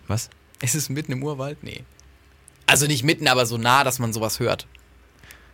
was? 0.08 0.30
ist 0.62 0.76
es 0.76 0.90
mitten 0.90 1.12
im 1.12 1.24
Urwald? 1.24 1.64
Nee. 1.64 1.84
Also 2.66 2.88
nicht 2.88 3.04
mitten, 3.04 3.28
aber 3.28 3.46
so 3.46 3.58
nah, 3.58 3.84
dass 3.84 4.00
man 4.00 4.12
sowas 4.14 4.40
hört. 4.40 4.66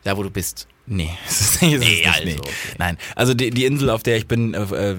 Da, 0.04 0.16
wo 0.18 0.24
du 0.24 0.30
bist. 0.30 0.68
Nee, 0.88 1.10
das 1.26 1.42
ist, 1.42 1.54
ist 1.56 1.62
Nee, 1.62 1.78
nicht, 1.78 2.08
also, 2.08 2.24
nee. 2.26 2.36
okay. 2.38 2.50
Nein, 2.78 2.98
also 3.16 3.34
die, 3.34 3.50
die 3.50 3.66
Insel, 3.66 3.90
auf 3.90 4.04
der 4.04 4.18
ich 4.18 4.28
bin, 4.28 4.54
äh, 4.54 4.96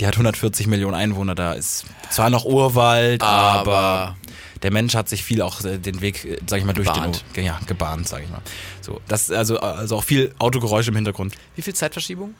die 0.00 0.06
hat 0.06 0.14
140 0.14 0.66
Millionen 0.66 0.94
Einwohner. 0.94 1.34
Da 1.34 1.52
ist 1.52 1.84
zwar 2.10 2.28
noch 2.30 2.44
Urwald, 2.44 3.22
aber, 3.22 3.70
Aber- 3.72 4.16
der 4.62 4.72
Mensch 4.72 4.94
hat 4.96 5.08
sich 5.08 5.22
viel 5.22 5.40
auch 5.42 5.64
äh, 5.64 5.78
den 5.78 6.00
Weg, 6.00 6.24
äh, 6.24 6.38
sag 6.48 6.58
ich 6.58 6.64
mal, 6.64 6.72
durch 6.72 6.88
Gebahnt. 6.92 7.24
den 7.36 7.44
ja, 7.44 7.60
gebahnt, 7.66 8.08
sag 8.08 8.24
ich 8.24 8.30
mal. 8.30 8.40
So, 8.80 9.00
das 9.06 9.30
also 9.30 9.60
also 9.60 9.96
auch 9.96 10.04
viel 10.04 10.34
Autogeräusche 10.38 10.90
im 10.90 10.96
Hintergrund. 10.96 11.34
Wie 11.54 11.62
viel 11.62 11.74
Zeitverschiebung? 11.74 12.34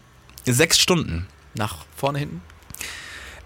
Sechs 0.45 0.79
Stunden. 0.81 1.27
Nach 1.55 1.77
vorne, 1.97 2.19
hinten? 2.19 2.43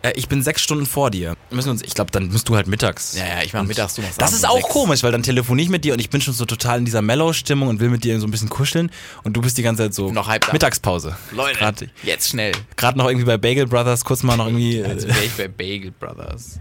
Äh, 0.03 0.13
ich 0.17 0.29
bin 0.29 0.43
sechs 0.43 0.61
Stunden 0.63 0.85
vor 0.87 1.11
dir. 1.11 1.37
Wir 1.49 1.57
müssen 1.57 1.71
uns, 1.71 1.83
ich 1.83 1.95
glaube, 1.95 2.11
dann 2.11 2.29
musst 2.29 2.49
du 2.49 2.57
halt 2.57 2.67
mittags. 2.67 3.15
Ja, 3.17 3.25
ja, 3.27 3.43
ich 3.43 3.53
mach 3.53 3.63
mittags, 3.63 3.95
du 3.95 4.03
machst 4.03 4.21
Das 4.21 4.33
ist 4.33 4.47
auch 4.47 4.57
sechs. 4.57 4.69
komisch, 4.69 5.03
weil 5.03 5.13
dann 5.13 5.23
telefoniere 5.23 5.65
ich 5.65 5.71
mit 5.71 5.85
dir 5.85 5.93
und 5.93 6.01
ich 6.01 6.11
bin 6.11 6.21
schon 6.21 6.35
so 6.35 6.45
total 6.45 6.79
in 6.79 6.85
dieser 6.85 7.03
Mellow-Stimmung 7.03 7.69
und 7.69 7.81
will 7.81 7.89
mit 7.91 8.03
dir 8.05 8.19
so 8.21 8.27
ein 8.27 8.31
bisschen 8.31 8.49
kuscheln 8.49 8.91
und 9.23 9.37
du 9.37 9.41
bist 9.41 9.57
die 9.59 9.63
ganze 9.63 9.85
Zeit 9.85 9.95
so 9.95 10.11
Noch 10.13 10.29
halb 10.29 10.45
da. 10.47 10.53
Mittagspause. 10.53 11.17
Leute, 11.31 11.59
Gerade 11.59 11.91
jetzt 12.03 12.29
schnell. 12.29 12.53
gerade 12.77 12.99
noch 12.99 13.07
irgendwie 13.07 13.27
bei 13.27 13.39
Bagel 13.39 13.67
Brothers 13.67 14.05
kurz 14.05 14.23
mal 14.23 14.37
noch 14.37 14.47
irgendwie. 14.47 14.79
äh, 14.79 14.89
Jetzt 14.89 15.07
wäre 15.07 15.25
ich 15.25 15.33
bei 15.33 15.49
Bagel 15.49 15.93
Brothers. 15.93 16.59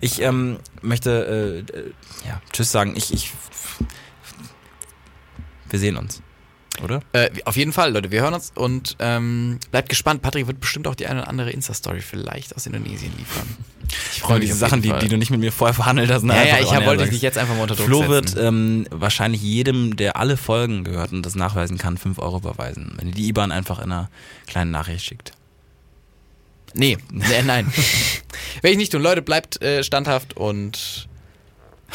Ich 0.00 0.20
ähm, 0.22 0.58
möchte 0.82 1.64
äh, 1.72 1.76
äh, 1.78 1.92
ja, 2.28 2.40
Tschüss 2.52 2.70
sagen. 2.70 2.94
Ich, 2.96 3.12
ich 3.12 3.32
wir 5.70 5.78
sehen 5.78 5.96
uns, 5.96 6.22
oder? 6.82 7.00
Äh, 7.12 7.30
auf 7.44 7.56
jeden 7.56 7.72
Fall, 7.72 7.92
Leute, 7.92 8.10
wir 8.10 8.20
hören 8.22 8.34
uns 8.34 8.52
und 8.54 8.96
ähm, 8.98 9.58
bleibt 9.70 9.88
gespannt. 9.88 10.22
Patrick 10.22 10.46
wird 10.46 10.60
bestimmt 10.60 10.86
auch 10.86 10.94
die 10.94 11.06
eine 11.06 11.20
oder 11.20 11.28
andere 11.28 11.50
Insta-Story 11.50 12.00
vielleicht 12.00 12.54
aus 12.56 12.66
Indonesien 12.66 13.12
liefern. 13.16 13.46
Ich 14.12 14.20
freue 14.20 14.38
mich 14.38 14.48
diese 14.48 14.58
Sachen, 14.58 14.82
die, 14.82 14.92
die 14.92 15.08
du 15.08 15.16
nicht 15.16 15.30
mit 15.30 15.40
mir 15.40 15.50
vorher 15.52 15.74
verhandelt 15.74 16.10
hast. 16.10 16.22
ne, 16.22 16.34
Ja, 16.34 16.44
ja, 16.44 16.54
einfach 16.56 16.66
ich 16.70 16.74
hab, 16.76 16.84
wollte 16.86 17.08
dich 17.08 17.22
jetzt 17.22 17.38
einfach 17.38 17.54
mal 17.54 17.62
unter 17.62 17.74
Druck 17.74 17.86
Flo 17.86 18.08
wird 18.08 18.28
setzen. 18.30 18.46
ähm, 18.46 18.86
wahrscheinlich 18.90 19.40
jedem, 19.42 19.96
der 19.96 20.16
alle 20.16 20.36
Folgen 20.36 20.84
gehört 20.84 21.12
und 21.12 21.24
das 21.24 21.34
nachweisen 21.34 21.78
kann, 21.78 21.96
5 21.96 22.18
Euro 22.18 22.38
überweisen. 22.38 22.92
Wenn 22.96 23.08
ihr 23.08 23.14
die 23.14 23.28
IBAN 23.28 23.50
einfach 23.50 23.78
in 23.78 23.90
einer 23.92 24.10
kleinen 24.46 24.70
Nachricht 24.70 25.04
schickt. 25.04 25.32
Nee, 26.74 26.98
nee 27.10 27.24
nein. 27.46 27.72
Werde 28.60 28.72
ich 28.72 28.76
nicht 28.76 28.92
tun. 28.92 29.00
Leute, 29.02 29.22
bleibt 29.22 29.62
äh, 29.62 29.82
standhaft 29.82 30.36
und 30.36 31.07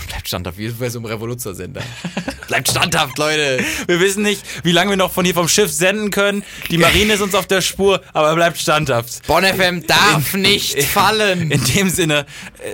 bleibt 0.07 0.27
standhaft, 0.27 0.57
wie 0.57 0.69
bei 0.69 0.89
so 0.89 0.99
einem 0.99 1.05
Revoluzer-Sender. 1.05 1.81
bleibt 2.47 2.69
standhaft, 2.69 3.17
Leute. 3.17 3.63
Wir 3.87 3.99
wissen 3.99 4.23
nicht, 4.23 4.43
wie 4.63 4.71
lange 4.71 4.91
wir 4.91 4.97
noch 4.97 5.11
von 5.11 5.25
hier 5.25 5.33
vom 5.33 5.47
Schiff 5.47 5.71
senden 5.71 6.11
können. 6.11 6.43
Die 6.69 6.77
Marine 6.77 7.13
ist 7.13 7.21
uns 7.21 7.35
auf 7.35 7.47
der 7.47 7.61
Spur, 7.61 8.01
aber 8.13 8.35
bleibt 8.35 8.57
standhaft. 8.57 9.25
Bonn 9.27 9.43
FM 9.43 9.85
darf 9.87 10.33
nicht 10.33 10.81
fallen. 10.83 11.51
In 11.51 11.63
dem 11.63 11.89
Sinne, 11.89 12.25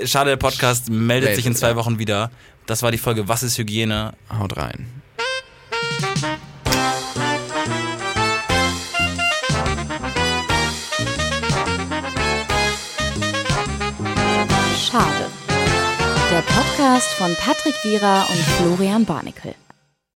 äh, 0.02 0.08
schade, 0.08 0.32
der 0.32 0.38
Podcast 0.38 0.90
meldet 0.90 1.36
sich 1.36 1.46
in 1.46 1.56
zwei 1.56 1.70
ja. 1.70 1.76
Wochen 1.76 2.00
wieder. 2.00 2.32
Das 2.66 2.84
war 2.84 2.92
die 2.92 2.98
Folge 2.98 3.28
Was 3.28 3.44
ist 3.44 3.58
Hygiene? 3.58 4.14
Haut 4.32 4.58
rein. 4.58 4.88
Schade. 14.92 15.39
Der 16.40 16.46
Podcast 16.54 17.16
von 17.16 17.36
Patrick 17.36 17.76
Wierer 17.84 18.26
und 18.30 18.38
Florian 18.38 19.04
Barnikel. 19.04 19.56